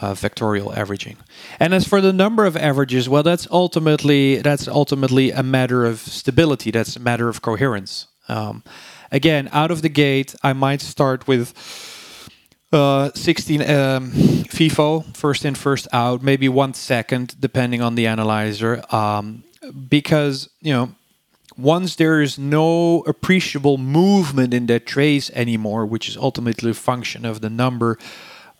uh, 0.00 0.12
vectorial 0.14 0.76
averaging. 0.76 1.16
And 1.60 1.74
as 1.74 1.86
for 1.86 2.00
the 2.00 2.12
number 2.12 2.44
of 2.46 2.56
averages, 2.56 3.08
well, 3.08 3.22
that's 3.22 3.46
ultimately 3.50 4.36
that's 4.38 4.68
ultimately 4.68 5.30
a 5.30 5.42
matter 5.42 5.84
of 5.84 6.00
stability. 6.00 6.70
That's 6.70 6.96
a 6.96 7.00
matter 7.00 7.28
of 7.28 7.42
coherence. 7.42 8.06
Um, 8.28 8.64
again, 9.12 9.48
out 9.52 9.70
of 9.70 9.82
the 9.82 9.88
gate, 9.88 10.34
I 10.42 10.52
might 10.52 10.80
start 10.80 11.28
with 11.28 11.52
uh, 12.72 13.10
16 13.14 13.62
um, 13.62 14.10
FIFO, 14.10 15.16
first 15.16 15.44
in, 15.44 15.54
first 15.54 15.86
out, 15.92 16.22
maybe 16.22 16.48
one 16.48 16.74
second, 16.74 17.36
depending 17.38 17.80
on 17.80 17.94
the 17.94 18.06
analyzer. 18.06 18.82
Um, 18.90 19.44
because 19.88 20.48
you 20.60 20.72
know 20.72 20.94
once 21.56 21.96
there 21.96 22.20
is 22.20 22.38
no 22.38 23.00
appreciable 23.06 23.78
movement 23.78 24.52
in 24.52 24.66
that 24.66 24.86
trace 24.86 25.30
anymore, 25.30 25.86
which 25.86 26.08
is 26.08 26.16
ultimately 26.16 26.72
a 26.72 26.74
function 26.74 27.24
of 27.24 27.40
the 27.40 27.50
number 27.50 27.96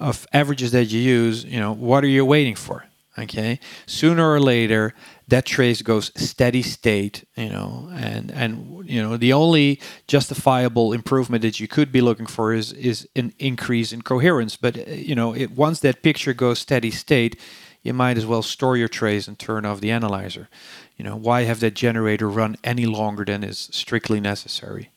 of 0.04 0.26
averages 0.32 0.72
that 0.72 0.86
you 0.86 1.00
use, 1.00 1.44
you 1.44 1.58
know, 1.58 1.72
what 1.72 2.04
are 2.04 2.08
you 2.08 2.24
waiting 2.24 2.54
for? 2.54 2.84
Okay, 3.16 3.60
sooner 3.86 4.28
or 4.28 4.40
later 4.40 4.92
that 5.28 5.46
trace 5.46 5.82
goes 5.82 6.10
steady 6.16 6.62
state, 6.62 7.24
you 7.36 7.48
know, 7.48 7.88
and 7.94 8.32
and 8.32 8.82
you 8.90 9.00
know 9.00 9.16
the 9.16 9.32
only 9.32 9.80
justifiable 10.08 10.92
improvement 10.92 11.42
that 11.42 11.60
you 11.60 11.68
could 11.68 11.92
be 11.92 12.00
looking 12.00 12.26
for 12.26 12.52
is 12.52 12.72
is 12.72 13.08
an 13.14 13.32
increase 13.38 13.92
in 13.92 14.02
coherence. 14.02 14.56
But 14.56 14.76
uh, 14.76 14.90
you 14.90 15.14
know, 15.14 15.32
it, 15.32 15.52
once 15.52 15.78
that 15.80 16.02
picture 16.02 16.34
goes 16.34 16.58
steady 16.58 16.90
state, 16.90 17.40
you 17.84 17.94
might 17.94 18.18
as 18.18 18.26
well 18.26 18.42
store 18.42 18.76
your 18.76 18.88
trace 18.88 19.28
and 19.28 19.38
turn 19.38 19.64
off 19.64 19.80
the 19.80 19.92
analyzer. 19.92 20.48
You 20.96 21.04
know, 21.04 21.14
why 21.14 21.44
have 21.44 21.60
that 21.60 21.74
generator 21.74 22.28
run 22.28 22.56
any 22.64 22.86
longer 22.86 23.24
than 23.24 23.44
is 23.44 23.68
strictly 23.70 24.18
necessary? 24.18 24.90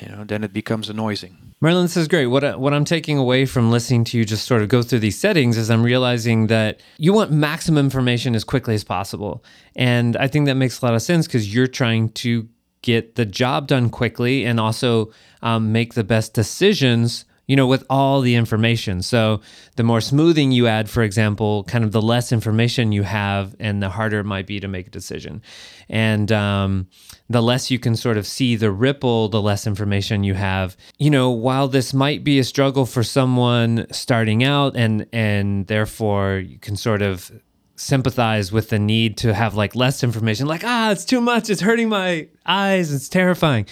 You 0.00 0.08
know, 0.08 0.24
then 0.24 0.44
it 0.44 0.52
becomes 0.52 0.88
annoying. 0.88 1.52
Merlijn, 1.62 1.82
this 1.82 1.96
is 1.96 2.08
great. 2.08 2.26
What 2.26 2.44
I, 2.44 2.56
what 2.56 2.74
I'm 2.74 2.84
taking 2.84 3.16
away 3.16 3.46
from 3.46 3.70
listening 3.70 4.04
to 4.04 4.18
you 4.18 4.24
just 4.24 4.46
sort 4.46 4.62
of 4.62 4.68
go 4.68 4.82
through 4.82 4.98
these 4.98 5.18
settings 5.18 5.56
is 5.56 5.70
I'm 5.70 5.82
realizing 5.82 6.48
that 6.48 6.80
you 6.98 7.12
want 7.12 7.30
maximum 7.30 7.84
information 7.84 8.34
as 8.34 8.44
quickly 8.44 8.74
as 8.74 8.84
possible, 8.84 9.44
and 9.76 10.16
I 10.16 10.28
think 10.28 10.46
that 10.46 10.56
makes 10.56 10.82
a 10.82 10.84
lot 10.84 10.94
of 10.94 11.02
sense 11.02 11.26
because 11.26 11.54
you're 11.54 11.66
trying 11.66 12.10
to 12.10 12.48
get 12.82 13.14
the 13.14 13.24
job 13.24 13.66
done 13.66 13.88
quickly 13.88 14.44
and 14.44 14.60
also 14.60 15.10
um, 15.42 15.72
make 15.72 15.94
the 15.94 16.04
best 16.04 16.34
decisions 16.34 17.24
you 17.46 17.56
know, 17.56 17.66
with 17.66 17.84
all 17.90 18.20
the 18.20 18.34
information. 18.34 19.02
So 19.02 19.40
the 19.76 19.82
more 19.82 20.00
smoothing 20.00 20.52
you 20.52 20.66
add, 20.66 20.88
for 20.88 21.02
example, 21.02 21.64
kind 21.64 21.84
of 21.84 21.92
the 21.92 22.00
less 22.00 22.32
information 22.32 22.92
you 22.92 23.02
have 23.02 23.54
and 23.60 23.82
the 23.82 23.90
harder 23.90 24.20
it 24.20 24.24
might 24.24 24.46
be 24.46 24.60
to 24.60 24.68
make 24.68 24.86
a 24.86 24.90
decision. 24.90 25.42
And 25.88 26.32
um, 26.32 26.88
the 27.28 27.42
less 27.42 27.70
you 27.70 27.78
can 27.78 27.96
sort 27.96 28.16
of 28.16 28.26
see 28.26 28.56
the 28.56 28.70
ripple, 28.70 29.28
the 29.28 29.42
less 29.42 29.66
information 29.66 30.24
you 30.24 30.34
have. 30.34 30.76
You 30.98 31.10
know, 31.10 31.30
while 31.30 31.68
this 31.68 31.92
might 31.92 32.24
be 32.24 32.38
a 32.38 32.44
struggle 32.44 32.86
for 32.86 33.02
someone 33.02 33.86
starting 33.90 34.42
out 34.42 34.76
and 34.76 35.06
and 35.12 35.66
therefore 35.66 36.38
you 36.38 36.58
can 36.58 36.76
sort 36.76 37.02
of 37.02 37.30
sympathize 37.76 38.52
with 38.52 38.70
the 38.70 38.78
need 38.78 39.16
to 39.18 39.34
have 39.34 39.56
like 39.56 39.74
less 39.74 40.04
information 40.04 40.46
like 40.46 40.62
ah 40.64 40.92
it's 40.92 41.04
too 41.04 41.20
much 41.20 41.50
it's 41.50 41.60
hurting 41.60 41.88
my 41.88 42.28
eyes 42.46 42.92
it's 42.92 43.08
terrifying 43.08 43.66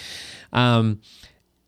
um, 0.51 0.99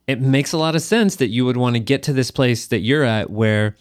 it 0.07 0.21
makes 0.21 0.53
a 0.53 0.57
lot 0.57 0.75
of 0.75 0.81
sense 0.81 1.15
that 1.17 1.27
you 1.27 1.45
would 1.45 1.57
want 1.57 1.75
to 1.75 1.79
get 1.79 2.03
to 2.03 2.13
this 2.13 2.31
place 2.31 2.67
that 2.67 2.79
you're 2.79 3.03
at 3.03 3.29
where 3.29 3.75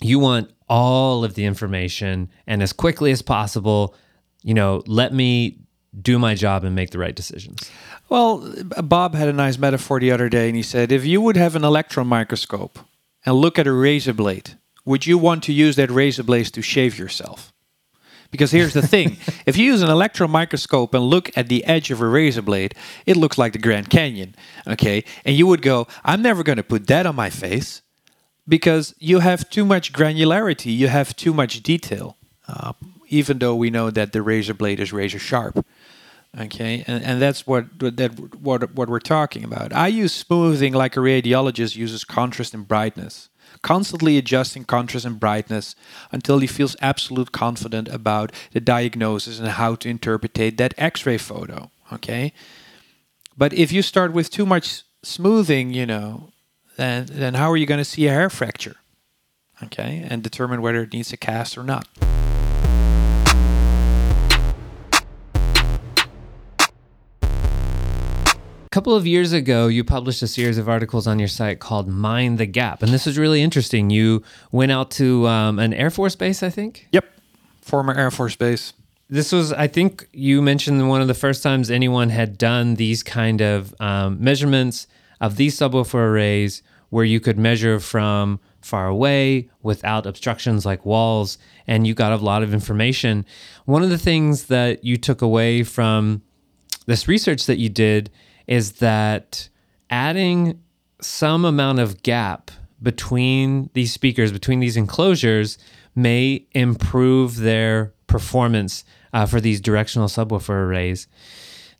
you 0.00 0.18
want 0.18 0.50
all 0.68 1.24
of 1.24 1.34
the 1.34 1.44
information 1.44 2.30
and 2.46 2.62
as 2.62 2.72
quickly 2.72 3.10
as 3.10 3.22
possible, 3.22 3.94
you 4.42 4.54
know, 4.54 4.82
let 4.86 5.12
me 5.12 5.58
do 6.00 6.18
my 6.18 6.34
job 6.34 6.64
and 6.64 6.74
make 6.74 6.90
the 6.90 6.98
right 6.98 7.14
decisions. 7.14 7.70
Well, 8.08 8.52
Bob 8.82 9.14
had 9.14 9.28
a 9.28 9.32
nice 9.32 9.58
metaphor 9.58 10.00
the 10.00 10.10
other 10.10 10.28
day 10.28 10.48
and 10.48 10.56
he 10.56 10.62
said 10.62 10.90
if 10.90 11.06
you 11.06 11.20
would 11.20 11.36
have 11.36 11.54
an 11.54 11.64
electron 11.64 12.08
microscope 12.08 12.78
and 13.24 13.36
look 13.36 13.58
at 13.58 13.66
a 13.66 13.72
razor 13.72 14.12
blade, 14.12 14.58
would 14.84 15.06
you 15.06 15.16
want 15.16 15.42
to 15.44 15.52
use 15.52 15.76
that 15.76 15.90
razor 15.90 16.24
blade 16.24 16.46
to 16.46 16.62
shave 16.62 16.98
yourself? 16.98 17.53
Because 18.34 18.50
here's 18.50 18.72
the 18.72 18.84
thing 18.84 19.16
if 19.46 19.56
you 19.56 19.64
use 19.64 19.80
an 19.80 19.90
electron 19.90 20.28
microscope 20.28 20.92
and 20.92 21.04
look 21.04 21.30
at 21.36 21.48
the 21.48 21.64
edge 21.66 21.92
of 21.92 22.00
a 22.00 22.08
razor 22.08 22.42
blade, 22.42 22.74
it 23.06 23.16
looks 23.16 23.38
like 23.38 23.52
the 23.52 23.60
Grand 23.60 23.88
Canyon. 23.90 24.34
Okay. 24.66 25.04
And 25.24 25.36
you 25.36 25.46
would 25.46 25.62
go, 25.62 25.86
I'm 26.04 26.20
never 26.20 26.42
going 26.42 26.56
to 26.56 26.64
put 26.64 26.88
that 26.88 27.06
on 27.06 27.14
my 27.14 27.30
face 27.30 27.82
because 28.48 28.92
you 28.98 29.20
have 29.20 29.48
too 29.50 29.64
much 29.64 29.92
granularity, 29.92 30.76
you 30.76 30.88
have 30.88 31.14
too 31.14 31.32
much 31.32 31.62
detail, 31.62 32.16
uh, 32.48 32.72
even 33.06 33.38
though 33.38 33.54
we 33.54 33.70
know 33.70 33.88
that 33.88 34.10
the 34.12 34.20
razor 34.20 34.52
blade 34.52 34.80
is 34.80 34.92
razor 34.92 35.20
sharp. 35.20 35.64
Okay, 36.36 36.82
and, 36.88 37.04
and 37.04 37.22
that's 37.22 37.46
what 37.46 37.66
that 37.78 38.18
what 38.40 38.74
what 38.74 38.88
we're 38.88 38.98
talking 38.98 39.44
about. 39.44 39.72
I 39.72 39.86
use 39.86 40.12
smoothing 40.12 40.72
like 40.72 40.96
a 40.96 41.00
radiologist 41.00 41.76
uses 41.76 42.02
contrast 42.02 42.52
and 42.52 42.66
brightness 42.66 43.28
constantly 43.64 44.18
adjusting 44.18 44.64
contrast 44.64 45.06
and 45.06 45.18
brightness 45.18 45.74
until 46.12 46.38
he 46.38 46.46
feels 46.46 46.76
absolute 46.80 47.32
confident 47.32 47.88
about 47.88 48.30
the 48.52 48.60
diagnosis 48.60 49.40
and 49.40 49.48
how 49.48 49.74
to 49.74 49.88
interpret 49.88 50.34
that 50.34 50.74
x-ray 50.78 51.18
photo 51.18 51.70
okay? 51.92 52.32
But 53.36 53.52
if 53.52 53.72
you 53.72 53.82
start 53.82 54.12
with 54.12 54.30
too 54.30 54.46
much 54.46 54.84
smoothing 55.02 55.72
you 55.72 55.86
know 55.86 56.30
then 56.76 57.06
then 57.10 57.34
how 57.34 57.50
are 57.50 57.56
you 57.56 57.66
going 57.66 57.78
to 57.78 57.92
see 57.94 58.06
a 58.06 58.10
hair 58.10 58.30
fracture 58.30 58.76
okay 59.62 60.06
and 60.08 60.22
determine 60.22 60.60
whether 60.62 60.82
it 60.82 60.92
needs 60.92 61.12
a 61.12 61.16
cast 61.16 61.58
or 61.58 61.64
not 61.64 61.88
couple 68.74 68.96
of 68.96 69.06
years 69.06 69.32
ago, 69.32 69.68
you 69.68 69.84
published 69.84 70.20
a 70.20 70.26
series 70.26 70.58
of 70.58 70.68
articles 70.68 71.06
on 71.06 71.20
your 71.20 71.28
site 71.28 71.60
called 71.60 71.86
Mind 71.86 72.38
the 72.38 72.44
Gap. 72.46 72.82
And 72.82 72.92
this 72.92 73.06
was 73.06 73.16
really 73.16 73.40
interesting. 73.40 73.88
You 73.88 74.24
went 74.50 74.72
out 74.72 74.90
to 74.92 75.28
um, 75.28 75.60
an 75.60 75.72
Air 75.72 75.90
Force 75.90 76.16
base, 76.16 76.42
I 76.42 76.50
think? 76.50 76.88
Yep. 76.90 77.04
Former 77.60 77.94
Air 77.94 78.10
Force 78.10 78.34
base. 78.34 78.72
This 79.08 79.30
was, 79.30 79.52
I 79.52 79.68
think 79.68 80.08
you 80.12 80.42
mentioned 80.42 80.88
one 80.88 81.00
of 81.00 81.06
the 81.06 81.14
first 81.14 81.40
times 81.40 81.70
anyone 81.70 82.08
had 82.10 82.36
done 82.36 82.74
these 82.74 83.04
kind 83.04 83.40
of 83.40 83.80
um, 83.80 84.16
measurements 84.20 84.88
of 85.20 85.36
these 85.36 85.56
subwoofer 85.56 85.94
arrays 85.94 86.60
where 86.90 87.04
you 87.04 87.20
could 87.20 87.38
measure 87.38 87.78
from 87.78 88.40
far 88.60 88.88
away 88.88 89.50
without 89.62 90.04
obstructions 90.04 90.66
like 90.66 90.84
walls, 90.84 91.38
and 91.68 91.86
you 91.86 91.94
got 91.94 92.10
a 92.10 92.16
lot 92.16 92.42
of 92.42 92.52
information. 92.52 93.24
One 93.66 93.84
of 93.84 93.90
the 93.90 93.98
things 93.98 94.46
that 94.46 94.82
you 94.82 94.96
took 94.96 95.22
away 95.22 95.62
from 95.62 96.22
this 96.86 97.06
research 97.06 97.46
that 97.46 97.58
you 97.58 97.68
did 97.68 98.10
is 98.46 98.72
that 98.72 99.48
adding 99.90 100.60
some 101.00 101.44
amount 101.44 101.78
of 101.78 102.02
gap 102.02 102.50
between 102.82 103.70
these 103.74 103.92
speakers, 103.92 104.32
between 104.32 104.60
these 104.60 104.76
enclosures, 104.76 105.58
may 105.94 106.46
improve 106.52 107.36
their 107.36 107.92
performance 108.06 108.84
uh, 109.12 109.26
for 109.26 109.40
these 109.40 109.60
directional 109.60 110.08
subwoofer 110.08 110.50
arrays. 110.50 111.06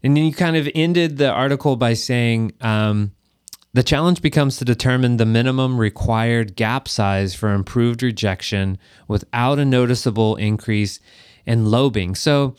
And 0.02 0.16
then 0.16 0.24
you 0.24 0.32
kind 0.32 0.56
of 0.56 0.68
ended 0.74 1.16
the 1.16 1.30
article 1.30 1.76
by 1.76 1.94
saying 1.94 2.52
um, 2.60 3.12
the 3.72 3.82
challenge 3.82 4.22
becomes 4.22 4.56
to 4.58 4.64
determine 4.64 5.16
the 5.16 5.26
minimum 5.26 5.78
required 5.78 6.56
gap 6.56 6.86
size 6.88 7.34
for 7.34 7.52
improved 7.52 8.02
rejection 8.02 8.78
without 9.08 9.58
a 9.58 9.64
noticeable 9.64 10.36
increase 10.36 11.00
in 11.44 11.66
lobing. 11.66 12.14
So 12.14 12.54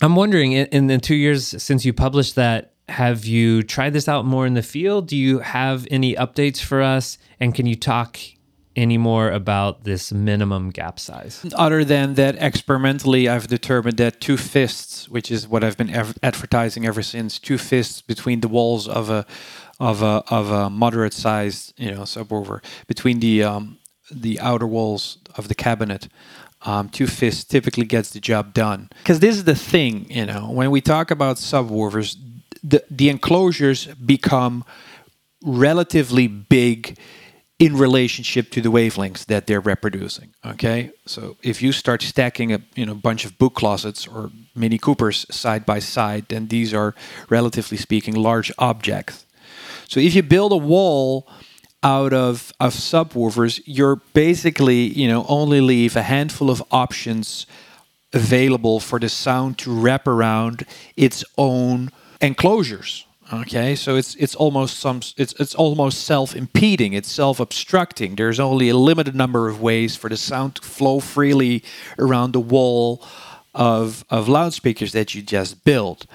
I'm 0.00 0.16
wondering, 0.16 0.52
in 0.52 0.86
the 0.86 0.98
two 0.98 1.14
years 1.14 1.62
since 1.62 1.84
you 1.84 1.92
published 1.92 2.34
that, 2.36 2.72
have 2.88 3.24
you 3.24 3.62
tried 3.62 3.92
this 3.92 4.08
out 4.08 4.24
more 4.24 4.46
in 4.46 4.54
the 4.54 4.62
field? 4.62 5.08
Do 5.08 5.16
you 5.16 5.40
have 5.40 5.86
any 5.90 6.14
updates 6.14 6.60
for 6.60 6.82
us? 6.82 7.18
And 7.40 7.54
can 7.54 7.66
you 7.66 7.76
talk 7.76 8.18
any 8.76 8.98
more 8.98 9.30
about 9.30 9.84
this 9.84 10.12
minimum 10.12 10.70
gap 10.70 11.00
size? 11.00 11.44
Other 11.56 11.84
than 11.84 12.14
that, 12.14 12.36
experimentally, 12.40 13.28
I've 13.28 13.48
determined 13.48 13.96
that 13.96 14.20
two 14.20 14.36
fists, 14.36 15.08
which 15.08 15.30
is 15.30 15.48
what 15.48 15.64
I've 15.64 15.76
been 15.76 15.90
advertising 16.22 16.86
ever 16.86 17.02
since, 17.02 17.38
two 17.38 17.58
fists 17.58 18.02
between 18.02 18.40
the 18.40 18.48
walls 18.48 18.86
of 18.86 19.10
a 19.10 19.26
of 19.78 20.02
a 20.02 20.22
of 20.28 20.50
a 20.50 20.70
moderate 20.70 21.12
sized 21.12 21.74
you 21.76 21.90
know 21.90 22.02
subwoofer 22.02 22.62
between 22.86 23.20
the 23.20 23.42
um, 23.42 23.78
the 24.10 24.38
outer 24.40 24.66
walls 24.66 25.18
of 25.36 25.48
the 25.48 25.54
cabinet. 25.54 26.08
Um, 26.62 26.88
two 26.88 27.06
fists 27.06 27.44
typically 27.44 27.84
gets 27.84 28.10
the 28.10 28.18
job 28.18 28.54
done 28.54 28.88
because 28.98 29.20
this 29.20 29.36
is 29.36 29.44
the 29.44 29.54
thing 29.54 30.06
you 30.10 30.24
know 30.24 30.50
when 30.50 30.70
we 30.70 30.80
talk 30.80 31.10
about 31.10 31.36
subwoofers 31.36 32.16
the, 32.66 32.84
the 32.90 33.08
enclosures 33.08 33.86
become 33.94 34.64
relatively 35.44 36.26
big 36.26 36.98
in 37.58 37.76
relationship 37.76 38.50
to 38.50 38.60
the 38.60 38.70
wavelengths 38.70 39.24
that 39.26 39.46
they're 39.46 39.60
reproducing. 39.60 40.34
Okay, 40.44 40.90
so 41.06 41.36
if 41.42 41.62
you 41.62 41.72
start 41.72 42.02
stacking 42.02 42.52
a 42.52 42.60
you 42.74 42.84
know 42.84 42.94
bunch 42.94 43.24
of 43.24 43.38
book 43.38 43.54
closets 43.54 44.06
or 44.06 44.30
Mini 44.54 44.78
Coopers 44.78 45.24
side 45.30 45.64
by 45.64 45.78
side, 45.78 46.26
then 46.28 46.48
these 46.48 46.74
are 46.74 46.94
relatively 47.30 47.78
speaking 47.78 48.14
large 48.14 48.52
objects. 48.58 49.24
So 49.88 50.00
if 50.00 50.14
you 50.14 50.22
build 50.22 50.52
a 50.52 50.56
wall 50.56 51.26
out 51.82 52.12
of 52.12 52.52
of 52.60 52.74
subwoofers, 52.74 53.62
you're 53.64 53.96
basically 54.12 54.80
you 54.88 55.08
know 55.08 55.24
only 55.28 55.60
leave 55.60 55.96
a 55.96 56.02
handful 56.02 56.50
of 56.50 56.62
options 56.70 57.46
available 58.12 58.80
for 58.80 58.98
the 58.98 59.08
sound 59.08 59.56
to 59.58 59.70
wrap 59.70 60.06
around 60.06 60.66
its 60.96 61.24
own 61.38 61.90
enclosures. 62.26 63.06
Okay, 63.32 63.74
so 63.74 63.96
it's 63.96 64.14
it's 64.16 64.36
almost 64.36 64.78
some 64.78 65.00
it's 65.16 65.34
it's 65.40 65.54
almost 65.54 66.04
self-impeding, 66.04 66.92
it's 66.92 67.10
self-obstructing. 67.10 68.16
There's 68.16 68.38
only 68.38 68.68
a 68.68 68.76
limited 68.76 69.16
number 69.16 69.48
of 69.48 69.60
ways 69.60 69.96
for 69.96 70.08
the 70.08 70.16
sound 70.16 70.56
to 70.56 70.62
flow 70.62 71.00
freely 71.00 71.64
around 71.98 72.32
the 72.32 72.40
wall 72.40 73.04
of 73.52 74.04
of 74.10 74.28
loudspeakers 74.28 74.92
that 74.92 75.14
you 75.14 75.22
just 75.22 75.64
built. 75.64 76.06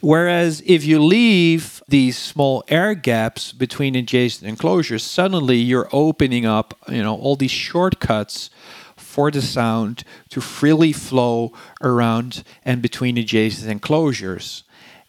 Whereas 0.00 0.62
if 0.64 0.84
you 0.84 1.02
leave 1.02 1.82
these 1.88 2.16
small 2.16 2.62
air 2.68 2.94
gaps 2.94 3.52
between 3.52 3.96
adjacent 3.96 4.48
enclosures, 4.48 5.02
suddenly 5.02 5.56
you're 5.56 5.88
opening 5.92 6.46
up, 6.46 6.74
you 6.88 7.02
know, 7.02 7.16
all 7.16 7.36
these 7.36 7.50
shortcuts 7.50 8.50
for 8.96 9.30
the 9.30 9.42
sound 9.42 10.04
to 10.28 10.40
freely 10.40 10.92
flow 10.92 11.52
around 11.80 12.44
and 12.64 12.80
between 12.82 13.16
adjacent 13.18 13.70
enclosures 13.70 14.62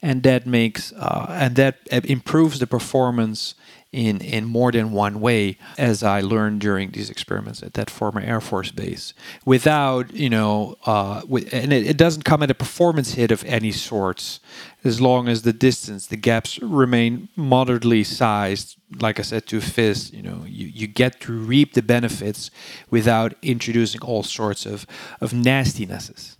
and 0.05 0.21
that 0.21 0.45
makes 0.45 0.93
uh, 0.93 1.25
and 1.29 1.55
that 1.55 1.77
improves 1.91 2.59
the 2.59 2.67
performance 2.67 3.55
in 3.91 4.21
in 4.21 4.45
more 4.45 4.71
than 4.71 4.91
one 4.91 5.19
way 5.19 5.57
as 5.77 6.03
i 6.03 6.19
learned 6.21 6.59
during 6.61 6.91
these 6.91 7.09
experiments 7.09 7.63
at 7.63 7.73
that 7.73 7.89
former 7.89 8.21
air 8.21 8.41
force 8.41 8.71
base. 8.71 9.13
Without 9.45 10.13
you 10.13 10.29
know 10.29 10.75
uh, 10.85 11.21
with, 11.27 11.51
and 11.51 11.73
it, 11.73 11.87
it, 11.87 11.97
doesn't 11.97 12.23
come 12.23 12.43
at 12.43 12.51
a 12.51 12.53
performance 12.65 13.13
hit 13.13 13.31
of 13.31 13.43
any 13.45 13.71
sorts 13.71 14.39
as 14.83 15.01
long 15.01 15.27
as 15.27 15.41
the 15.41 15.53
distance 15.53 16.07
the 16.07 16.17
gaps 16.17 16.59
remain 16.61 17.29
moderately 17.35 18.03
sized 18.03 18.77
like 19.01 19.17
i 19.19 19.23
said 19.23 19.47
to 19.47 19.59
fist 19.59 20.13
you 20.13 20.21
know 20.21 20.43
you, 20.45 20.67
you 20.67 20.87
get 20.87 21.19
to 21.21 21.31
reap 21.33 21.73
the 21.73 21.81
benefits 21.81 22.51
without 22.91 23.33
introducing 23.41 24.01
all 24.01 24.23
sorts 24.23 24.65
of 24.67 24.85
of 25.19 25.33
nastinesses 25.33 26.34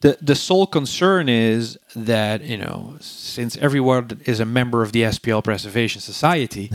the 0.00 0.16
the 0.20 0.34
sole 0.34 0.66
concern 0.66 1.28
is 1.28 1.78
that 1.94 2.42
you 2.42 2.56
know 2.56 2.96
since 3.00 3.56
everyone 3.58 4.20
is 4.24 4.40
a 4.40 4.46
member 4.46 4.82
of 4.82 4.92
the 4.92 5.02
SPL 5.02 5.44
Preservation 5.44 6.00
Society, 6.00 6.70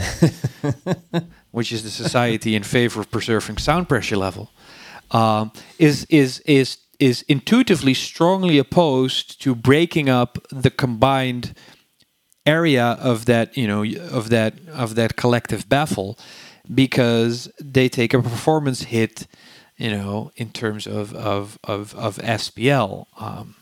which 1.52 1.72
is 1.72 1.84
the 1.84 1.90
society 1.90 2.56
in 2.56 2.64
favor 2.64 3.02
of 3.02 3.10
preserving 3.10 3.58
sound 3.58 3.90
pressure 3.90 4.18
level, 4.18 4.52
um, 5.12 5.52
is 5.80 6.06
is 6.10 6.40
is 6.42 6.78
is 7.00 7.24
intuitively 7.24 7.94
strongly 7.94 8.58
opposed 8.58 9.42
to 9.42 9.56
breaking 9.56 10.08
up 10.08 10.38
the 10.50 10.70
combined 10.70 11.54
area 12.46 12.98
of 13.02 13.26
that 13.26 13.58
you 13.58 13.68
know 13.68 13.84
of 14.12 14.30
that 14.30 14.54
of 14.70 14.96
that 14.96 15.16
collective 15.16 15.68
baffle 15.68 16.18
because 16.74 17.52
they 17.60 17.90
take 17.90 18.14
a 18.14 18.22
performance 18.22 18.84
hit 18.84 19.28
you 19.78 19.92
know, 19.92 20.32
in 20.36 20.52
terms 20.52 20.88
of 20.88 21.14
of 21.14 21.60
of, 21.64 21.96
of 21.96 22.18
SPL. 22.18 23.08
Um, 23.20 23.56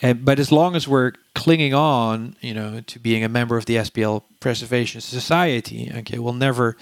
and 0.00 0.24
but 0.24 0.38
as 0.38 0.52
long 0.52 0.76
as 0.76 0.86
we're 0.86 1.12
clinging 1.34 1.74
on, 1.74 2.36
you 2.40 2.54
know, 2.54 2.80
to 2.80 2.98
being 2.98 3.24
a 3.24 3.28
member 3.28 3.56
of 3.56 3.66
the 3.66 3.76
SPL 3.76 4.22
Preservation 4.40 5.00
Society, 5.00 5.90
okay, 5.96 6.18
we'll 6.18 6.32
never 6.32 6.76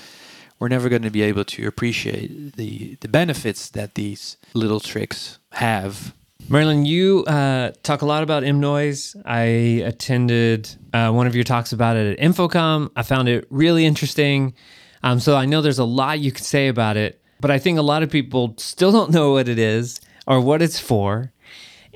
we're 0.59 0.69
never 0.69 0.89
going 0.89 1.03
to 1.03 1.11
be 1.11 1.23
able 1.23 1.45
to 1.45 1.67
appreciate 1.67 2.57
the 2.57 2.97
the 3.01 3.09
benefits 3.09 3.71
that 3.71 3.95
these 3.95 4.37
little 4.55 4.81
tricks 4.81 5.39
have. 5.53 6.15
Merlijn, 6.49 6.87
you 6.87 7.25
uh, 7.27 7.73
talk 7.83 8.03
a 8.03 8.07
lot 8.07 8.23
about 8.23 8.45
mNoise. 8.45 9.21
I 9.25 9.41
attended 9.85 10.71
uh, 10.93 11.11
one 11.11 11.27
of 11.27 11.35
your 11.35 11.43
talks 11.43 11.73
about 11.73 11.97
it 11.97 12.19
at 12.19 12.25
InfoComm. 12.25 12.91
I 12.95 13.03
found 13.03 13.29
it 13.29 13.49
really 13.51 13.85
interesting. 13.85 14.55
Um, 15.03 15.19
so 15.19 15.35
I 15.37 15.45
know 15.45 15.61
there's 15.61 15.81
a 15.81 15.85
lot 15.85 16.21
you 16.21 16.31
could 16.31 16.45
say 16.45 16.69
about 16.69 16.97
it. 16.97 17.21
But 17.40 17.51
I 17.51 17.59
think 17.59 17.79
a 17.79 17.83
lot 17.83 18.03
of 18.03 18.11
people 18.11 18.55
still 18.59 18.92
don't 18.92 19.11
know 19.11 19.33
what 19.33 19.49
it 19.49 19.59
is 19.59 20.01
or 20.27 20.40
what 20.40 20.62
it's 20.62 20.79
for. 20.79 21.33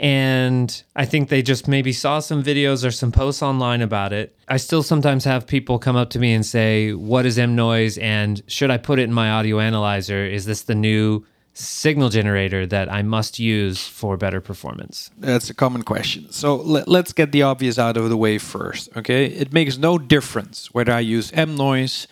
And 0.01 0.83
I 0.97 1.05
think 1.05 1.29
they 1.29 1.43
just 1.43 1.69
maybe 1.69 1.93
saw 1.93 2.21
some 2.21 2.43
videos 2.43 2.87
or 2.87 2.91
some 2.91 3.13
posts 3.13 3.43
online 3.43 3.83
about 3.83 4.15
it. 4.15 4.35
I 4.49 4.57
still 4.57 4.83
sometimes 4.83 5.25
have 5.25 5.47
people 5.47 5.79
come 5.79 5.95
up 5.95 6.09
to 6.11 6.19
me 6.19 6.33
and 6.33 6.45
say, 6.45 6.95
What 6.95 7.27
is 7.27 7.39
M 7.39 7.55
noise? 7.55 7.99
And 7.99 8.43
should 8.47 8.71
I 8.71 8.79
put 8.79 8.99
it 8.99 9.03
in 9.03 9.13
my 9.13 9.31
audio 9.31 9.61
analyzer? 9.61 10.25
Is 10.25 10.47
this 10.47 10.63
the 10.63 10.75
new 10.75 11.27
signal 11.53 12.09
generator 12.09 12.67
that 12.67 12.91
I 12.91 13.03
must 13.03 13.39
use 13.39 13.87
for 13.87 14.17
better 14.17 14.41
performance? 14.41 15.11
That's 15.19 15.51
a 15.51 15.55
common 15.55 15.83
question. 15.83 16.33
So 16.33 16.57
let, 16.57 16.89
us 16.89 17.13
get 17.13 17.33
the 17.33 17.43
obvious 17.43 17.79
out 17.79 17.99
of 17.99 18.09
the 18.09 18.17
way 18.17 18.39
first. 18.39 18.89
Okay. 18.97 19.27
It 19.27 19.53
makes 19.53 19.77
no 19.77 19.99
difference 19.99 20.73
whether 20.73 20.93
I 20.93 21.01
use 21.01 21.31
M 21.33 21.57
noise, 21.57 22.07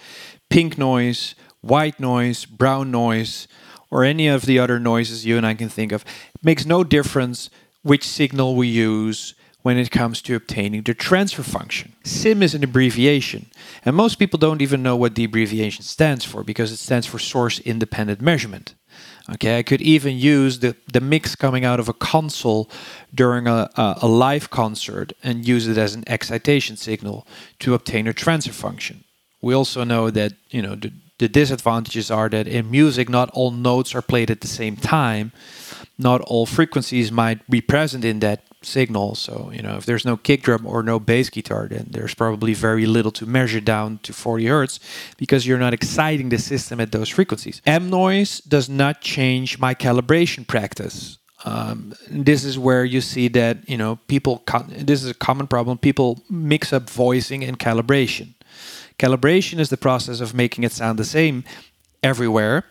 pink 0.50 0.76
noise, 0.76 1.34
white 1.61 1.99
noise, 1.99 2.44
brown 2.44 2.90
noise, 2.90 3.49
or 3.90 4.05
any 4.05 4.29
of 4.29 4.47
the 4.47 4.59
other 4.59 4.79
noises 4.79 5.25
you 5.25 5.37
and 5.37 5.47
I 5.47 5.55
can 5.55 5.68
think 5.68 5.92
of. 5.92 6.05
It 6.35 6.44
makes 6.44 6.66
no 6.66 6.85
difference 6.85 7.51
which 7.83 8.07
signal 8.07 8.55
we 8.55 8.68
use 8.68 9.35
when 9.62 9.77
it 9.77 9.90
comes 9.90 10.23
to 10.23 10.35
obtaining 10.35 10.83
the 10.83 10.94
transfer 10.94 11.42
function. 11.42 11.92
SIM 12.05 12.42
is 12.42 12.55
an 12.55 12.64
abbreviation, 12.64 13.51
and 13.85 13.97
most 13.97 14.16
people 14.16 14.38
don't 14.38 14.62
even 14.62 14.83
know 14.83 14.97
what 14.97 15.14
the 15.14 15.25
abbreviation 15.25 15.83
stands 15.83 16.25
for 16.25 16.44
because 16.44 16.71
it 16.71 16.79
stands 16.79 17.07
for 17.07 17.18
source 17.18 17.59
independent 17.61 18.21
measurement. 18.21 18.75
Okay, 19.31 19.59
I 19.59 19.62
could 19.62 19.83
even 19.83 20.16
use 20.16 20.61
the, 20.61 20.75
the 20.90 21.03
mix 21.03 21.37
coming 21.37 21.64
out 21.64 21.81
of 21.81 21.88
a 21.88 21.92
console 21.92 22.71
during 23.14 23.47
a, 23.47 23.68
a, 23.77 23.99
a 24.03 24.09
live 24.09 24.49
concert 24.49 25.12
and 25.23 25.47
use 25.47 25.68
it 25.68 25.77
as 25.77 25.94
an 25.94 26.05
excitation 26.07 26.77
signal 26.77 27.27
to 27.59 27.75
obtain 27.75 28.07
a 28.07 28.14
transfer 28.14 28.55
function. 28.55 29.05
We 29.42 29.55
also 29.55 29.85
know 29.85 30.09
that 30.11 30.33
you 30.51 30.62
know 30.62 30.77
the, 30.77 30.92
the 31.18 31.28
disadvantages 31.28 32.11
are 32.11 32.28
that 32.28 32.46
in 32.46 32.70
music, 32.70 33.09
not 33.09 33.31
all 33.31 33.50
notes 33.50 33.94
are 33.94 34.02
played 34.02 34.31
at 34.31 34.40
the 34.40 34.48
same 34.48 34.76
time. 34.76 35.33
Not 35.98 36.20
all 36.22 36.46
frequencies 36.46 37.11
might 37.11 37.48
be 37.50 37.61
present 37.61 38.04
in 38.04 38.20
that 38.20 38.44
signal. 38.62 39.14
So, 39.14 39.50
you 39.52 39.62
know, 39.62 39.76
if 39.76 39.87
there's 39.87 40.04
no 40.04 40.16
kick 40.16 40.42
drum 40.42 40.66
or 40.66 40.83
no 40.83 41.00
bass 41.00 41.28
guitar, 41.31 41.68
then 41.68 41.88
there's 41.90 42.14
probably 42.14 42.54
very 42.54 42.87
little 42.87 43.12
to 43.12 43.26
measure 43.26 43.61
down 43.61 43.98
to 44.04 44.12
40 44.12 44.46
hertz 44.46 44.81
because 45.16 45.46
you're 45.46 45.59
not 45.59 45.74
exciting 45.74 46.28
the 46.28 46.38
system 46.38 46.81
at 46.81 46.92
those 46.92 47.09
frequencies. 47.09 47.61
M 47.66 47.90
noise 47.90 48.40
does 48.40 48.68
not 48.68 49.00
change 49.00 49.59
my 49.59 49.74
calibration 49.74 50.46
practice. 50.46 51.18
Um, 51.44 51.94
this 52.11 52.44
is 52.44 52.59
where 52.59 52.85
you 52.85 53.00
see 53.00 53.28
that, 53.28 53.68
you 53.68 53.76
know, 53.76 53.96
people, 54.09 54.42
this 54.68 55.04
is 55.04 55.11
a 55.11 55.14
common 55.14 55.46
problem. 55.46 55.78
People 55.78 56.22
mix 56.28 56.72
up 56.72 56.90
voicing 56.90 57.44
and 57.44 57.59
calibration. 57.59 58.35
Calibration 58.98 59.58
is 59.58 59.68
the 59.68 59.76
process 59.76 60.20
of 60.20 60.34
making 60.34 60.64
it 60.64 60.72
sound 60.72 60.98
the 60.98 61.04
same 61.04 61.44
everywhere, 62.02 62.64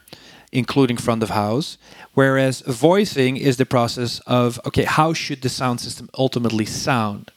including 0.51 0.97
front 0.97 1.23
of 1.23 1.29
house, 1.29 1.77
whereas 2.13 2.61
voicing 2.61 3.37
is 3.37 3.57
the 3.57 3.65
process 3.65 4.19
of 4.27 4.59
okay, 4.65 4.83
how 4.83 5.13
should 5.13 5.41
the 5.41 5.49
sound 5.49 5.79
system 5.79 6.09
ultimately 6.17 6.65
sound? 6.65 7.31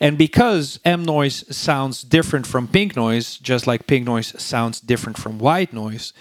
And 0.00 0.18
because 0.18 0.78
M 0.84 1.04
noise 1.04 1.44
sounds 1.56 2.02
different 2.02 2.46
from 2.46 2.68
pink 2.68 2.96
noise, 2.96 3.38
just 3.38 3.66
like 3.66 3.86
pink 3.86 4.04
noise 4.04 4.40
sounds 4.40 4.80
different 4.80 5.18
from 5.18 5.38
white 5.38 5.72
noise, 5.72 6.12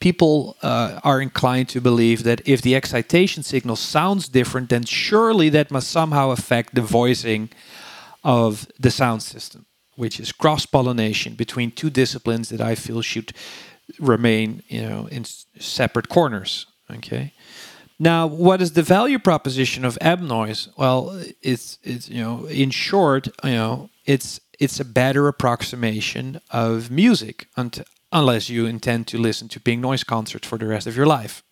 people 0.00 0.56
uh, 0.62 1.00
are 1.04 1.20
inclined 1.20 1.68
to 1.70 1.80
believe 1.80 2.22
that 2.22 2.40
if 2.46 2.62
the 2.62 2.74
excitation 2.74 3.42
signal 3.42 3.76
sounds 3.76 4.28
different, 4.28 4.70
then 4.70 4.84
surely 4.84 5.48
that 5.50 5.70
must 5.70 5.90
somehow 5.90 6.30
affect 6.30 6.74
the 6.74 6.82
voicing 6.82 7.50
of 8.24 8.66
the 8.78 8.90
sound 8.90 9.22
system, 9.22 9.66
which 9.98 10.20
is 10.20 10.30
cross 10.32 10.64
pollination 10.64 11.34
between 11.34 11.72
two 11.72 11.90
disciplines 11.90 12.48
that 12.50 12.60
I 12.60 12.76
feel 12.76 13.02
should 13.02 13.32
remain, 13.98 14.62
you 14.68 14.82
know, 14.82 15.08
in 15.10 15.24
separate 15.24 16.08
corners. 16.08 16.66
Okay. 16.90 17.32
Now, 17.98 18.28
what 18.28 18.62
is 18.62 18.72
the 18.72 18.82
value 18.82 19.18
proposition 19.18 19.84
of 19.84 19.98
M 20.00 20.28
noise? 20.28 20.68
Well, 20.76 21.20
it's 21.42 21.78
it's 21.82 22.08
you 22.08 22.22
know, 22.22 22.46
in 22.46 22.70
short, 22.70 23.26
you 23.42 23.50
know, 23.50 23.90
it's 24.04 24.40
it's 24.60 24.78
a 24.78 24.84
better 24.84 25.26
approximation 25.26 26.40
of 26.50 26.90
music, 26.90 27.48
unless 28.12 28.48
you 28.48 28.66
intend 28.66 29.08
to 29.08 29.18
listen 29.18 29.48
to 29.48 29.60
pink 29.60 29.80
noise 29.80 30.04
concerts 30.04 30.46
for 30.46 30.58
the 30.58 30.66
rest 30.66 30.86
of 30.86 30.96
your 30.96 31.06
life. 31.06 31.42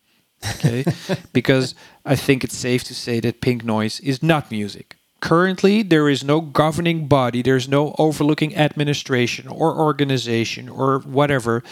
Okay, 0.51 0.85
because 1.33 1.75
I 2.05 2.15
think 2.15 2.45
it's 2.45 2.57
safe 2.57 2.85
to 2.85 2.95
say 2.95 3.19
that 3.21 3.41
pink 3.41 3.65
noise 3.65 3.99
is 4.01 4.23
not 4.23 4.51
music. 4.53 4.96
Currently, 5.21 5.83
there 5.83 6.09
is 6.09 6.23
no 6.23 6.41
governing 6.41 7.09
body, 7.09 7.43
there's 7.43 7.69
no 7.69 7.95
overlooking 7.99 8.55
administration 8.55 9.49
or 9.49 9.77
organization 9.77 10.69
or 10.69 11.01
whatever 11.01 11.63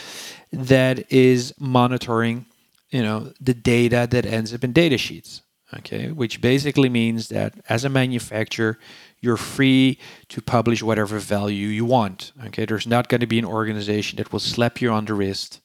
that 0.51 1.13
is 1.13 1.53
monitoring 1.59 2.47
you 2.95 3.03
know 3.03 3.33
the 3.41 3.55
data 3.55 4.07
that 4.09 4.25
ends 4.25 4.55
up 4.55 4.63
in 4.63 4.73
data 4.73 4.97
sheets 4.97 5.43
okay? 5.79 6.13
Which 6.13 6.41
basically 6.41 6.89
means 6.89 7.29
that 7.29 7.55
as 7.69 7.85
a 7.85 7.89
manufacturer 7.89 8.79
you're 9.21 9.37
free 9.37 9.99
to 10.29 10.41
publish 10.41 10.83
whatever 10.83 11.19
value 11.19 11.69
you 11.69 11.85
want 11.85 12.33
okay? 12.47 12.65
There's 12.65 12.87
not 12.87 13.09
going 13.09 13.21
to 13.21 13.27
be 13.27 13.41
an 13.41 13.45
organization 13.45 14.17
that 14.19 14.33
will 14.33 14.39
slap 14.39 14.81
you 14.81 14.91
on 14.93 15.07
the 15.07 15.15
wrist 15.15 15.61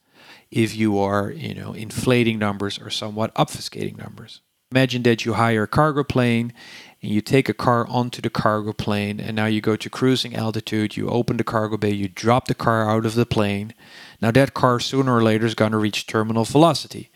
if 0.49 0.75
you 0.75 0.97
are 0.97 1.29
you 1.29 1.53
know 1.53 1.73
inflating 1.73 2.39
numbers 2.39 2.79
or 2.79 2.89
somewhat 2.89 3.33
obfuscating 3.35 3.97
numbers. 3.97 4.41
Imagine 4.71 5.03
that 5.03 5.25
you 5.25 5.33
hire 5.33 5.63
a 5.63 5.67
cargo 5.67 6.03
plane 6.03 6.53
and 7.01 7.11
you 7.11 7.21
take 7.21 7.47
a 7.47 7.53
car 7.53 7.87
onto 7.87 8.21
the 8.21 8.29
cargo 8.29 8.73
plane 8.73 9.19
and 9.19 9.35
now 9.35 9.45
you 9.45 9.61
go 9.61 9.75
to 9.75 9.89
cruising 9.89 10.35
altitude 10.35 10.97
you 10.97 11.09
open 11.09 11.37
the 11.37 11.43
cargo 11.43 11.77
bay 11.77 11.91
you 11.91 12.09
drop 12.09 12.47
the 12.47 12.55
car 12.55 12.89
out 12.89 13.05
of 13.05 13.15
the 13.15 13.25
plane. 13.25 13.73
Now 14.21 14.31
that 14.31 14.53
car 14.53 14.79
sooner 14.79 15.15
or 15.15 15.23
later 15.23 15.45
is 15.45 15.55
going 15.55 15.71
to 15.71 15.77
reach 15.77 16.07
terminal 16.07 16.43
velocity. 16.43 17.09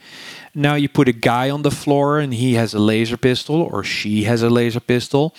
Now 0.55 0.75
you 0.75 0.87
put 0.87 1.09
a 1.09 1.13
guy 1.13 1.49
on 1.49 1.63
the 1.63 1.71
floor 1.71 2.19
and 2.19 2.33
he 2.33 2.53
has 2.53 2.73
a 2.73 2.79
laser 2.79 3.17
pistol 3.17 3.61
or 3.61 3.83
she 3.83 4.23
has 4.23 4.41
a 4.41 4.49
laser 4.49 4.79
pistol 4.79 5.35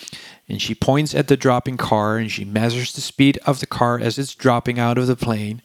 and 0.49 0.61
she 0.61 0.75
points 0.75 1.15
at 1.15 1.29
the 1.29 1.37
dropping 1.37 1.79
car 1.79 2.19
and 2.19 2.31
she 2.31 2.45
measures 2.45 2.93
the 2.93 3.01
speed 3.01 3.39
of 3.47 3.61
the 3.61 3.67
car 3.67 3.99
as 3.99 4.19
it's 4.19 4.35
dropping 4.35 4.79
out 4.79 4.99
of 4.99 5.07
the 5.07 5.17
plane 5.17 5.63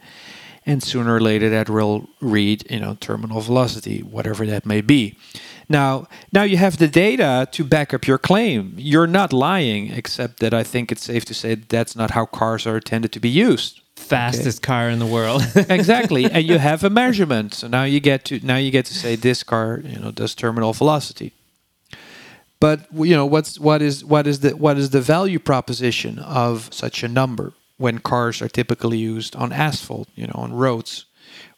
and 0.69 0.83
sooner 0.83 1.15
or 1.15 1.19
later 1.19 1.49
that 1.49 1.69
will 1.69 2.07
read 2.21 2.69
you 2.69 2.79
know 2.79 2.95
terminal 2.99 3.41
velocity 3.41 4.01
whatever 4.01 4.45
that 4.45 4.65
may 4.65 4.81
be 4.81 5.15
now, 5.69 6.07
now 6.33 6.41
you 6.41 6.57
have 6.57 6.77
the 6.77 6.87
data 6.87 7.47
to 7.51 7.63
back 7.63 7.93
up 7.93 8.07
your 8.07 8.17
claim. 8.17 8.73
You're 8.75 9.05
not 9.05 9.31
lying, 9.31 9.91
except 9.91 10.39
that 10.39 10.51
I 10.51 10.63
think 10.63 10.91
it's 10.91 11.03
safe 11.03 11.25
to 11.25 11.35
say 11.35 11.53
that's 11.55 11.95
not 11.95 12.11
how 12.11 12.25
cars 12.25 12.65
are 12.65 12.77
intended 12.77 13.11
to 13.11 13.19
be 13.19 13.29
used. 13.29 13.81
Fastest 13.95 14.59
okay. 14.59 14.67
car 14.67 14.89
in 14.89 14.97
the 14.97 15.05
world. 15.05 15.43
exactly, 15.55 16.25
and 16.25 16.43
you 16.43 16.57
have 16.57 16.83
a 16.83 16.89
measurement. 16.89 17.53
So 17.53 17.67
now 17.67 17.83
you 17.83 17.99
get 17.99 18.25
to 18.25 18.39
now 18.39 18.55
you 18.55 18.71
get 18.71 18.85
to 18.85 18.95
say 18.95 19.15
this 19.15 19.43
car, 19.43 19.81
you 19.83 19.99
know, 19.99 20.09
does 20.09 20.33
terminal 20.33 20.73
velocity. 20.73 21.33
But 22.59 22.87
you 22.91 23.15
know 23.15 23.27
what's 23.27 23.59
what 23.59 23.83
is 23.83 24.03
what 24.03 24.25
is 24.25 24.39
the 24.39 24.55
what 24.55 24.77
is 24.77 24.89
the 24.89 25.01
value 25.01 25.37
proposition 25.37 26.17
of 26.17 26.73
such 26.73 27.03
a 27.03 27.07
number 27.07 27.53
when 27.79 27.97
cars 27.97 28.41
are 28.41 28.49
typically 28.49 28.99
used 28.99 29.35
on 29.35 29.51
asphalt, 29.51 30.07
you 30.15 30.27
know, 30.27 30.35
on 30.35 30.53
roads, 30.53 31.05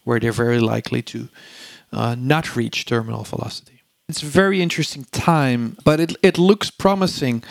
where 0.04 0.18
they're 0.18 0.32
very 0.32 0.60
likely 0.60 1.02
to 1.02 1.28
uh, 1.92 2.14
not 2.18 2.56
reach 2.56 2.86
terminal 2.86 3.24
velocity. 3.24 3.82
It's 4.08 4.22
a 4.22 4.26
very 4.26 4.62
interesting 4.62 5.04
time, 5.10 5.76
but 5.84 6.00
it, 6.00 6.16
it 6.22 6.38
looks 6.38 6.70
promising. 6.70 7.44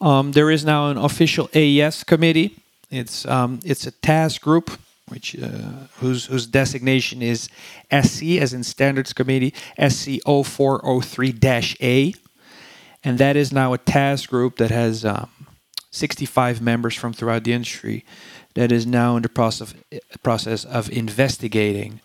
Um, 0.00 0.32
there 0.32 0.50
is 0.50 0.64
now 0.64 0.90
an 0.90 0.98
official 0.98 1.48
AES 1.54 2.04
committee. 2.04 2.56
It's 2.90 3.26
um, 3.26 3.60
it's 3.64 3.86
a 3.86 3.90
task 3.90 4.42
group 4.42 4.70
which 5.08 5.36
uh, 5.40 5.86
whose 5.98 6.26
whose 6.26 6.46
designation 6.46 7.22
is 7.22 7.48
SC 7.90 8.22
as 8.40 8.52
in 8.52 8.64
Standards 8.64 9.12
Committee 9.12 9.54
SC 9.78 10.18
0403-A, 10.26 12.14
and 13.04 13.18
that 13.18 13.36
is 13.36 13.52
now 13.52 13.72
a 13.72 13.78
task 13.78 14.30
group 14.30 14.56
that 14.56 14.70
has 14.70 15.04
um, 15.04 15.30
65 15.96 16.60
members 16.60 16.94
from 16.94 17.12
throughout 17.12 17.44
the 17.44 17.52
industry 17.52 18.04
that 18.54 18.70
is 18.70 18.86
now 18.86 19.16
in 19.16 19.22
the 19.22 19.28
process 19.28 19.72
of, 19.72 20.22
process 20.22 20.64
of 20.64 20.90
investigating 20.90 22.00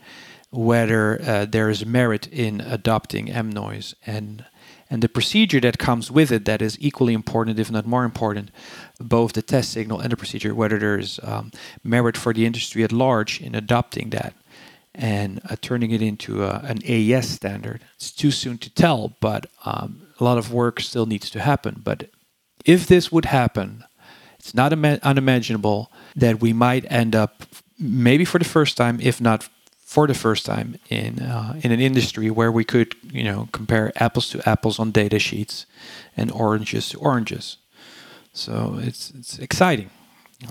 whether 0.52 1.22
uh, 1.22 1.46
there 1.46 1.70
is 1.70 1.86
merit 1.86 2.28
in 2.28 2.62
adopting 2.62 3.30
M-noise 3.32 3.96
and 4.06 4.46
and 4.92 5.02
the 5.02 5.08
procedure 5.08 5.62
that 5.62 5.78
comes 5.78 6.12
with 6.12 6.34
it 6.34 6.44
that 6.44 6.62
is 6.62 6.78
equally 6.82 7.14
important, 7.14 7.58
if 7.58 7.72
not 7.72 7.86
more 7.86 8.04
important, 8.04 8.52
both 9.00 9.32
the 9.32 9.42
test 9.42 9.72
signal 9.72 10.02
and 10.02 10.12
the 10.12 10.18
procedure, 10.18 10.54
whether 10.54 10.78
there's 10.78 11.18
um, 11.24 11.50
merit 11.82 12.18
for 12.18 12.34
the 12.34 12.46
industry 12.46 12.84
at 12.84 12.92
large 12.92 13.40
in 13.40 13.56
adopting 13.56 14.10
that 14.10 14.34
and 14.94 15.40
uh, 15.50 15.56
turning 15.62 15.92
it 15.92 16.02
into 16.02 16.44
a, 16.44 16.60
an 16.66 16.80
AES 16.86 17.30
standard. 17.30 17.82
It's 17.96 18.12
too 18.12 18.32
soon 18.32 18.58
to 18.58 18.70
tell, 18.70 19.16
but 19.22 19.46
um, 19.64 20.02
a 20.20 20.24
lot 20.26 20.38
of 20.38 20.52
work 20.52 20.82
still 20.82 21.06
needs 21.06 21.30
to 21.30 21.40
happen. 21.40 21.80
But 21.82 22.10
if 22.66 22.88
this 22.88 23.12
would 23.12 23.26
happen, 23.26 23.84
it's 24.40 24.54
not 24.54 24.74
unimaginable 24.74 25.92
that 26.16 26.42
we 26.42 26.54
might 26.54 26.86
end 26.92 27.16
up, 27.16 27.44
maybe 27.80 28.26
for 28.26 28.40
the 28.40 28.46
first 28.46 28.78
time, 28.78 29.00
if 29.02 29.22
not 29.22 29.48
for 29.92 30.08
the 30.08 30.14
first 30.14 30.46
time 30.46 30.76
in 30.90 31.20
uh, 31.20 31.60
in 31.64 31.72
an 31.72 31.82
industry 31.82 32.30
where 32.30 32.52
we 32.52 32.64
could 32.64 32.96
you 33.12 33.24
know 33.24 33.50
compare 33.52 33.92
apples 33.98 34.30
to 34.30 34.50
apples 34.50 34.80
on 34.80 34.90
data 34.92 35.20
sheets 35.20 35.66
and 36.16 36.32
oranges 36.32 36.90
to 36.90 36.98
oranges. 37.00 37.58
So 38.34 38.80
it's 38.82 39.12
it's 39.12 39.38
exciting. 39.40 39.90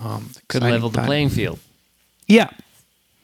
Um, 0.01 0.29
could 0.47 0.61
level 0.61 0.89
the 0.89 1.01
playing 1.01 1.29
field. 1.29 1.59
Yeah. 2.27 2.49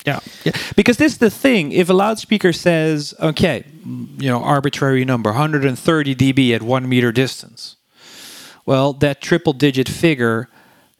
Yeah, 0.05 0.19
yeah. 0.45 0.53
Because 0.75 0.97
this 0.97 1.13
is 1.13 1.17
the 1.17 1.29
thing. 1.29 1.71
If 1.73 1.89
a 1.89 1.93
loudspeaker 1.93 2.53
says, 2.53 3.13
"Okay, 3.19 3.65
you 4.17 4.29
know, 4.29 4.41
arbitrary 4.41 5.03
number, 5.05 5.31
130 5.31 6.15
dB 6.15 6.55
at 6.55 6.61
one 6.61 6.87
meter 6.87 7.11
distance," 7.11 7.76
well, 8.67 8.93
that 8.93 9.21
triple-digit 9.21 9.89
figure 9.89 10.49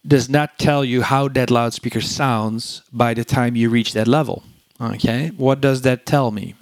does 0.08 0.30
not 0.30 0.58
tell 0.58 0.86
you 0.86 1.02
how 1.02 1.28
that 1.28 1.52
loudspeaker 1.52 2.02
sounds 2.02 2.82
by 2.94 3.14
the 3.14 3.26
time 3.26 3.58
you 3.58 3.70
reach 3.70 3.92
that 3.94 4.08
level. 4.08 4.42
Okay, 4.80 5.32
what 5.38 5.60
does 5.60 5.82
that 5.82 6.06
tell 6.06 6.32
me? 6.32 6.56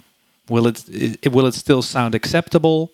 Will 0.48 0.66
it, 0.66 0.84
it 0.88 1.32
will 1.32 1.46
it 1.46 1.54
still 1.54 1.82
sound 1.82 2.14
acceptable, 2.14 2.90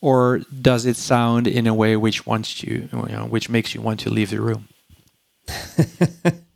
or 0.00 0.40
does 0.60 0.86
it 0.86 0.96
sound 0.96 1.46
in 1.46 1.66
a 1.66 1.74
way 1.74 1.94
which 1.96 2.26
wants 2.26 2.62
you, 2.62 2.88
you 2.92 3.16
know, 3.16 3.26
which 3.26 3.48
makes 3.48 3.74
you 3.74 3.82
want 3.82 4.00
to 4.00 4.10
leave 4.10 4.30
the 4.30 4.40
room? 4.40 4.68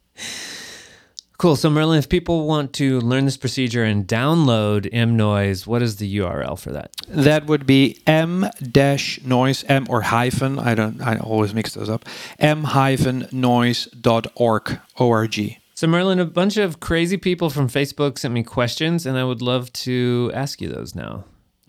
cool. 1.38 1.57
So 1.57 1.70
Merlijn, 1.70 1.99
if 1.99 2.09
people 2.09 2.46
want 2.46 2.72
to 2.75 3.01
learn 3.01 3.25
this 3.25 3.37
procedure 3.37 3.85
and 3.85 4.07
download 4.07 4.88
M 4.92 5.16
Noise, 5.16 5.66
what 5.66 5.83
is 5.83 5.96
the 5.96 6.18
URL 6.18 6.59
for 6.59 6.72
that? 6.72 6.94
That 7.09 7.46
would 7.46 7.66
be 7.66 8.01
m 8.07 8.49
dash 8.61 9.20
noise 9.22 9.64
m 9.64 9.87
or 9.88 10.03
hyphen. 10.03 10.59
I 10.59 10.75
don't. 10.75 11.01
I 11.01 11.18
always 11.18 11.55
mix 11.55 11.75
those 11.75 11.88
up. 11.88 12.05
m 12.38 12.64
hyphen 12.64 13.29
noise 13.33 13.87
dot 13.87 14.27
org 14.35 14.79
o 14.99 15.11
r 15.11 15.27
g. 15.27 15.59
So, 15.75 15.87
Merlijn, 15.87 16.18
a 16.18 16.25
bunch 16.25 16.57
of 16.57 16.81
crazy 16.81 17.18
people 17.18 17.51
from 17.51 17.68
Facebook 17.68 18.18
sent 18.18 18.33
me 18.33 18.42
questions, 18.42 19.05
and 19.05 19.18
I 19.18 19.25
would 19.25 19.42
love 19.42 19.70
to 19.75 20.31
ask 20.33 20.62
you 20.62 20.68
those 20.68 20.94
now. 20.94 21.25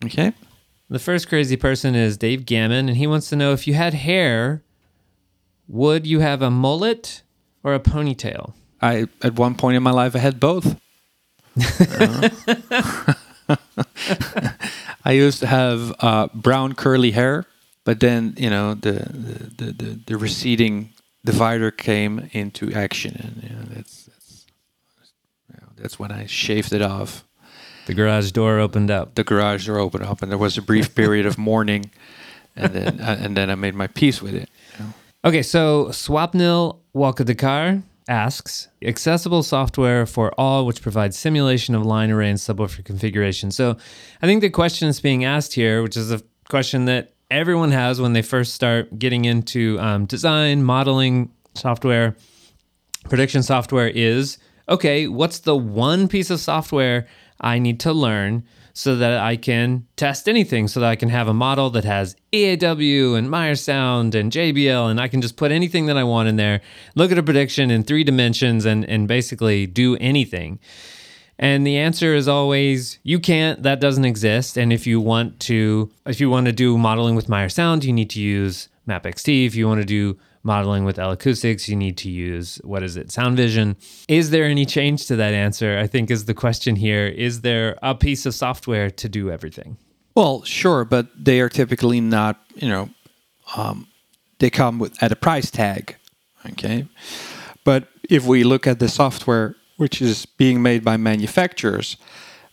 Okay. 0.06 0.32
The 0.89 0.99
first 0.99 1.27
crazy 1.27 1.58
person 1.58 1.93
is 1.93 2.15
Dave 2.15 2.45
Gammon, 2.45 2.88
and 2.88 2.95
he 2.95 3.06
wants 3.06 3.27
to 3.30 3.36
know 3.36 3.51
if 3.51 3.67
you 3.67 3.73
had 3.73 3.93
hair, 3.93 4.63
would 5.67 6.08
you 6.08 6.21
have 6.21 6.41
a 6.41 6.49
mullet 6.49 7.23
or 7.63 7.73
a 7.73 7.82
ponytail? 7.82 8.53
I 8.81 9.07
at 9.21 9.37
one 9.37 9.55
point 9.55 9.77
in 9.77 9.83
my 9.83 9.91
life 9.91 10.15
I 10.15 10.19
had 10.19 10.39
both. 10.39 10.75
uh, 11.79 12.29
I 15.05 15.11
used 15.11 15.39
to 15.39 15.47
have 15.47 15.95
uh, 15.99 16.27
brown 16.33 16.73
curly 16.73 17.11
hair, 17.11 17.45
but 17.83 17.99
then 17.99 18.35
you 18.37 18.49
know 18.49 18.73
the 18.73 18.91
the, 18.91 19.65
the, 19.65 19.71
the, 19.71 19.99
the 20.05 20.17
receding 20.17 20.89
divider 21.25 21.71
came 21.71 22.29
into 22.31 22.73
action, 22.73 23.15
and 23.19 23.43
you 23.43 23.56
know, 23.56 23.63
that's 23.73 24.06
that's 24.06 24.45
you 25.49 25.60
know, 25.62 25.67
that's 25.77 25.99
when 25.99 26.12
I 26.12 26.25
shaved 26.25 26.73
it 26.73 26.81
off. 26.81 27.23
The 27.85 27.93
garage 27.93 28.31
door 28.31 28.60
opened 28.60 28.91
up. 28.91 29.15
The 29.15 29.23
garage 29.23 29.65
door 29.67 29.79
opened 29.79 30.04
up, 30.04 30.21
and 30.21 30.29
there 30.29 30.37
was 30.37 30.58
a 30.58 30.62
brief 30.62 30.93
period 30.93 31.25
of 31.25 31.37
mourning, 31.37 31.89
and 32.56 32.73
then 32.73 32.99
uh, 32.99 33.17
and 33.23 33.35
then 33.35 33.49
I 33.49 33.56
made 33.56 33.75
my 33.75 33.87
peace 33.87 34.21
with 34.21 34.35
it. 34.35 34.49
You 34.77 34.85
know? 34.85 34.93
Okay, 35.25 35.41
so 35.41 35.87
Swapnil 35.91 36.77
Walkadekar 36.93 37.83
asks 38.08 38.67
accessible 38.81 39.43
software 39.43 40.05
for 40.05 40.31
all 40.39 40.65
which 40.65 40.81
provides 40.81 41.17
simulation 41.17 41.75
of 41.75 41.85
line 41.85 42.10
array 42.12 42.29
and 42.29 42.39
subwoofer 42.39 42.83
configuration. 42.83 43.51
So 43.51 43.77
i 44.21 44.27
think 44.27 44.41
the 44.41 44.49
question 44.49 44.87
that's 44.87 45.01
being 45.01 45.23
asked 45.25 45.53
here 45.53 45.83
which 45.83 45.97
is 45.97 46.12
a 46.12 46.21
question 46.49 46.85
that 46.85 47.13
everyone 47.29 47.71
has 47.71 47.99
when 47.99 48.13
they 48.13 48.21
first 48.21 48.53
start 48.53 48.97
getting 48.97 49.25
into 49.25 49.79
um, 49.79 50.05
design, 50.05 50.63
modeling 50.63 51.31
software, 51.55 52.15
prediction 53.05 53.43
software 53.43 53.87
is 53.87 54.37
okay, 54.69 55.08
what's 55.08 55.39
the 55.39 55.55
one 55.55 56.08
piece 56.08 56.29
of 56.29 56.39
software 56.39 57.08
I 57.39 57.60
need 57.60 57.79
to 57.81 57.93
learn 57.93 58.43
so 58.78 58.96
that 58.96 59.19
I 59.19 59.38
can 59.38 59.88
test 59.96 60.30
anything, 60.30 60.67
so 60.67 60.80
that 60.82 60.88
I 60.88 60.96
can 60.96 61.10
have 61.10 61.28
a 61.28 61.34
model 61.34 61.71
that 61.71 61.84
has 61.84 62.15
EAW 62.32 63.17
and 63.17 63.28
Meyer 63.28 63.56
Sound 63.56 64.13
and 64.13 64.32
JBL, 64.32 64.92
and 64.92 65.02
I 65.02 65.08
can 65.08 65.19
just 65.19 65.36
put 65.36 65.52
anything 65.52 65.88
that 65.88 65.98
I 65.98 66.04
want 66.04 66.30
in 66.30 66.36
there, 66.36 66.62
look 66.94 67.12
at 67.12 67.17
a 67.17 67.23
prediction 67.23 67.71
in 67.71 67.82
three 67.82 68.04
dimensions, 68.04 68.65
and, 68.65 68.86
and 68.86 69.08
basically 69.08 69.65
do 69.65 69.98
anything. 69.98 70.60
And 71.40 71.65
the 71.65 71.75
answer 71.75 72.13
is 72.13 72.28
always 72.28 73.00
you 73.02 73.19
can't. 73.19 73.63
That 73.63 73.80
doesn't 73.80 74.06
exist. 74.06 74.58
And 74.58 74.71
if 74.71 74.86
you 74.86 75.02
want 75.02 75.40
to, 75.42 75.90
if 76.06 76.21
you 76.21 76.30
want 76.30 76.46
to 76.46 76.52
do 76.52 76.78
modeling 76.78 77.15
with 77.15 77.28
Meyer 77.28 77.50
Sound, 77.50 77.84
you 77.84 77.92
need 77.92 78.12
to 78.12 78.21
use 78.21 78.69
MAPP 78.88 79.06
XT. 79.06 79.48
If 79.48 79.56
you 79.56 79.67
want 79.67 79.82
to 79.82 79.86
do 79.86 80.19
modeling 80.44 80.85
with 80.85 81.00
L-Acoustics, 81.00 81.67
you 81.67 81.75
need 81.75 81.98
to 81.98 82.10
use 82.10 82.60
what 82.63 82.83
is 82.83 82.98
it, 82.98 83.08
Soundvision. 83.08 83.75
Is 84.08 84.29
there 84.29 84.46
any 84.46 84.65
change 84.65 85.08
to 85.08 85.15
that 85.15 85.33
answer? 85.33 85.77
I 85.77 85.88
think 85.88 86.10
is 86.10 86.25
the 86.25 86.33
question 86.33 86.75
here. 86.75 87.08
Is 87.08 87.42
there 87.42 87.77
a 87.81 87.96
piece 87.96 88.25
of 88.25 88.33
software 88.33 88.90
to 88.92 89.10
do 89.10 89.29
everything? 89.29 89.77
Well, 90.15 90.44
sure, 90.44 90.83
but 90.83 91.08
they 91.15 91.42
are 91.42 91.50
typically 91.50 92.02
not. 92.02 92.42
You 92.56 92.69
know, 92.69 92.90
um, 93.56 93.88
they 94.40 94.50
come 94.50 94.79
with 94.79 95.02
at 95.04 95.12
a 95.12 95.15
price 95.15 95.52
tag. 95.52 95.96
Okay, 96.52 96.88
but 97.63 97.88
if 98.10 98.25
we 98.25 98.44
look 98.44 98.65
at 98.65 98.79
the 98.79 98.90
software 98.90 99.56
which 99.77 100.02
is 100.02 100.25
being 100.25 100.62
made 100.62 100.83
by 100.83 100.98
manufacturers, 100.98 101.98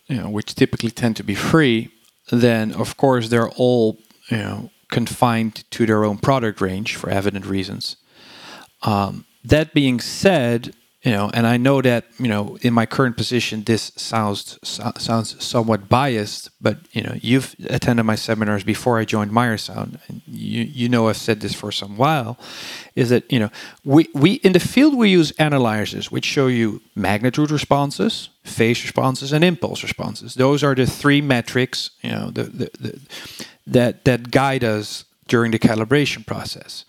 you 0.09 0.17
know, 0.17 0.29
which 0.29 0.55
typically 0.55 0.91
tend 0.91 1.17
to 1.17 1.25
be 1.25 1.35
free, 1.35 1.91
then 2.31 2.73
of 2.73 2.97
course 2.97 3.29
they're 3.31 3.51
all 3.51 3.99
you 4.31 4.37
know 4.37 4.71
confined 4.95 5.65
to 5.73 5.85
their 5.87 6.05
own 6.05 6.19
product 6.19 6.61
range 6.61 6.95
for 6.95 7.11
evident 7.11 7.45
reasons. 7.45 7.97
Um, 8.83 9.25
that 9.45 9.75
being 9.75 9.99
said, 10.01 10.73
you 11.03 11.11
know, 11.11 11.31
and 11.35 11.47
I 11.47 11.57
know 11.59 11.83
that 11.83 12.05
you 12.19 12.29
know 12.29 12.57
in 12.63 12.73
my 12.73 12.87
current 12.87 13.17
position 13.17 13.65
this 13.65 13.93
sounds 13.97 14.59
so, 14.63 14.93
sounds 14.97 15.29
somewhat 15.45 15.89
biased, 15.89 16.49
but 16.61 16.77
you 16.93 17.03
know 17.03 17.15
you've 17.21 17.55
attended 17.69 18.07
my 18.07 18.15
seminars 18.15 18.65
before 18.65 19.01
I 19.01 19.05
joined 19.05 19.33
Meyer 19.33 19.59
Sound, 19.59 19.99
and 20.09 20.23
you 20.27 20.63
you 20.63 20.89
know 20.89 21.09
I've 21.09 21.23
said 21.29 21.41
this 21.41 21.55
for 21.55 21.73
some 21.73 21.97
while, 21.97 22.39
is 22.95 23.09
that 23.11 23.25
you 23.31 23.41
know 23.41 23.51
we 23.85 24.09
we 24.15 24.35
in 24.47 24.53
the 24.53 24.61
field 24.61 24.97
we 24.97 25.11
use 25.11 25.33
analyzers 25.33 26.11
which 26.11 26.25
show 26.25 26.47
you 26.47 26.81
magnitude 26.95 27.51
responses, 27.51 28.31
phase 28.45 28.83
responses, 28.83 29.33
and 29.33 29.45
impulse 29.45 29.83
responses. 29.83 30.35
Those 30.35 30.63
are 30.67 30.75
the 30.75 30.87
three 30.87 31.21
metrics 31.21 31.91
you 32.01 32.13
know 32.13 32.31
the, 32.31 32.45
the, 32.45 32.71
the 32.81 33.01
that 33.67 34.05
that 34.05 34.31
guide 34.31 34.65
us 34.65 35.05
during 35.27 35.53
the 35.53 35.59
calibration 35.59 36.27
process. 36.27 36.85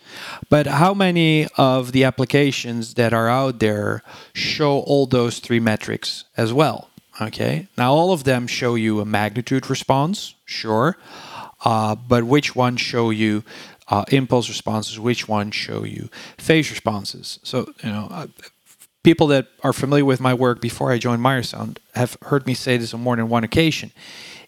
But 0.50 0.66
how 0.66 0.92
many 0.94 1.46
of 1.56 1.92
the 1.92 2.04
applications 2.04 2.94
that 2.94 3.12
are 3.12 3.28
out 3.28 3.60
there 3.60 4.02
show 4.34 4.80
all 4.80 5.06
those 5.06 5.38
three 5.38 5.60
metrics 5.60 6.24
as 6.36 6.52
well? 6.52 6.90
Okay, 7.20 7.68
now 7.78 7.94
all 7.94 8.12
of 8.12 8.24
them 8.24 8.46
show 8.46 8.74
you 8.74 9.00
a 9.00 9.06
magnitude 9.06 9.70
response, 9.70 10.34
sure, 10.44 10.98
uh, 11.64 11.94
but 11.94 12.24
which 12.24 12.54
ones 12.54 12.80
show 12.82 13.08
you 13.08 13.42
uh, 13.88 14.04
impulse 14.08 14.50
responses? 14.50 15.00
Which 15.00 15.26
ones 15.26 15.54
show 15.54 15.84
you 15.84 16.10
phase 16.38 16.70
responses? 16.70 17.38
So 17.42 17.72
you 17.82 17.90
know. 17.90 18.08
Uh, 18.10 18.26
people 19.02 19.28
that 19.28 19.46
are 19.62 19.72
familiar 19.72 20.04
with 20.04 20.20
my 20.20 20.34
work 20.34 20.60
before 20.60 20.90
I 20.90 20.98
joined 20.98 21.22
Meyer 21.22 21.44
Sound 21.44 21.78
have 21.94 22.16
heard 22.22 22.44
me 22.44 22.54
say 22.54 22.76
this 22.76 22.92
on 22.92 23.00
more 23.00 23.14
than 23.14 23.28
one 23.28 23.44
occasion. 23.44 23.92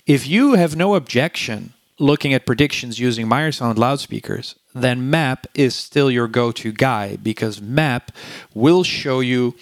If 0.05 0.27
you 0.27 0.55
have 0.55 0.75
no 0.75 0.97
objection 0.97 1.75
looking 1.99 2.33
at 2.33 2.47
predictions 2.47 2.99
using 2.99 3.29
Meyer 3.29 3.53
Sound 3.53 3.79
loudspeakers, 3.79 4.55
then 4.75 5.11
MAPP 5.11 5.47
is 5.55 5.75
still 5.75 6.11
your 6.11 6.29
go 6.29 6.53
to 6.53 6.73
guy 6.73 7.17
because 7.17 7.61
MAPP 7.61 8.11
will 8.55 8.85
show 8.85 9.21
you 9.21 9.55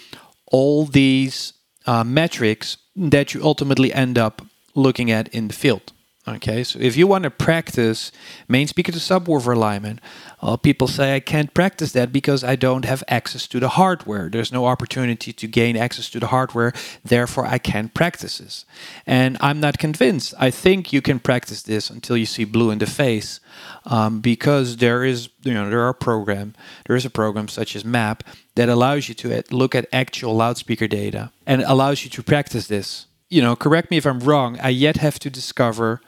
all 0.47 0.85
these 0.85 1.53
uh, 1.87 2.05
metrics 2.05 2.77
that 2.95 3.35
you 3.35 3.43
ultimately 3.43 3.93
end 3.93 4.19
up 4.19 4.43
looking 4.75 5.11
at 5.11 5.29
in 5.29 5.49
the 5.49 5.55
field. 5.55 5.93
Okay, 6.29 6.65
so 6.65 6.81
if 6.81 6.97
you 6.97 7.07
want 7.07 7.23
to 7.23 7.31
practice 7.31 8.11
main 8.49 8.67
speaker 8.67 8.91
to 8.91 8.99
subwoofer 8.99 9.55
alignment, 9.55 10.01
well, 10.43 10.59
people 10.59 10.89
say 10.89 11.15
I 11.15 11.21
can't 11.21 11.55
practice 11.55 11.93
that 11.93 12.13
because 12.13 12.43
I 12.43 12.57
don't 12.57 12.85
have 12.85 13.05
access 13.07 13.47
to 13.47 13.61
the 13.61 13.69
hardware. 13.69 14.29
There's 14.29 14.51
no 14.51 14.67
opportunity 14.67 15.33
to 15.33 15.47
gain 15.47 15.77
access 15.77 16.11
to 16.11 16.19
the 16.19 16.27
hardware, 16.27 16.73
therefore 17.05 17.47
I 17.47 17.59
can't 17.59 17.95
practice 17.95 18.39
this. 18.39 18.65
And 19.07 19.37
I'm 19.41 19.61
not 19.61 19.79
convinced. 19.79 20.35
I 20.37 20.51
think 20.51 20.93
you 20.93 21.01
can 21.01 21.21
practice 21.21 21.63
this 21.63 21.91
until 21.91 22.17
you 22.17 22.27
see 22.27 22.43
blue 22.43 22.73
in 22.73 22.79
the 22.79 22.87
face, 22.87 23.39
um, 23.85 24.21
because 24.21 24.79
there 24.79 25.05
is, 25.05 25.29
you 25.45 25.55
know, 25.55 25.71
there 25.71 25.83
are 25.83 25.95
program, 25.95 26.57
there 26.89 26.97
is 26.97 27.05
a 27.05 27.11
program 27.11 27.47
such 27.47 27.77
as 27.77 27.85
MAPP 27.85 28.23
that 28.57 28.69
allows 28.69 29.09
you 29.09 29.15
to 29.15 29.45
look 29.53 29.77
at 29.77 29.87
actual 29.93 30.35
loudspeaker 30.35 30.89
data 30.89 31.31
and 31.47 31.63
allows 31.63 32.03
you 32.03 32.11
to 32.11 32.23
practice 32.25 32.67
this. 32.67 33.07
You 33.29 33.43
know, 33.43 33.57
correct 33.57 33.91
me 33.91 33.97
if 33.97 34.07
I'm 34.07 34.21
wrong. 34.21 34.59
I 34.61 34.69
yet 34.69 34.99
have 34.99 35.19
to 35.21 35.31
discover 35.31 36.01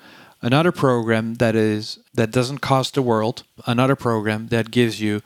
another 0.43 0.73
program 0.73 1.35
that 1.35 1.55
is 1.55 1.99
that 2.15 2.31
doesn't 2.31 2.59
cost 2.59 2.95
the 2.95 3.03
world, 3.03 3.45
another 3.67 3.97
program 3.97 4.49
that 4.49 4.71
gives 4.71 5.01
you 5.01 5.23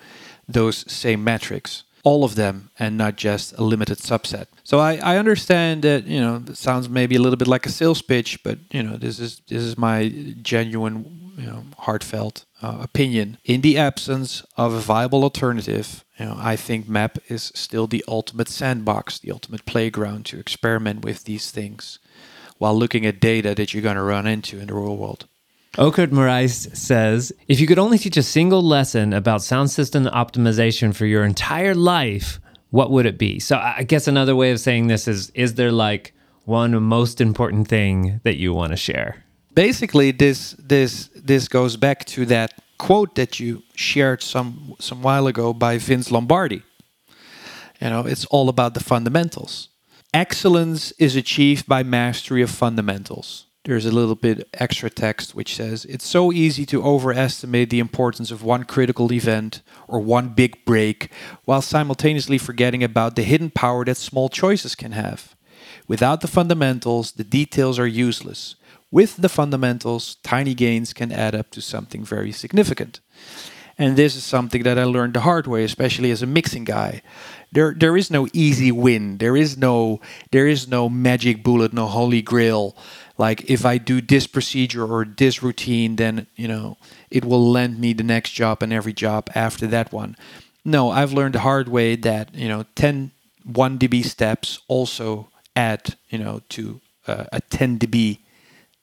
those 0.49 0.91
same 0.91 1.23
metrics, 1.25 1.85
all 2.05 2.25
of 2.25 2.35
them, 2.35 2.71
and 2.79 2.97
not 2.97 3.17
just 3.17 3.53
a 3.59 3.63
limited 3.63 3.99
subset. 3.99 4.47
So 4.65 4.79
I, 4.79 4.97
I 4.97 5.19
understand 5.19 5.83
that 5.83 6.07
you 6.07 6.21
know 6.21 6.43
it 6.47 6.57
sounds 6.57 6.89
maybe 6.89 7.17
a 7.17 7.21
little 7.21 7.37
bit 7.37 7.49
like 7.49 7.67
a 7.67 7.71
sales 7.71 8.03
pitch, 8.03 8.43
but 8.43 8.59
you 8.71 8.83
know 8.83 8.97
this 8.97 9.19
is 9.19 9.41
this 9.49 9.63
is 9.63 9.77
my 9.79 10.09
genuine, 10.43 11.33
you 11.37 11.47
know, 11.47 11.65
heartfelt 11.79 12.45
uh, 12.63 12.79
opinion. 12.81 13.39
In 13.45 13.61
the 13.61 13.79
absence 13.79 14.45
of 14.57 14.73
a 14.73 14.81
viable 14.81 15.23
alternative, 15.25 16.05
you 16.19 16.27
know, 16.27 16.37
I 16.39 16.57
think 16.57 16.87
MAPP 16.87 17.19
is 17.29 17.53
still 17.55 17.87
the 17.87 18.05
ultimate 18.07 18.49
sandbox, 18.49 19.19
the 19.19 19.33
ultimate 19.33 19.67
playground 19.67 20.27
to 20.27 20.39
experiment 20.39 21.05
with 21.05 21.25
these 21.25 21.51
things 21.51 21.99
while 22.63 22.79
looking 22.79 23.05
at 23.05 23.19
data 23.19 23.57
that 23.57 23.75
you're 23.75 23.83
going 23.83 23.97
to 23.97 24.03
run 24.03 24.25
into 24.25 24.61
in 24.61 24.69
the 24.69 24.75
real 24.75 24.97
world. 24.97 25.27
Okert 25.79 26.13
Morais 26.13 26.47
says, 26.47 27.33
if 27.49 27.59
you 27.59 27.67
could 27.67 27.79
only 27.81 27.99
teach 27.99 28.17
a 28.17 28.23
single 28.23 28.63
lesson 28.63 29.13
about 29.13 29.43
sound 29.43 29.69
system 29.69 30.05
optimization 30.05 30.95
for 30.95 31.05
your 31.05 31.25
entire 31.25 31.75
life, 31.75 32.39
what 32.71 32.93
would 32.93 33.05
it 33.05 33.19
be? 33.19 33.41
So 33.41 33.57
I 33.57 33.83
guess 33.83 34.07
another 34.07 34.37
way 34.37 34.53
of 34.53 34.61
saying 34.61 34.87
this 34.87 35.09
is, 35.09 35.31
is 35.31 35.55
there 35.55 35.73
like 35.73 36.15
one 36.45 36.81
most 36.81 37.21
important 37.21 37.67
thing 37.67 38.21
that 38.23 38.37
you 38.37 38.55
want 38.55 38.71
to 38.71 38.77
share? 38.77 39.25
Basically, 39.55 40.13
this 40.13 40.53
this 40.59 41.11
this 41.15 41.49
goes 41.49 41.77
back 41.77 42.05
to 42.15 42.25
that 42.27 42.55
quote 42.79 43.17
that 43.17 43.41
you 43.41 43.63
shared 43.75 44.23
some 44.23 44.77
some 44.79 45.03
while 45.03 45.27
ago 45.27 45.53
by 45.53 45.79
Vince 45.79 46.11
Lombardi. 46.11 46.63
You 47.81 47.91
know, 47.91 48.07
it's 48.07 48.25
all 48.27 48.49
about 48.49 48.73
the 48.75 48.81
fundamentals. 48.81 49.69
Excellence 50.15 50.93
is 50.99 51.17
achieved 51.17 51.67
by 51.67 51.83
mastery 51.83 52.43
of 52.43 52.51
fundamentals. 52.51 53.47
There's 53.65 53.87
a 53.87 53.91
little 53.91 54.15
bit 54.15 54.47
extra 54.53 54.91
text 54.91 55.35
which 55.35 55.57
says 55.57 55.87
it's 55.87 56.07
so 56.07 56.31
easy 56.31 56.67
to 56.67 56.83
overestimate 56.83 57.71
the 57.71 57.79
importance 57.79 58.31
of 58.31 58.43
one 58.43 58.65
critical 58.65 59.11
event 59.11 59.63
or 59.89 60.01
one 60.01 60.35
big 60.35 60.67
break 60.67 61.11
while 61.47 61.63
simultaneously 61.63 62.37
forgetting 62.37 62.85
about 62.85 63.17
the 63.17 63.23
hidden 63.23 63.49
power 63.49 63.87
that 63.87 63.97
small 63.97 64.29
choices 64.29 64.75
can 64.75 64.93
have. 64.93 65.35
Without 65.89 66.21
the 66.21 66.29
fundamentals, 66.29 67.13
the 67.13 67.25
details 67.25 67.79
are 67.79 67.87
useless. 67.87 68.57
With 68.91 69.17
the 69.17 69.31
fundamentals, 69.31 70.17
tiny 70.17 70.53
gains 70.53 70.93
can 70.93 71.11
add 71.11 71.35
up 71.35 71.51
to 71.53 71.63
something 71.63 72.05
very 72.05 72.33
significant. 72.33 73.01
And 73.79 73.97
this 73.97 74.17
is 74.17 74.25
something 74.25 74.63
that 74.65 74.79
I 74.79 74.85
learned 74.85 75.15
the 75.15 75.21
hard 75.21 75.47
way, 75.47 75.65
especially 75.65 76.11
as 76.11 76.23
a 76.23 76.27
mixing 76.27 76.65
guy 76.65 77.03
there 77.53 77.75
there 77.75 77.97
is 77.97 78.11
no 78.11 78.27
easy 78.33 78.73
win. 78.73 79.19
There 79.19 79.37
is 79.37 79.57
no 79.57 80.01
there 80.33 80.49
is 80.49 80.67
no 80.67 80.89
magic 80.89 81.45
bullet, 81.45 81.73
no 81.73 81.87
holy 81.87 82.23
grail. 82.23 82.75
Like 83.19 83.49
if 83.49 83.65
I 83.67 83.79
do 83.79 84.01
this 84.01 84.27
procedure 84.27 84.85
or 84.85 85.05
this 85.05 85.43
routine, 85.43 85.97
then 85.97 86.27
you 86.35 86.49
know 86.49 86.79
it 87.11 87.25
will 87.25 87.51
lend 87.51 87.79
me 87.79 87.93
the 87.93 88.03
next 88.03 88.31
job 88.31 88.63
and 88.63 88.73
every 88.73 88.95
job 88.95 89.31
after 89.35 89.67
that 89.69 89.93
one. 89.93 90.17
No, 90.65 90.91
I've 90.91 91.13
learned 91.13 91.35
the 91.35 91.41
hard 91.41 91.69
way 91.69 91.95
that 91.97 92.35
you 92.35 92.49
know 92.49 92.65
10 92.75 93.13
1 93.45 93.79
dB 93.79 94.05
steps 94.05 94.61
also 94.67 95.29
add 95.55 95.97
you 96.09 96.19
know 96.19 96.41
to 96.49 96.81
uh, 97.07 97.25
a 97.33 97.41
10 97.41 97.79
dB 97.79 98.19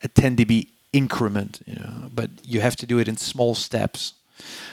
a 0.03 0.07
10 0.07 0.37
dB 0.37 0.67
increment. 0.93 1.61
You 1.65 1.75
know, 1.75 2.09
but 2.13 2.29
you 2.43 2.61
have 2.61 2.75
to 2.77 2.85
do 2.85 2.99
it 2.99 3.07
in 3.07 3.17
small 3.17 3.55
steps 3.55 4.13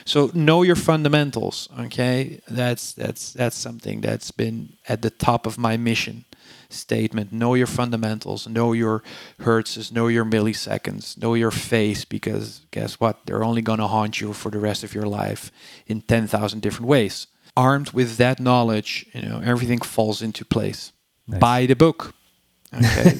so 0.05 0.31
know 0.33 0.63
your 0.63 0.75
fundamentals. 0.75 1.69
Okay, 1.79 2.39
that's 2.47 2.93
that's 2.93 3.33
that's 3.33 3.55
something 3.55 4.01
that's 4.01 4.31
been 4.31 4.73
at 4.87 5.01
the 5.01 5.09
top 5.09 5.45
of 5.45 5.57
my 5.57 5.77
mission 5.77 6.25
statement. 6.69 7.31
Know 7.31 7.53
your 7.55 7.67
fundamentals. 7.67 8.47
Know 8.47 8.73
your 8.73 9.03
hertzes. 9.39 9.91
Know 9.91 10.07
your 10.07 10.25
milliseconds. 10.25 11.17
Know 11.17 11.33
your 11.33 11.51
phase 11.51 12.05
because 12.05 12.61
guess 12.71 12.99
what? 12.99 13.25
They're 13.25 13.43
only 13.43 13.61
gonna 13.61 13.87
haunt 13.87 14.21
you 14.21 14.33
for 14.33 14.51
the 14.51 14.59
rest 14.59 14.83
of 14.83 14.93
your 14.93 15.05
life 15.05 15.51
in 15.87 16.01
ten 16.01 16.27
thousand 16.27 16.61
different 16.61 16.87
ways. 16.87 17.27
Armed 17.55 17.91
with 17.91 18.17
that 18.17 18.39
knowledge, 18.39 19.05
you 19.13 19.21
know 19.21 19.41
everything 19.43 19.79
falls 19.79 20.21
into 20.21 20.45
place. 20.45 20.91
Nice. 21.27 21.39
Buy 21.39 21.65
the 21.65 21.75
book. 21.75 22.13
Okay. 22.73 23.17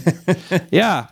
yeah. 0.71 1.07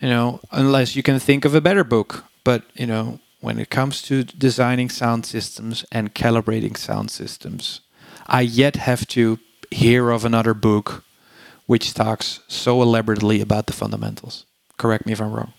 You 0.00 0.08
know, 0.08 0.40
unless 0.52 0.94
you 0.94 1.02
can 1.02 1.18
think 1.18 1.44
of 1.44 1.54
a 1.54 1.60
better 1.60 1.82
book, 1.82 2.24
but 2.44 2.62
you 2.74 2.86
know 2.86 3.18
when 3.40 3.58
it 3.58 3.70
comes 3.70 4.02
to 4.02 4.24
designing 4.24 4.88
sound 4.90 5.26
systems 5.26 5.84
and 5.92 6.14
calibrating 6.14 6.76
sound 6.76 7.10
systems, 7.10 7.80
I 8.26 8.40
yet 8.42 8.76
have 8.76 9.06
to 9.08 9.38
hear 9.70 10.10
of 10.10 10.24
another 10.24 10.54
book 10.54 11.04
which 11.66 11.94
talks 11.94 12.40
so 12.48 12.80
elaborately 12.82 13.40
about 13.40 13.66
the 13.66 13.72
fundamentals. 13.72 14.44
Correct 14.78 15.06
me 15.06 15.12
if 15.12 15.20
I'm 15.20 15.32
wrong. 15.32 15.52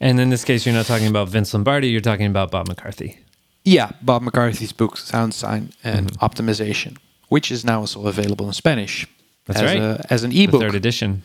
And 0.00 0.20
in 0.20 0.30
this 0.30 0.44
case, 0.44 0.64
you're 0.66 0.74
not 0.74 0.86
talking 0.86 1.08
about 1.08 1.28
Vince 1.28 1.52
Lombardi, 1.54 1.88
you're 1.88 2.00
talking 2.00 2.26
about 2.26 2.50
Bob 2.50 2.68
McCarthy. 2.68 3.18
Yeah, 3.64 3.90
Bob 4.02 4.22
McCarthy's 4.22 4.72
book, 4.72 4.96
Sound 4.96 5.34
Sign 5.34 5.72
and 5.82 6.12
Mm-hmm. 6.12 6.24
Optimization, 6.24 6.96
which 7.28 7.50
is 7.50 7.64
now 7.64 7.80
also 7.80 8.06
available 8.06 8.46
in 8.46 8.52
Spanish. 8.52 9.06
That's 9.46 9.60
as 9.60 9.64
right. 9.64 9.78
A, 9.82 10.06
as 10.10 10.22
an 10.24 10.30
The 10.30 10.44
ebook. 10.44 10.60
third 10.60 10.74
edition. 10.74 11.22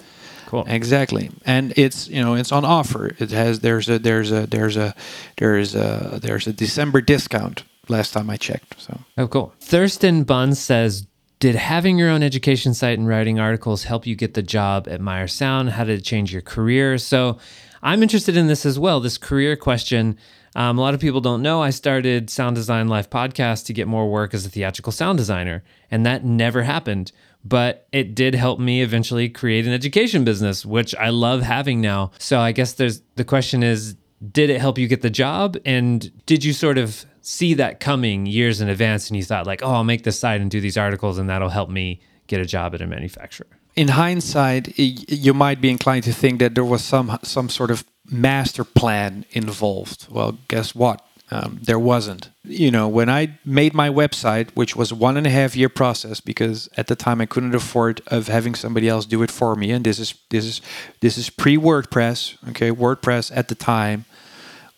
Cool. 0.53 0.65
Exactly, 0.67 1.31
and 1.47 1.73
it's 1.75 2.07
you 2.09 2.21
know 2.23 2.35
it's 2.35 2.51
on 2.51 2.63
offer. 2.63 3.15
It 3.17 3.31
has 3.31 3.61
there's 3.61 3.89
a 3.89 3.97
there's 3.97 4.31
a 4.31 4.45
there's 4.45 4.77
a 4.77 4.93
there's 5.37 5.73
a 5.73 6.19
there's 6.21 6.45
a 6.45 6.53
December 6.53 7.01
discount. 7.01 7.63
Last 7.89 8.13
time 8.13 8.29
I 8.29 8.37
checked, 8.37 8.79
so 8.79 8.99
Oh, 9.17 9.27
cool. 9.27 9.51
Thurston 9.59 10.23
Bunn 10.25 10.53
says, 10.53 11.07
did 11.39 11.55
having 11.55 11.97
your 11.97 12.11
own 12.11 12.21
education 12.21 12.75
site 12.75 12.99
and 12.99 13.07
writing 13.07 13.39
articles 13.39 13.85
help 13.85 14.05
you 14.05 14.15
get 14.15 14.35
the 14.35 14.43
job 14.43 14.87
at 14.87 15.01
Meyer 15.01 15.27
Sound? 15.27 15.71
How 15.71 15.85
did 15.85 15.97
it 15.97 16.03
change 16.03 16.31
your 16.31 16.43
career? 16.43 16.99
So 16.99 17.39
I'm 17.81 18.03
interested 18.03 18.37
in 18.37 18.45
this 18.45 18.63
as 18.63 18.77
well, 18.77 18.99
this 18.99 19.17
career 19.17 19.55
question. 19.55 20.19
Um, 20.55 20.77
a 20.77 20.81
lot 20.81 20.93
of 20.93 20.99
people 20.99 21.19
don't 21.19 21.41
know 21.41 21.63
I 21.63 21.71
started 21.71 22.29
Sound 22.29 22.55
Design 22.55 22.89
Live 22.89 23.09
podcast 23.09 23.65
to 23.65 23.73
get 23.73 23.87
more 23.87 24.07
work 24.07 24.35
as 24.35 24.45
a 24.45 24.49
theatrical 24.51 24.91
sound 24.91 25.17
designer, 25.17 25.63
and 25.89 26.05
that 26.05 26.23
never 26.23 26.61
happened. 26.61 27.11
But 27.45 27.87
it 27.91 28.15
did 28.15 28.35
help 28.35 28.59
me 28.59 28.81
eventually 28.81 29.27
create 29.29 29.65
an 29.65 29.73
education 29.73 30.23
business, 30.23 30.65
which 30.65 30.95
I 30.95 31.09
love 31.09 31.41
having 31.41 31.81
now. 31.81 32.11
So 32.17 32.39
I 32.39 32.51
guess 32.51 32.73
there's 32.73 33.01
the 33.15 33.25
question 33.25 33.63
is, 33.63 33.95
did 34.31 34.49
it 34.49 34.61
help 34.61 34.77
you 34.77 34.87
get 34.87 35.01
the 35.01 35.09
job? 35.09 35.57
And 35.65 36.11
did 36.25 36.45
you 36.45 36.53
sort 36.53 36.77
of 36.77 37.05
see 37.21 37.53
that 37.55 37.79
coming 37.79 38.25
years 38.25 38.61
in 38.61 38.69
advance 38.69 39.09
and 39.09 39.17
you 39.17 39.23
thought 39.23 39.45
like, 39.45 39.61
oh, 39.61 39.71
I'll 39.71 39.83
make 39.83 40.03
this 40.03 40.19
site 40.19 40.39
and 40.39 40.49
do 40.49 40.61
these 40.61 40.77
articles 40.77 41.17
and 41.17 41.29
that'll 41.29 41.49
help 41.49 41.69
me 41.69 41.99
get 42.27 42.39
a 42.39 42.45
job 42.45 42.73
at 42.73 42.81
a 42.81 42.87
manufacturer? 42.87 43.47
in 43.75 43.87
hindsight, 43.87 44.77
you 44.77 45.33
might 45.33 45.59
be 45.59 45.69
inclined 45.69 46.03
to 46.03 46.13
think 46.13 46.39
that 46.39 46.55
there 46.55 46.65
was 46.65 46.83
some 46.83 47.17
some 47.23 47.49
sort 47.49 47.71
of 47.71 47.83
master 48.05 48.63
plan 48.63 49.25
involved. 49.31 50.07
Well, 50.09 50.37
guess 50.47 50.75
what? 50.75 51.05
Um, 51.33 51.59
there 51.63 51.79
wasn't. 51.79 52.29
You 52.43 52.69
know, 52.69 52.87
when 52.87 53.09
I 53.09 53.39
made 53.43 53.73
my 53.73 53.89
website, 53.89 54.51
which 54.51 54.75
was 54.75 54.93
one 54.93 55.17
and 55.17 55.25
a 55.25 55.31
half 55.31 55.55
year 55.55 55.69
process, 55.69 56.19
because 56.19 56.69
at 56.77 56.85
the 56.85 56.95
time 56.95 57.21
I 57.21 57.25
couldn't 57.25 57.55
afford 57.55 58.01
of 58.07 58.27
having 58.27 58.53
somebody 58.53 58.87
else 58.87 59.07
do 59.07 59.23
it 59.23 59.31
for 59.31 59.55
me, 59.55 59.71
and 59.71 59.83
this 59.83 59.97
is 59.97 60.13
this 60.29 60.45
is 60.45 60.61
this 60.99 61.17
is 61.17 61.31
pre 61.31 61.57
WordPress. 61.57 62.37
Okay, 62.49 62.69
WordPress 62.69 63.35
at 63.35 63.47
the 63.47 63.55
time 63.55 64.05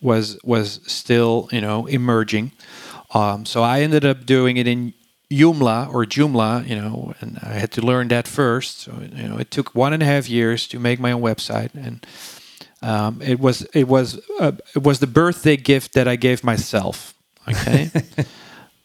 was 0.01 0.39
was 0.43 0.79
still 0.87 1.49
you 1.51 1.59
know 1.59 1.87
emerging. 1.87 2.53
Um, 3.13 3.45
so 3.45 3.61
I 3.61 3.81
ended 3.81 4.05
up 4.05 4.25
doing 4.25 4.55
it 4.55 4.67
in 4.67 4.93
Joomla 5.29 5.93
or 5.93 6.05
Joomla, 6.05 6.67
you 6.67 6.75
know, 6.75 7.13
and 7.19 7.37
I 7.41 7.53
had 7.53 7.71
to 7.71 7.81
learn 7.81 8.07
that 8.09 8.27
first. 8.27 8.79
So 8.79 8.93
you 9.13 9.27
know, 9.27 9.37
it 9.37 9.51
took 9.51 9.75
one 9.75 9.91
and 9.91 10.01
a 10.01 10.05
half 10.05 10.29
years 10.29 10.67
to 10.67 10.79
make 10.79 11.01
my 11.01 11.11
own 11.11 11.21
website, 11.21 11.73
and 11.73 12.05
um, 12.85 13.21
it 13.21 13.39
was 13.39 13.63
it 13.73 13.87
was 13.87 14.19
uh, 14.39 14.53
it 14.75 14.83
was 14.83 14.99
the 14.99 15.07
birthday 15.07 15.57
gift 15.57 15.93
that 15.93 16.07
I 16.07 16.15
gave 16.15 16.43
myself. 16.43 17.13
Okay. 17.47 17.91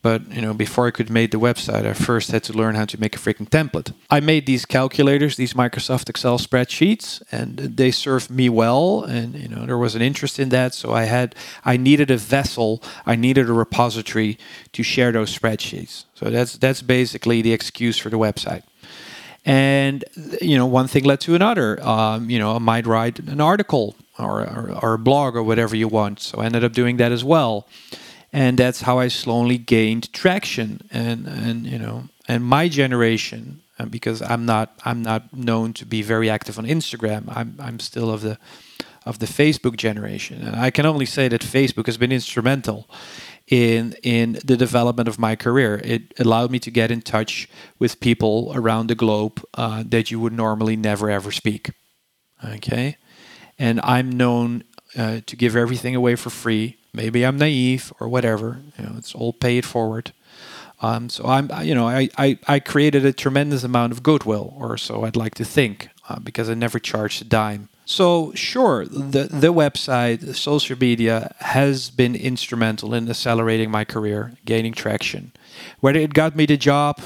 But 0.03 0.33
you 0.33 0.41
know, 0.41 0.55
before 0.55 0.87
I 0.87 0.91
could 0.91 1.11
make 1.11 1.31
the 1.31 1.39
website, 1.39 1.85
I 1.85 1.93
first 1.93 2.31
had 2.31 2.43
to 2.45 2.55
learn 2.55 2.75
how 2.75 2.87
to 2.87 2.99
make 2.99 3.15
a 3.15 3.19
freaking 3.19 3.49
template. 3.49 3.93
I 4.09 4.21
made 4.21 4.47
these 4.47 4.65
calculators, 4.65 5.37
these 5.37 5.53
Microsoft 5.53 6.09
Excel 6.09 6.39
spreadsheets, 6.39 7.23
and 7.31 7.59
they 7.59 7.91
served 7.91 8.31
me 8.31 8.49
well. 8.49 9.03
And 9.03 9.35
you 9.35 9.49
know, 9.49 9.67
there 9.67 9.77
was 9.77 9.95
an 9.95 10.01
interest 10.01 10.39
in 10.39 10.49
that, 10.51 10.73
so 10.73 10.93
I 10.93 11.05
had, 11.05 11.35
I 11.67 11.77
needed 11.77 12.11
a 12.11 12.17
vessel, 12.17 12.83
I 13.05 13.15
needed 13.15 13.51
a 13.51 13.53
repository 13.53 14.39
to 14.73 14.83
share 14.83 15.13
those 15.13 15.39
spreadsheets. 15.39 16.05
So 16.15 16.31
that's 16.31 16.57
that's 16.57 16.81
basically 16.81 17.43
the 17.43 17.53
excuse 17.53 17.99
for 17.99 18.09
the 18.09 18.19
website. 18.19 18.63
And 19.45 20.05
you 20.41 20.57
know, 20.59 20.67
one 20.67 20.87
thing 20.87 21.05
led 21.05 21.21
to 21.21 21.35
another. 21.35 21.83
Um, 21.83 22.29
you 22.29 22.39
know, 22.39 22.57
I 22.57 22.59
might 22.59 22.87
write 22.87 23.19
an 23.21 23.41
article 23.41 23.97
or, 24.19 24.43
or 24.43 24.79
or 24.83 24.95
a 24.95 24.99
blog 24.99 25.35
or 25.37 25.43
whatever 25.43 25.75
you 25.75 25.89
want. 25.89 26.21
So 26.21 26.41
I 26.41 26.45
ended 26.47 26.65
up 26.65 26.73
doing 26.73 26.99
that 26.99 27.13
as 27.13 27.25
well 27.25 27.67
and 28.33 28.59
that's 28.59 28.83
how 28.83 28.99
I 28.99 29.09
slowly 29.09 29.59
gained 29.59 30.13
traction. 30.13 30.83
And 30.91 31.27
and 31.27 31.67
you 31.67 31.79
know, 31.79 32.05
and 32.29 32.45
my 32.45 32.69
generation, 32.69 33.63
uh, 33.79 33.87
because 33.87 34.23
I'm 34.23 34.47
not 34.47 34.79
I'm 34.85 35.03
not 35.03 35.35
known 35.35 35.73
to 35.75 35.87
be 35.87 36.03
very 36.03 36.31
active 36.31 36.59
on 36.59 36.67
Instagram. 36.67 37.25
I'm 37.29 37.57
I'm 37.59 37.81
still 37.81 38.11
of 38.11 38.21
the 38.21 38.39
of 39.07 39.19
the 39.19 39.27
Facebook 39.27 39.77
generation, 39.77 40.43
and 40.43 40.55
I 40.55 40.71
can 40.71 40.87
only 40.87 41.07
say 41.07 41.29
that 41.29 41.41
Facebook 41.41 41.87
has 41.87 41.97
been 41.97 42.13
instrumental 42.13 42.89
in 43.51 43.95
in 44.03 44.39
the 44.45 44.57
development 44.57 45.09
of 45.09 45.19
my 45.19 45.37
career. 45.37 45.81
It 45.85 46.15
allowed 46.19 46.51
me 46.51 46.59
to 46.61 46.71
get 46.71 46.91
in 46.91 47.03
touch 47.03 47.49
with 47.79 48.01
people 48.01 48.53
around 48.55 48.89
the 48.89 48.95
globe 48.95 49.45
uh, 49.55 49.83
that 49.87 50.11
you 50.11 50.21
would 50.21 50.33
normally 50.33 50.77
never 50.77 51.11
ever 51.11 51.31
speak. 51.31 51.73
Okay, 52.45 52.97
and 53.59 53.81
I'm 53.83 54.11
known 54.11 54.65
uh, 54.97 55.21
to 55.27 55.37
give 55.37 55.57
everything 55.57 55.95
away 55.95 56.17
for 56.17 56.31
free 56.31 56.77
maybe 56.93 57.25
I'm 57.25 57.39
naive 57.39 57.93
or 58.01 58.09
whatever. 58.09 58.61
You 58.79 58.85
know, 58.85 58.95
it's 58.97 59.15
all 59.15 59.33
paid 59.33 59.65
forward. 59.65 60.13
Um, 60.83 61.11
so 61.11 61.27
I'm, 61.27 61.51
you 61.63 61.75
know, 61.75 61.87
I, 61.87 62.09
I, 62.17 62.39
I 62.47 62.59
created 62.59 63.05
a 63.05 63.13
tremendous 63.13 63.65
amount 63.65 63.93
of 63.93 64.03
goodwill, 64.03 64.55
or 64.57 64.79
so 64.79 65.05
I'd 65.05 65.17
like 65.17 65.35
to 65.35 65.45
think, 65.45 65.91
uh, 66.09 66.19
because 66.19 66.49
I 66.49 66.55
never 66.55 66.79
charged 66.79 67.21
a 67.21 67.25
dime. 67.27 67.69
So 67.91 68.31
sure, 68.37 68.85
the 68.85 69.25
the 69.25 69.53
website, 69.53 70.37
social 70.37 70.79
media 70.79 71.35
has 71.41 71.91
been 71.91 72.15
instrumental 72.15 72.95
in 72.95 73.11
accelerating 73.11 73.69
my 73.69 73.85
career, 73.85 74.35
gaining 74.45 74.75
traction. 74.75 75.33
Whether 75.81 75.99
it 75.99 76.15
got 76.15 76.37
me 76.37 76.47
the 76.47 76.57
job, 76.57 77.01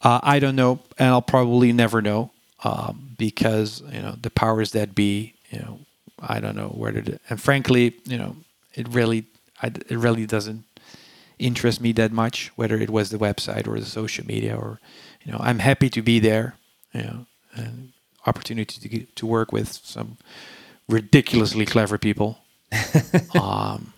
uh, 0.00 0.20
I 0.22 0.38
don't 0.38 0.56
know, 0.56 0.80
and 0.98 1.08
I'll 1.08 1.20
probably 1.20 1.70
never 1.74 2.00
know, 2.00 2.30
um, 2.64 3.14
because 3.18 3.82
you 3.92 4.00
know 4.00 4.16
the 4.18 4.30
powers 4.30 4.72
that 4.72 4.94
be, 4.94 5.34
you 5.50 5.58
know, 5.58 5.80
I 6.18 6.40
don't 6.40 6.56
know 6.56 6.68
where 6.68 6.92
to. 6.92 7.20
And 7.28 7.38
frankly, 7.38 7.92
you 8.06 8.16
know, 8.16 8.36
it 8.72 8.88
really 8.88 9.26
I, 9.62 9.66
it 9.66 9.98
really 9.98 10.24
doesn't 10.24 10.64
interest 11.38 11.78
me 11.78 11.92
that 11.92 12.10
much 12.10 12.50
whether 12.56 12.76
it 12.76 12.88
was 12.88 13.10
the 13.10 13.18
website 13.18 13.68
or 13.68 13.78
the 13.78 13.84
social 13.84 14.26
media 14.26 14.56
or 14.56 14.80
you 15.24 15.32
know 15.32 15.38
I'm 15.42 15.58
happy 15.58 15.90
to 15.90 16.00
be 16.00 16.20
there 16.20 16.54
you 16.92 17.02
know 17.02 17.26
and 17.54 17.92
opportunity 18.26 18.80
to 18.80 18.88
get, 18.88 19.16
to 19.16 19.26
work 19.26 19.52
with 19.52 19.68
some 19.68 20.16
ridiculously 20.88 21.66
clever 21.66 21.98
people 21.98 22.38
um, 23.40 23.92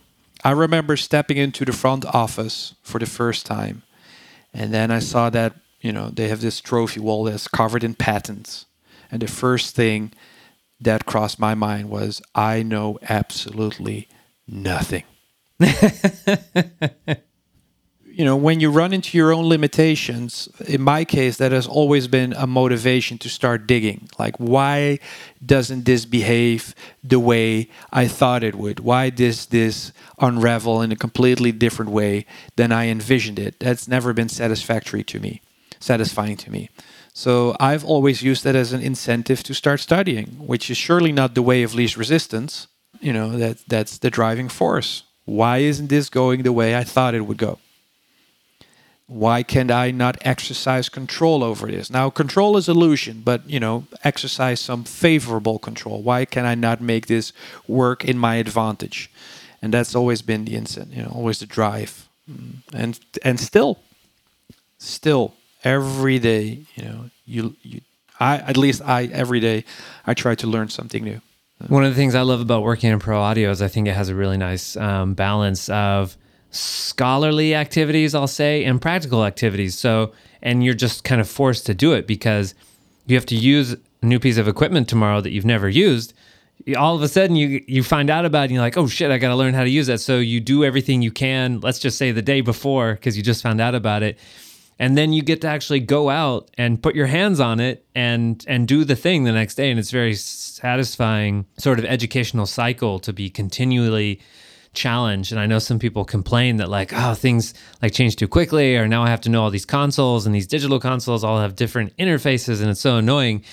I 0.45 0.51
remember 0.51 0.97
stepping 0.97 1.37
into 1.37 1.64
the 1.64 1.73
front 1.73 2.05
office 2.07 2.75
for 2.83 2.99
the 2.99 3.07
first 3.07 3.47
time 3.47 3.83
and 4.55 4.73
then 4.73 4.91
I 4.91 4.99
saw 4.99 5.31
that 5.31 5.55
you 5.81 5.93
know 5.93 6.11
they 6.11 6.29
have 6.29 6.41
this 6.41 6.61
trophy 6.61 7.01
wall 7.01 7.25
that's 7.25 7.49
covered 7.49 7.85
in 7.85 7.95
patents 7.95 8.66
and 9.11 9.20
the 9.20 9.29
first 9.29 9.75
thing 9.75 10.12
that 10.83 11.07
crossed 11.07 11.39
my 11.39 11.55
mind 11.55 11.89
was 11.91 12.20
I 12.35 12.62
know 12.62 12.99
absolutely 13.09 14.09
nothing. 14.49 15.05
you 18.12 18.24
know, 18.24 18.36
when 18.36 18.60
you 18.60 18.70
run 18.70 18.92
into 18.92 19.16
your 19.16 19.32
own 19.32 19.48
limitations, 19.48 20.48
in 20.66 20.82
my 20.82 21.04
case, 21.04 21.36
that 21.38 21.52
has 21.52 21.66
always 21.66 22.08
been 22.08 22.32
a 22.34 22.46
motivation 22.46 23.18
to 23.18 23.28
start 23.28 23.66
digging. 23.66 24.08
Like, 24.18 24.36
why 24.36 24.98
doesn't 25.44 25.84
this 25.84 26.04
behave 26.04 26.74
the 27.02 27.18
way 27.18 27.68
I 27.92 28.06
thought 28.06 28.44
it 28.44 28.54
would? 28.54 28.80
Why 28.80 29.10
does 29.10 29.46
this 29.46 29.92
unravel 30.18 30.82
in 30.82 30.92
a 30.92 30.96
completely 30.96 31.52
different 31.52 31.90
way 31.90 32.26
than 32.56 32.72
I 32.72 32.88
envisioned 32.88 33.38
it? 33.38 33.58
That's 33.60 33.88
never 33.88 34.12
been 34.12 34.28
satisfactory 34.28 35.04
to 35.04 35.18
me, 35.18 35.40
satisfying 35.80 36.36
to 36.38 36.50
me. 36.50 36.70
So 37.14 37.56
I've 37.60 37.84
always 37.84 38.22
used 38.22 38.44
that 38.44 38.56
as 38.56 38.72
an 38.72 38.80
incentive 38.80 39.42
to 39.44 39.54
start 39.54 39.80
studying, 39.80 40.26
which 40.46 40.70
is 40.70 40.76
surely 40.76 41.12
not 41.12 41.34
the 41.34 41.42
way 41.42 41.62
of 41.62 41.74
least 41.74 41.96
resistance 41.96 42.68
you 43.02 43.12
know 43.12 43.36
that 43.36 43.58
that's 43.66 43.98
the 43.98 44.10
driving 44.10 44.48
force 44.48 45.02
why 45.24 45.58
isn't 45.58 45.88
this 45.88 46.08
going 46.08 46.42
the 46.42 46.52
way 46.52 46.76
i 46.76 46.84
thought 46.84 47.14
it 47.14 47.22
would 47.22 47.36
go 47.36 47.58
why 49.12 49.42
can't 49.42 49.70
i 49.70 49.90
not 49.90 50.16
exercise 50.22 50.88
control 50.88 51.44
over 51.44 51.66
this? 51.66 51.90
Now 51.90 52.10
control 52.10 52.56
is 52.56 52.68
illusion 52.68 53.22
but 53.24 53.48
you 53.48 53.60
know 53.60 53.86
exercise 54.04 54.60
some 54.60 54.84
favorable 54.84 55.58
control. 55.58 56.02
Why 56.02 56.24
can 56.24 56.44
i 56.46 56.54
not 56.54 56.80
make 56.80 57.06
this 57.06 57.32
work 57.68 58.04
in 58.04 58.18
my 58.18 58.36
advantage? 58.36 59.10
And 59.60 59.72
that's 59.72 59.94
always 59.94 60.22
been 60.22 60.44
the 60.44 60.56
instant 60.56 60.92
you 60.92 61.02
know 61.02 61.12
always 61.14 61.38
the 61.38 61.46
drive. 61.46 62.08
Mm. 62.30 62.62
and 62.72 63.00
and 63.24 63.40
still 63.40 63.80
still 64.78 65.34
every 65.64 66.18
day 66.20 66.60
you 66.76 66.84
know 66.84 67.10
you 67.26 67.56
you 67.62 67.80
i 68.20 68.36
at 68.36 68.56
least 68.56 68.80
i 68.82 69.06
every 69.06 69.40
day 69.40 69.64
i 70.06 70.14
try 70.14 70.34
to 70.36 70.46
learn 70.46 70.68
something 70.68 71.04
new. 71.04 71.20
One 71.68 71.84
of 71.84 71.90
the 71.90 71.96
things 71.96 72.14
I 72.14 72.22
love 72.22 72.40
about 72.40 72.62
working 72.62 72.90
in 72.90 72.98
pro 72.98 73.20
audio 73.20 73.50
is 73.50 73.62
I 73.62 73.68
think 73.68 73.86
it 73.86 73.94
has 73.94 74.08
a 74.08 74.14
really 74.14 74.36
nice 74.36 74.76
um, 74.76 75.14
balance 75.14 75.68
of 75.68 76.16
scholarly 76.53 77.55
activities, 77.55 78.14
I'll 78.14 78.26
say, 78.26 78.64
and 78.64 78.80
practical 78.80 79.24
activities. 79.24 79.76
So, 79.76 80.12
and 80.42 80.64
you're 80.64 80.74
just 80.74 81.03
kind 81.03 81.20
of 81.20 81.28
forced 81.28 81.66
to 81.66 81.74
do 81.74 81.92
it 81.92 82.07
because 82.07 82.55
you 83.07 83.16
have 83.16 83.26
to 83.26 83.36
use 83.36 83.72
a 83.72 84.07
new 84.07 84.20
piece 84.20 84.36
of 84.36 84.46
equipment 84.46 84.88
tomorrow 84.88 85.20
that 85.20 85.30
you've 85.32 85.44
never 85.44 85.68
used. 85.68 86.14
All 86.76 86.94
of 86.94 87.03
a 87.03 87.09
sudden, 87.09 87.34
you 87.34 87.64
you 87.66 87.82
find 87.82 88.09
out 88.09 88.24
about 88.24 88.42
it, 88.42 88.44
and 88.44 88.53
you're 88.53 88.62
like, 88.62 88.76
"Oh 88.76 88.86
shit, 88.86 89.11
I 89.11 89.18
got 89.18 89.30
to 89.30 89.36
learn 89.36 89.55
how 89.55 89.64
to 89.64 89.70
use 89.70 89.88
that." 89.88 89.98
So 89.98 90.18
you 90.18 90.38
do 90.38 90.64
everything 90.64 91.03
you 91.03 91.11
can. 91.11 91.59
Let's 91.61 91.80
just 91.80 91.98
say 91.98 92.12
the 92.12 92.22
day 92.22 92.40
before, 92.40 92.94
because 92.94 93.16
you 93.16 93.22
just 93.22 93.42
found 93.42 93.61
out 93.61 93.74
about 93.74 94.05
it, 94.05 94.16
and 94.78 94.96
then 94.96 95.12
you 95.12 95.22
get 95.22 95.40
to 95.40 95.48
actually 95.48 95.80
go 95.80 96.11
out 96.11 96.50
and 96.59 96.82
put 96.82 96.94
your 96.94 97.07
hands 97.07 97.40
on 97.40 97.61
it 97.61 97.86
and 97.94 98.44
and 98.48 98.68
do 98.68 98.84
the 98.84 98.96
thing 98.96 99.24
the 99.24 99.32
next 99.32 99.55
day 99.55 99.70
and 99.70 99.78
it's 99.78 99.90
very 99.90 100.14
satisfying 100.14 101.46
sort 101.57 101.78
of 101.78 101.84
educational 101.84 102.46
cycle 102.46 102.98
to 102.98 103.12
be 103.12 103.30
continually 103.30 104.20
challenged 104.75 105.33
and 105.33 105.41
i 105.41 105.47
know 105.47 105.59
some 105.59 105.79
people 105.79 106.05
complain 106.05 106.57
that 106.57 106.68
like 106.68 106.93
oh 106.95 107.14
things 107.14 107.53
like 107.83 107.93
change 107.93 108.16
too 108.16 108.27
quickly 108.27 108.75
or 108.77 108.89
now 108.89 109.03
i 109.03 109.11
have 109.11 109.20
to 109.20 109.29
know 109.29 109.43
all 109.43 109.51
these 109.51 109.66
consoles 109.66 110.25
and 110.25 110.35
these 110.35 110.47
digital 110.47 110.81
consoles 110.81 111.23
all 111.23 111.41
have 111.41 111.55
different 111.55 111.95
interfaces 111.99 112.61
and 112.61 112.70
it's 112.70 112.81
so 112.81 112.97
annoying. 112.97 113.45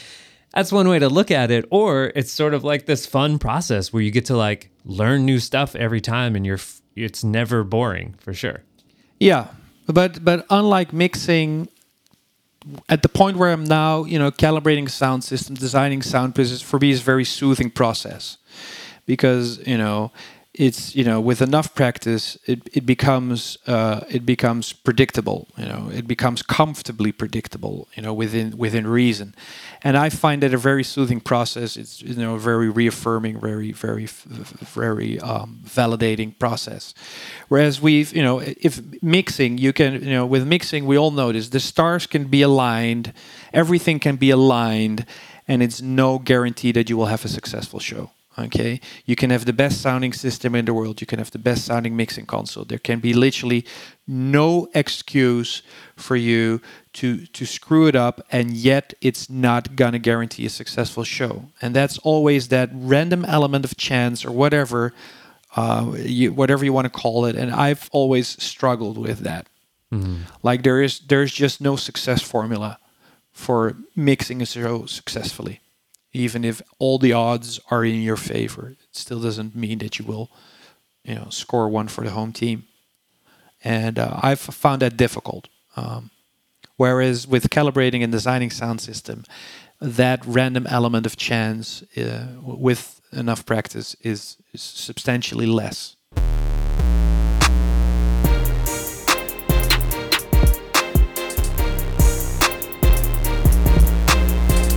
That's 0.53 0.71
one 0.71 0.89
way 0.89 0.97
to 0.97 1.09
look 1.09 1.29
at 1.29 1.51
it 1.51 1.65
or 1.69 2.11
it's 2.15 2.31
sort 2.31 2.55
of 2.55 2.63
like 2.63 2.87
this 2.87 3.05
fun 3.05 3.37
process 3.37 3.93
where 3.93 4.01
you 4.01 4.09
get 4.09 4.25
to 4.25 4.35
like 4.35 4.71
learn 4.83 5.25
new 5.25 5.39
stuff 5.39 5.75
every 5.75 6.01
time 6.01 6.35
and 6.35 6.45
you're 6.45 6.59
it's 6.95 7.23
never 7.23 7.63
boring 7.63 8.15
for 8.17 8.33
sure. 8.33 8.63
Yeah 9.19 9.47
but 9.93 10.23
but 10.23 10.45
unlike 10.49 10.93
mixing 10.93 11.67
at 12.87 13.01
the 13.01 13.09
point 13.09 13.37
where 13.37 13.51
i'm 13.51 13.63
now 13.63 14.03
you 14.03 14.19
know 14.19 14.31
calibrating 14.31 14.89
sound 14.89 15.23
system 15.23 15.55
designing 15.55 16.01
sound 16.01 16.33
business 16.33 16.61
for 16.61 16.77
me 16.79 16.91
is 16.91 17.01
a 17.01 17.03
very 17.03 17.25
soothing 17.25 17.69
process. 17.69 18.37
Because 19.05 19.59
you 19.67 19.77
know 19.77 20.11
it's 20.59 20.93
you 20.93 21.05
know 21.05 21.21
with 21.21 21.41
enough 21.41 21.73
practice 21.73 22.37
it, 22.45 22.69
it 22.73 22.85
becomes 22.85 23.57
uh, 23.65 24.01
it 24.09 24.25
becomes 24.25 24.73
predictable 24.73 25.47
you 25.57 25.65
know 25.65 25.89
it 25.93 26.05
becomes 26.05 26.41
comfortably 26.41 27.13
predictable 27.13 27.87
you 27.95 28.03
know 28.03 28.13
within 28.13 28.57
within 28.57 28.85
reason. 28.85 29.33
And 29.81 29.95
i 29.95 30.09
find 30.09 30.43
that 30.43 30.53
a 30.53 30.57
very 30.57 30.83
soothing 30.83 31.21
process. 31.21 31.77
It's 31.77 32.01
you 32.01 32.15
know 32.15 32.35
a 32.35 32.39
very 32.39 32.69
reaffirming 32.69 33.39
very 33.39 33.71
very 33.71 34.05
very 34.05 35.17
um, 35.21 35.61
validating 35.65 36.37
process. 36.37 36.93
Whereas 37.47 37.81
we've 37.81 38.13
you 38.13 38.21
know 38.21 38.39
if 38.39 38.81
mixing 39.01 39.57
you 39.57 39.71
can 39.71 40.03
you 40.03 40.11
know 40.11 40.25
with 40.25 40.45
mixing 40.45 40.85
we 40.85 40.97
all 40.97 41.11
notice 41.11 41.49
the 41.49 41.61
stars 41.61 42.05
can 42.05 42.25
be 42.25 42.41
aligned 42.41 43.13
everything 43.53 43.97
can 43.99 44.17
be 44.17 44.29
aligned 44.29 45.05
and 45.47 45.63
it's 45.63 45.81
no 45.81 46.19
guarantee 46.19 46.73
that 46.73 46.89
you 46.89 46.97
will 46.97 47.05
have 47.07 47.23
a 47.23 47.29
successful 47.29 47.79
show 47.79 48.11
okay? 48.45 48.79
You 49.05 49.15
can 49.15 49.29
have 49.29 49.45
the 49.45 49.53
best 49.53 49.81
sounding 49.81 50.13
system 50.13 50.55
in 50.55 50.65
the 50.65 50.73
world. 50.73 51.01
You 51.01 51.07
can 51.07 51.19
have 51.19 51.31
the 51.31 51.39
best 51.39 51.65
sounding 51.65 51.95
mixing 51.95 52.25
console. 52.25 52.65
There 52.65 52.79
can 52.79 52.99
be 52.99 53.13
literally 53.13 53.65
no 54.07 54.69
excuse 54.73 55.61
for 55.95 56.15
you 56.15 56.61
to 56.93 57.25
to 57.27 57.45
screw 57.45 57.87
it 57.87 57.95
up 57.95 58.21
and 58.31 58.51
yet 58.51 58.93
it's 59.01 59.29
not 59.29 59.75
going 59.75 59.91
to 59.93 59.99
guarantee 59.99 60.45
a 60.45 60.49
successful 60.49 61.03
show. 61.03 61.45
And 61.61 61.75
that's 61.75 61.97
always 61.99 62.47
that 62.47 62.69
random 62.73 63.25
element 63.25 63.65
of 63.65 63.77
chance 63.77 64.25
or 64.25 64.31
whatever 64.31 64.93
uh, 65.55 65.93
you, 65.97 66.33
whatever 66.33 66.63
you 66.63 66.73
want 66.73 66.85
to 66.85 67.01
call 67.01 67.25
it 67.25 67.35
and 67.35 67.51
i've 67.51 67.89
always 67.91 68.27
struggled 68.43 68.97
with 68.97 69.19
that. 69.19 69.47
Mm-hmm. 69.91 70.17
like 70.43 70.61
there 70.61 70.83
is 70.83 70.99
there's 70.99 71.33
just 71.33 71.59
no 71.61 71.75
success 71.75 72.21
formula 72.21 72.77
for 73.31 73.75
mixing 73.95 74.39
a 74.39 74.45
show 74.45 74.85
successfully 74.85 75.61
even 76.13 76.43
if 76.43 76.61
all 76.79 76.97
the 76.97 77.13
odds 77.13 77.59
are 77.69 77.85
in 77.85 78.01
your 78.01 78.17
favor. 78.17 78.69
It 78.69 78.77
still 78.91 79.19
doesn't 79.19 79.55
mean 79.55 79.79
that 79.79 79.99
you 79.99 80.05
will, 80.05 80.29
you 81.03 81.15
know, 81.15 81.29
score 81.29 81.69
one 81.69 81.87
for 81.87 82.03
the 82.03 82.11
home 82.11 82.33
team. 82.33 82.65
And 83.63 83.99
uh, 83.99 84.19
I've 84.21 84.39
found 84.39 84.81
that 84.81 84.97
difficult. 84.97 85.49
Um, 85.75 86.11
whereas 86.77 87.27
with 87.27 87.49
calibrating 87.49 88.03
and 88.03 88.11
designing 88.11 88.49
sound 88.49 88.81
system, 88.81 89.23
that 89.79 90.25
random 90.25 90.65
element 90.67 91.05
of 91.05 91.15
chance 91.15 91.83
uh, 91.97 92.27
with 92.41 93.01
enough 93.11 93.45
practice 93.45 93.95
is, 94.01 94.37
is 94.53 94.61
substantially 94.61 95.45
less. 95.45 95.95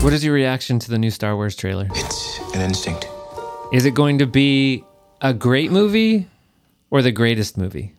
What 0.02 0.12
is 0.12 0.24
your 0.24 0.34
reaction 0.34 0.80
to 0.80 0.90
the 0.90 0.98
new 0.98 1.12
Star 1.12 1.36
Wars 1.36 1.54
trailer? 1.54 1.86
It's 1.94 2.40
an 2.54 2.60
instinct. 2.60 3.06
Is 3.72 3.84
it 3.84 3.94
going 3.94 4.18
to 4.18 4.26
be 4.26 4.82
a 5.20 5.32
great 5.32 5.70
movie 5.70 6.26
or 6.90 7.02
the 7.02 7.12
greatest 7.12 7.56
movie? 7.56 7.94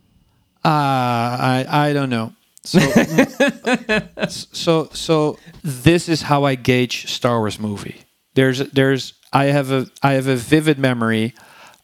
Uh, 0.65 0.67
I 0.67 1.65
I 1.69 1.93
don't 1.93 2.09
know. 2.09 2.33
So 2.65 2.79
so 4.29 4.89
so 4.91 5.39
this 5.63 6.09
is 6.09 6.23
how 6.23 6.43
I 6.43 6.55
gauge 6.55 7.07
Star 7.09 7.39
Wars 7.39 7.57
movie. 7.57 8.01
There's 8.33 8.59
there's 8.71 9.13
I 9.31 9.45
have 9.45 9.71
a 9.71 9.87
I 10.03 10.11
have 10.13 10.27
a 10.27 10.35
vivid 10.35 10.77
memory 10.77 11.33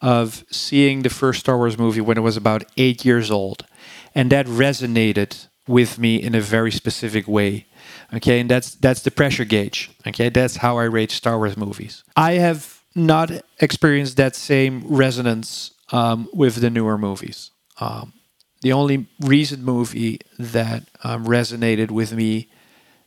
of 0.01 0.43
seeing 0.51 1.03
the 1.03 1.09
first 1.09 1.39
Star 1.39 1.55
Wars 1.55 1.77
movie 1.77 2.01
when 2.01 2.17
I 2.17 2.21
was 2.21 2.35
about 2.35 2.65
8 2.75 3.05
years 3.05 3.31
old 3.31 3.65
and 4.13 4.29
that 4.33 4.47
resonated 4.47 5.47
with 5.65 5.97
me 5.97 6.17
in 6.17 6.35
a 6.35 6.41
very 6.41 6.71
specific 6.71 7.25
way 7.25 7.67
Okay, 8.13 8.39
and 8.39 8.49
that's 8.49 8.75
that's 8.75 9.01
the 9.01 9.11
pressure 9.11 9.45
gauge. 9.45 9.91
Okay, 10.07 10.29
that's 10.29 10.57
how 10.57 10.77
I 10.77 10.85
rate 10.85 11.11
Star 11.11 11.37
Wars 11.37 11.55
movies. 11.55 12.03
I 12.15 12.33
have 12.33 12.83
not 12.95 13.31
experienced 13.59 14.17
that 14.17 14.35
same 14.35 14.83
resonance 14.87 15.71
um, 15.91 16.27
with 16.33 16.55
the 16.55 16.69
newer 16.69 16.97
movies. 16.97 17.51
Um, 17.79 18.13
the 18.61 18.73
only 18.73 19.07
recent 19.21 19.63
movie 19.63 20.19
that 20.37 20.83
um, 21.03 21.25
resonated 21.25 21.91
with 21.91 22.13
me 22.13 22.49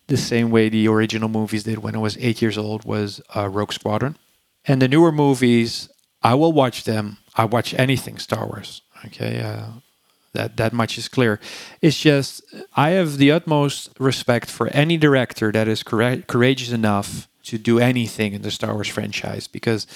the 0.07 0.17
same 0.17 0.51
way 0.51 0.69
the 0.69 0.89
original 0.89 1.29
movies 1.29 1.65
did 1.65 1.79
when 1.79 1.95
I 1.95 1.99
was 1.99 2.17
eight 2.19 2.41
years 2.43 2.59
old 2.59 2.85
was 2.85 3.21
uh, 3.35 3.49
Rogue 3.49 3.73
Squadron. 3.73 4.17
And 4.65 4.81
the 4.81 4.89
newer 4.89 5.13
movies, 5.13 5.89
I 6.23 6.35
will 6.35 6.53
watch 6.53 6.85
them. 6.85 7.19
I 7.35 7.45
watch 7.45 7.75
anything 7.75 8.19
Star 8.19 8.47
Wars. 8.47 8.83
Okay, 9.07 9.41
uh, 9.41 9.81
that 10.35 10.57
that 10.57 10.73
much 10.73 10.99
is 10.99 11.09
clear. 11.09 11.41
It's 11.81 11.99
just 11.99 12.43
I 12.75 12.91
have 12.91 13.19
the 13.19 13.31
utmost 13.31 13.91
respect 13.99 14.51
for 14.51 14.69
any 14.69 14.97
director 14.97 15.53
that 15.53 15.69
is 15.69 15.83
courageous 15.83 16.73
enough 16.73 17.29
to 17.45 17.59
do 17.59 17.79
anything 17.79 18.33
in 18.35 18.43
the 18.43 18.51
Star 18.51 18.75
Wars 18.75 18.89
franchise 18.89 19.49
because 19.49 19.87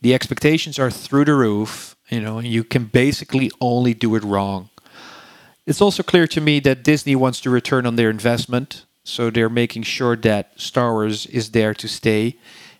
the 0.00 0.14
expectations 0.14 0.78
are 0.78 0.90
through 0.90 1.26
the 1.26 1.34
roof. 1.34 1.96
You 2.08 2.20
know, 2.20 2.38
you 2.38 2.64
can 2.64 2.86
basically 2.86 3.50
only 3.60 3.94
do 3.94 4.14
it 4.14 4.24
wrong. 4.24 4.70
It's 5.66 5.80
also 5.80 6.02
clear 6.02 6.26
to 6.28 6.40
me 6.40 6.60
that 6.60 6.84
Disney 6.84 7.16
wants 7.16 7.40
to 7.42 7.50
return 7.50 7.86
on 7.86 7.96
their 7.96 8.10
investment, 8.10 8.84
so 9.02 9.30
they're 9.30 9.48
making 9.48 9.84
sure 9.84 10.16
that 10.16 10.60
Star 10.60 10.92
Wars 10.92 11.26
is 11.26 11.52
there 11.52 11.74
to 11.74 11.88
stay 11.88 12.36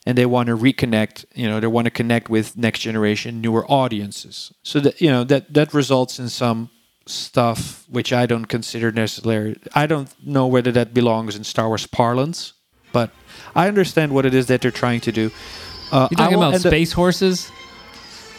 and 0.07 0.19
they 0.19 0.27
want 0.27 0.49
to 0.49 0.57
reconnect 0.57 1.25
you 1.35 1.49
know 1.49 1.61
they 1.61 1.67
want 1.67 1.87
to 1.87 1.91
connect 1.91 2.29
with 2.29 2.57
next 2.57 2.81
generation 2.81 3.41
newer 3.41 3.65
audiences 3.71 4.53
so 4.63 4.81
that 4.81 5.01
you 5.01 5.11
know 5.11 5.25
that 5.25 5.53
that 5.53 5.73
results 5.73 6.19
in 6.19 6.29
some 6.29 6.71
stuff 7.07 7.85
which 7.89 8.13
I 8.13 8.27
don't 8.27 8.47
consider 8.47 8.91
necessarily. 8.91 9.57
I 9.75 9.87
don't 9.87 10.09
know 10.25 10.47
whether 10.47 10.73
that 10.73 10.95
belongs 10.95 11.37
in 11.37 11.45
Star 11.45 11.69
Wars 11.69 11.87
parlance, 11.87 12.55
but 12.93 13.11
I 13.55 13.69
understand 13.69 14.13
what 14.15 14.27
it 14.27 14.35
is 14.35 14.47
that 14.47 14.61
they're 14.63 14.71
trying 14.71 15.01
to 15.03 15.13
do. 15.13 15.31
Uh, 15.93 16.09
you 16.11 16.17
talking 16.17 16.37
about 16.37 16.61
space 16.61 16.93
horses? 16.93 17.51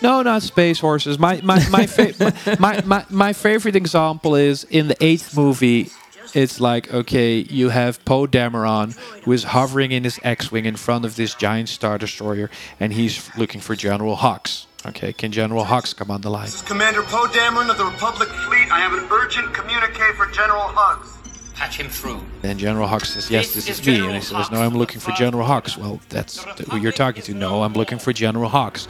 No, 0.02 0.22
not 0.22 0.42
space 0.42 0.80
horses. 0.80 1.18
My 1.18 1.40
my 1.42 1.68
my, 1.70 1.88
fa- 1.88 2.14
my, 2.60 2.60
my, 2.60 2.82
my, 2.86 3.06
my 3.10 3.34
favorite 3.34 3.76
example 3.76 4.36
is 4.36 4.64
in 4.66 4.88
the 4.88 5.04
eighth 5.04 5.36
movie. 5.38 5.90
It's 6.34 6.60
like 6.60 6.94
okay, 6.94 7.38
you 7.38 7.70
have 7.70 8.04
Poe 8.04 8.28
Dameron 8.28 8.98
who 9.24 9.32
is 9.32 9.46
hovering 9.46 9.92
in 9.92 10.04
his 10.04 10.20
X-wing 10.22 10.66
in 10.66 10.76
front 10.76 11.06
of 11.06 11.16
this 11.16 11.34
giant 11.34 11.70
star 11.70 11.98
destroyer, 11.98 12.50
and 12.80 12.92
he's 12.94 13.30
looking 13.38 13.62
for 13.62 13.76
General 13.76 14.18
Hux. 14.18 14.66
Okay, 14.88 15.14
can 15.14 15.32
General 15.32 15.66
Hux 15.66 15.96
come 15.96 16.12
on 16.12 16.22
the 16.22 16.30
line? 16.30 16.46
This 16.46 16.56
is 16.56 16.62
Commander 16.62 17.02
Poe 17.04 17.26
Dameron 17.28 17.70
of 17.72 17.78
the 17.78 17.86
Republic 17.86 18.30
Fleet. 18.30 18.72
I 18.72 18.80
have 18.80 18.94
an 18.94 19.08
urgent 19.12 19.52
communique 19.54 20.14
for 20.16 20.28
General 20.28 20.62
Hux. 20.62 21.08
Patch 21.56 21.78
him 21.78 21.90
through. 21.90 22.22
Then 22.42 22.58
General 22.60 22.88
Hux 22.88 23.06
says, 23.08 23.32
"Yes, 23.32 23.54
this, 23.54 23.66
this 23.66 23.80
is, 23.80 23.88
is 23.88 23.88
me." 23.88 24.06
And 24.06 24.16
he 24.16 24.22
says, 24.22 24.52
"No, 24.52 24.62
I'm 24.62 24.76
looking 24.76 25.00
for 25.00 25.12
General 25.12 25.48
Hux." 25.48 25.78
Well, 25.78 26.02
that's 26.10 26.44
who 26.44 26.78
you're 26.78 26.92
talking 26.92 27.24
to. 27.24 27.34
No, 27.34 27.64
I'm 27.64 27.74
looking 27.74 27.98
for 27.98 28.14
General 28.14 28.50
Hux. 28.50 28.88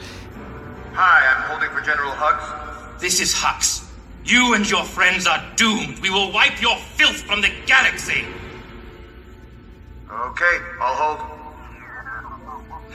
Hi, 0.93 1.33
I'm 1.33 1.43
holding 1.43 1.69
for 1.69 1.81
General 1.81 2.11
Hux. 2.11 2.99
This 2.99 3.21
is 3.21 3.33
Hux. 3.33 3.87
You 4.25 4.55
and 4.55 4.69
your 4.69 4.83
friends 4.83 5.27
are 5.27 5.43
doomed. 5.55 5.99
We 5.99 6.09
will 6.09 6.31
wipe 6.33 6.61
your 6.61 6.75
filth 6.77 7.21
from 7.21 7.41
the 7.41 7.51
galaxy. 7.67 8.25
Okay, 10.11 10.57
I'll 10.81 10.95
hold. 10.95 11.34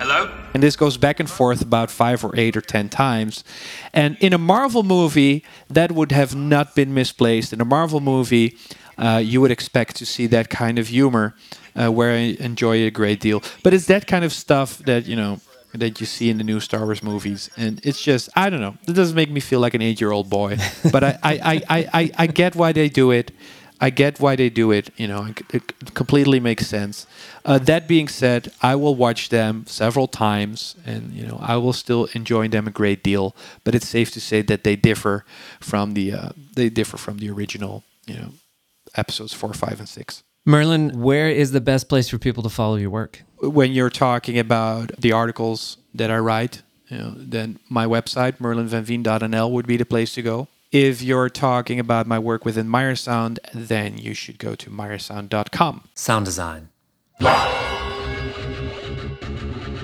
Hello? 0.00 0.30
And 0.54 0.62
this 0.62 0.76
goes 0.76 0.96
back 0.96 1.20
and 1.20 1.28
forth 1.28 1.60
about 1.60 1.90
five 1.90 2.24
or 2.24 2.34
eight 2.34 2.56
or 2.56 2.62
ten 2.62 2.88
times. 2.88 3.44
And 3.92 4.16
in 4.18 4.32
a 4.32 4.38
Marvel 4.38 4.82
movie, 4.82 5.44
that 5.68 5.92
would 5.92 6.10
have 6.10 6.34
not 6.34 6.74
been 6.74 6.94
misplaced. 6.94 7.52
In 7.52 7.60
a 7.60 7.66
Marvel 7.66 8.00
movie, 8.00 8.56
uh, 8.96 9.20
you 9.22 9.42
would 9.42 9.50
expect 9.50 9.96
to 9.96 10.06
see 10.06 10.26
that 10.28 10.48
kind 10.48 10.78
of 10.78 10.88
humor 10.88 11.34
uh, 11.76 11.92
where 11.92 12.12
I 12.12 12.34
enjoy 12.40 12.78
it 12.78 12.86
a 12.86 12.90
great 12.90 13.20
deal. 13.20 13.42
But 13.62 13.74
it's 13.74 13.84
that 13.88 14.06
kind 14.06 14.24
of 14.24 14.32
stuff 14.32 14.78
that, 14.78 15.04
you 15.04 15.16
know, 15.16 15.38
that 15.74 16.00
you 16.00 16.06
see 16.06 16.30
in 16.30 16.38
the 16.38 16.44
new 16.44 16.60
Star 16.60 16.86
Wars 16.86 17.02
movies. 17.02 17.50
And 17.58 17.78
it's 17.84 18.02
just, 18.02 18.30
I 18.34 18.48
don't 18.48 18.62
know, 18.62 18.78
it 18.88 18.94
doesn't 18.94 19.14
make 19.14 19.30
me 19.30 19.40
feel 19.40 19.60
like 19.60 19.74
an 19.74 19.82
eight 19.82 20.00
year 20.00 20.12
old 20.12 20.30
boy. 20.30 20.56
but 20.92 21.04
I, 21.04 21.18
I, 21.22 21.32
I, 21.32 21.54
I, 21.68 21.88
I, 21.92 22.10
I 22.20 22.26
get 22.26 22.56
why 22.56 22.72
they 22.72 22.88
do 22.88 23.10
it. 23.10 23.32
I 23.82 23.90
get 23.90 24.18
why 24.18 24.34
they 24.36 24.48
do 24.48 24.70
it. 24.70 24.88
You 24.96 25.08
know, 25.08 25.34
it 25.52 25.94
completely 25.94 26.40
makes 26.40 26.66
sense. 26.66 27.06
Uh, 27.44 27.58
that 27.58 27.88
being 27.88 28.08
said, 28.08 28.52
I 28.62 28.74
will 28.74 28.94
watch 28.94 29.28
them 29.28 29.64
several 29.66 30.06
times, 30.06 30.76
and 30.84 31.12
you 31.12 31.26
know, 31.26 31.38
I 31.40 31.56
will 31.56 31.72
still 31.72 32.06
enjoy 32.14 32.48
them 32.48 32.66
a 32.66 32.70
great 32.70 33.02
deal. 33.02 33.34
But 33.64 33.74
it's 33.74 33.88
safe 33.88 34.10
to 34.12 34.20
say 34.20 34.42
that 34.42 34.64
they 34.64 34.76
differ 34.76 35.24
from 35.60 35.94
the 35.94 36.12
uh, 36.12 36.28
they 36.54 36.68
differ 36.68 36.96
from 36.96 37.18
the 37.18 37.30
original, 37.30 37.84
you 38.06 38.14
know, 38.14 38.32
episodes 38.96 39.32
four, 39.32 39.52
five, 39.54 39.78
and 39.78 39.88
six. 39.88 40.22
Merlijn, 40.46 40.96
where 40.96 41.28
is 41.28 41.52
the 41.52 41.60
best 41.60 41.88
place 41.88 42.08
for 42.08 42.18
people 42.18 42.42
to 42.42 42.48
follow 42.48 42.76
your 42.76 42.90
work? 42.90 43.22
When 43.40 43.72
you're 43.72 43.90
talking 43.90 44.38
about 44.38 44.92
the 44.98 45.12
articles 45.12 45.76
that 45.94 46.10
I 46.10 46.18
write, 46.18 46.62
you 46.88 46.98
know, 46.98 47.14
then 47.16 47.58
my 47.68 47.86
website, 47.86 48.38
merlijnvanveen.nl, 48.38 49.50
would 49.50 49.66
be 49.66 49.76
the 49.76 49.84
place 49.84 50.14
to 50.14 50.22
go. 50.22 50.48
If 50.72 51.02
you're 51.02 51.28
talking 51.28 51.80
about 51.80 52.06
my 52.06 52.18
work 52.18 52.44
within 52.44 52.68
Meyer 52.68 52.94
Sound, 52.94 53.40
then 53.52 53.98
you 53.98 54.14
should 54.14 54.38
go 54.38 54.54
to 54.54 54.70
meyersound.com. 54.70 55.88
Sound 55.94 56.24
design. 56.24 56.68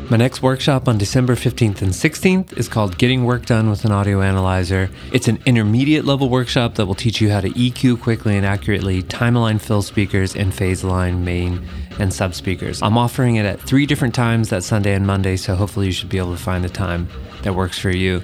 My 0.08 0.16
next 0.16 0.40
workshop 0.40 0.86
on 0.86 0.98
December 0.98 1.34
15th 1.34 1.82
and 1.82 1.90
16th 1.90 2.56
is 2.56 2.68
called 2.68 2.96
Getting 2.96 3.24
Work 3.24 3.44
Done 3.44 3.68
with 3.68 3.84
an 3.84 3.90
Audio 3.90 4.22
Analyzer. 4.22 4.88
It's 5.12 5.26
an 5.26 5.42
intermediate 5.46 6.04
level 6.04 6.28
workshop 6.28 6.76
that 6.76 6.86
will 6.86 6.94
teach 6.94 7.20
you 7.20 7.30
how 7.30 7.40
to 7.40 7.50
EQ 7.50 8.00
quickly 8.00 8.36
and 8.36 8.46
accurately 8.46 9.02
time 9.02 9.34
align 9.34 9.58
fill 9.58 9.82
speakers 9.82 10.36
and 10.36 10.54
phase 10.54 10.84
align 10.84 11.24
main 11.24 11.66
and 11.98 12.14
sub 12.14 12.34
speakers. 12.34 12.80
I'm 12.82 12.96
offering 12.96 13.34
it 13.36 13.44
at 13.46 13.60
three 13.60 13.84
different 13.84 14.14
times 14.14 14.48
that 14.50 14.62
Sunday 14.62 14.94
and 14.94 15.06
Monday, 15.06 15.36
so 15.36 15.56
hopefully 15.56 15.86
you 15.86 15.92
should 15.92 16.08
be 16.08 16.18
able 16.18 16.36
to 16.36 16.42
find 16.42 16.64
a 16.64 16.68
time 16.70 17.08
that 17.42 17.54
works 17.54 17.78
for 17.78 17.90
you. 17.90 18.22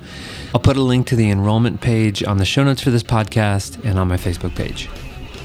I'll 0.54 0.60
put 0.60 0.76
a 0.76 0.82
link 0.82 1.08
to 1.08 1.16
the 1.16 1.30
enrollment 1.30 1.80
page 1.80 2.22
on 2.22 2.36
the 2.38 2.44
show 2.44 2.62
notes 2.62 2.80
for 2.80 2.90
this 2.90 3.02
podcast 3.02 3.84
and 3.84 3.98
on 3.98 4.06
my 4.06 4.16
Facebook 4.16 4.54
page. 4.54 4.88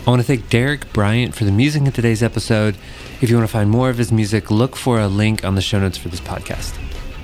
I 0.07 0.09
want 0.09 0.21
to 0.21 0.25
thank 0.25 0.49
Derek 0.49 0.93
Bryant 0.93 1.35
for 1.35 1.43
the 1.43 1.51
music 1.51 1.81
in 1.81 1.91
today's 1.91 2.23
episode. 2.23 2.77
If 3.19 3.29
you 3.29 3.35
want 3.35 3.49
to 3.49 3.51
find 3.51 3.69
more 3.69 3.89
of 3.89 3.97
his 3.97 4.09
music, 4.09 4.49
look 4.49 4.77
for 4.77 5.01
a 5.01 5.07
link 5.09 5.43
on 5.43 5.55
the 5.55 5.61
show 5.61 5.81
notes 5.81 5.97
for 5.97 6.07
this 6.07 6.21
podcast. 6.21 6.79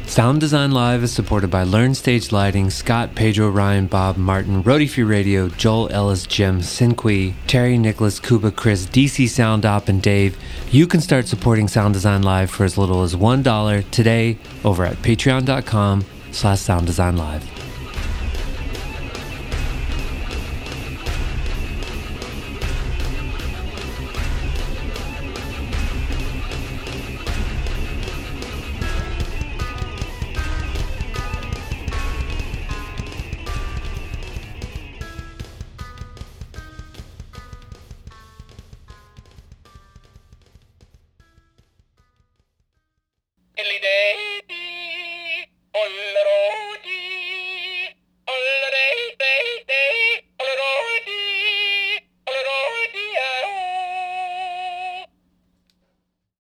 Sound 0.05 0.41
Design 0.41 0.71
Live 0.71 1.01
is 1.01 1.13
supported 1.13 1.49
by 1.49 1.63
Learn 1.63 1.95
Stage 1.95 2.33
Lighting, 2.33 2.69
Scott, 2.69 3.15
Pedro, 3.15 3.49
Ryan, 3.49 3.87
Bob, 3.87 4.17
Martin, 4.17 4.63
Rody 4.63 4.85
Free 4.85 5.05
Radio, 5.05 5.47
Joel, 5.47 5.87
Ellis, 5.93 6.27
Jim, 6.27 6.59
Sinqui, 6.59 7.35
Terry, 7.47 7.77
Nicholas, 7.77 8.19
Kuba, 8.19 8.51
Chris, 8.51 8.85
DC 8.85 9.29
Sound 9.29 9.65
Op, 9.65 9.87
and 9.87 10.01
Dave. 10.01 10.37
You 10.69 10.85
can 10.85 10.99
start 10.99 11.29
supporting 11.29 11.69
Sound 11.69 11.93
Design 11.93 12.21
Live 12.21 12.51
for 12.51 12.65
as 12.65 12.77
little 12.77 13.01
as 13.03 13.15
$1 13.15 13.91
today 13.91 14.37
over 14.65 14.83
at 14.83 14.97
patreon.com 14.97 16.03
slash 16.33 16.59
sound 16.59 16.85
design 16.85 17.15
live. 17.15 17.52